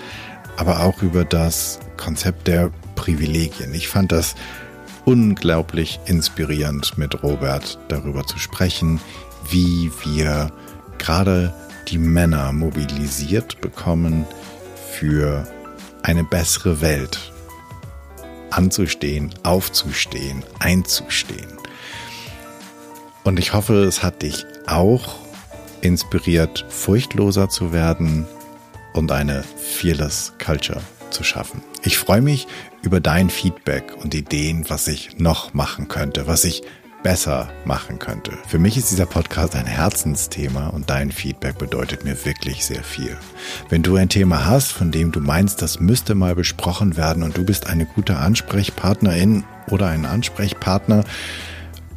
aber 0.57 0.81
auch 0.81 1.03
über 1.03 1.25
das 1.25 1.81
Konzept 1.97 2.47
der 2.47 2.71
Privilegien. 2.95 3.75
Ich 3.75 3.89
fand 3.89 4.13
das 4.13 4.35
unglaublich 5.05 6.01
inspirierend, 6.07 6.97
mit 6.97 7.23
Robert 7.23 7.79
darüber 7.89 8.27
zu 8.27 8.39
sprechen, 8.39 9.01
wie 9.51 9.91
wir 10.05 10.51
gerade 10.99 11.53
die 11.89 11.99
Männer 11.99 12.53
mobilisiert 12.53 13.61
bekommen, 13.61 14.27
für 14.91 15.47
eine 16.03 16.25
bessere 16.25 16.81
Welt 16.81 17.33
anzustehen, 18.51 19.35
aufzustehen, 19.43 20.45
einzustehen. 20.61 21.59
Und 23.25 23.39
ich 23.39 23.53
hoffe, 23.53 23.85
es 23.85 24.03
hat 24.03 24.23
dich 24.23 24.45
auch 24.67 25.17
inspiriert, 25.81 26.65
furchtloser 26.69 27.49
zu 27.49 27.73
werden 27.73 28.27
und 28.93 29.11
eine 29.13 29.43
Fearless 29.43 30.35
Culture 30.43 30.81
zu 31.11 31.25
schaffen. 31.25 31.63
Ich 31.83 31.99
freue 31.99 32.23
mich 32.23 32.47
über 32.83 33.01
dein 33.01 33.31
Feedback 33.31 33.95
und 34.03 34.15
Ideen, 34.15 34.67
was 34.69 34.89
ich 34.89 35.19
noch 35.19 35.55
machen 35.55 35.89
könnte, 35.89 36.27
was 36.27 36.45
ich 36.45 36.63
besser 37.05 37.49
machen 37.65 38.01
könnte. 38.01 38.33
Für 38.49 38.59
mich 38.59 38.77
ist 38.77 38.91
dieser 38.91 39.07
Podcast 39.07 39.55
ein 39.55 39.67
Herzensthema 39.67 40.69
und 40.69 40.91
dein 40.91 41.13
Feedback 41.13 41.59
bedeutet 41.59 42.05
mir 42.05 42.25
wirklich 42.25 42.65
sehr 42.65 42.83
viel. 42.83 43.17
Wenn 43.69 43.85
du 43.85 43.95
ein 43.95 44.09
Thema 44.09 44.47
hast, 44.47 44.73
von 44.73 44.91
dem 44.91 45.13
du 45.13 45.21
meinst, 45.21 45.63
das 45.63 45.79
müsste 45.79 46.17
mal 46.17 46.35
besprochen 46.35 46.97
werden 46.97 47.23
und 47.23 47.37
du 47.37 47.45
bist 47.45 47.69
eine 47.69 47.87
gute 47.87 48.17
Ansprechpartnerin 48.17 49.45
oder 49.71 49.87
ein 49.87 50.07
Ansprechpartner, 50.07 51.05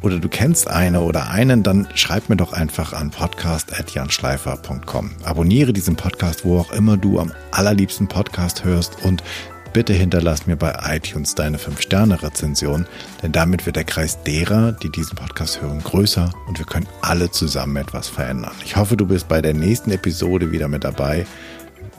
oder 0.00 0.20
du 0.20 0.28
kennst 0.28 0.68
eine 0.68 1.00
oder 1.00 1.28
einen, 1.30 1.64
dann 1.64 1.88
schreib 1.94 2.28
mir 2.28 2.36
doch 2.36 2.52
einfach 2.52 2.92
an 2.92 3.10
podcast.janschleifer.com. 3.10 5.10
Abonniere 5.24 5.72
diesen 5.72 5.96
Podcast, 5.96 6.44
wo 6.44 6.60
auch 6.60 6.70
immer 6.70 6.96
du 6.96 7.18
am 7.18 7.32
allerliebsten 7.50 8.06
Podcast 8.06 8.64
hörst 8.64 9.02
und 9.02 9.24
bitte 9.72 9.92
hinterlass 9.92 10.46
mir 10.46 10.56
bei 10.56 10.74
iTunes 10.94 11.34
deine 11.34 11.58
5-Sterne-Rezension, 11.58 12.86
denn 13.22 13.32
damit 13.32 13.66
wird 13.66 13.76
der 13.76 13.84
Kreis 13.84 14.22
derer, 14.22 14.72
die 14.72 14.90
diesen 14.90 15.16
Podcast 15.16 15.62
hören, 15.62 15.82
größer 15.82 16.32
und 16.46 16.58
wir 16.58 16.66
können 16.66 16.88
alle 17.00 17.30
zusammen 17.30 17.76
etwas 17.76 18.08
verändern. 18.08 18.52
Ich 18.64 18.76
hoffe, 18.76 18.96
du 18.96 19.06
bist 19.06 19.28
bei 19.28 19.40
der 19.40 19.54
nächsten 19.54 19.90
Episode 19.90 20.50
wieder 20.50 20.68
mit 20.68 20.84
dabei. 20.84 21.26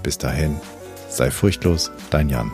Bis 0.04 0.18
dahin, 0.18 0.56
sei 1.10 1.32
furchtlos, 1.32 1.91
dein 2.10 2.30
Jan. 2.30 2.52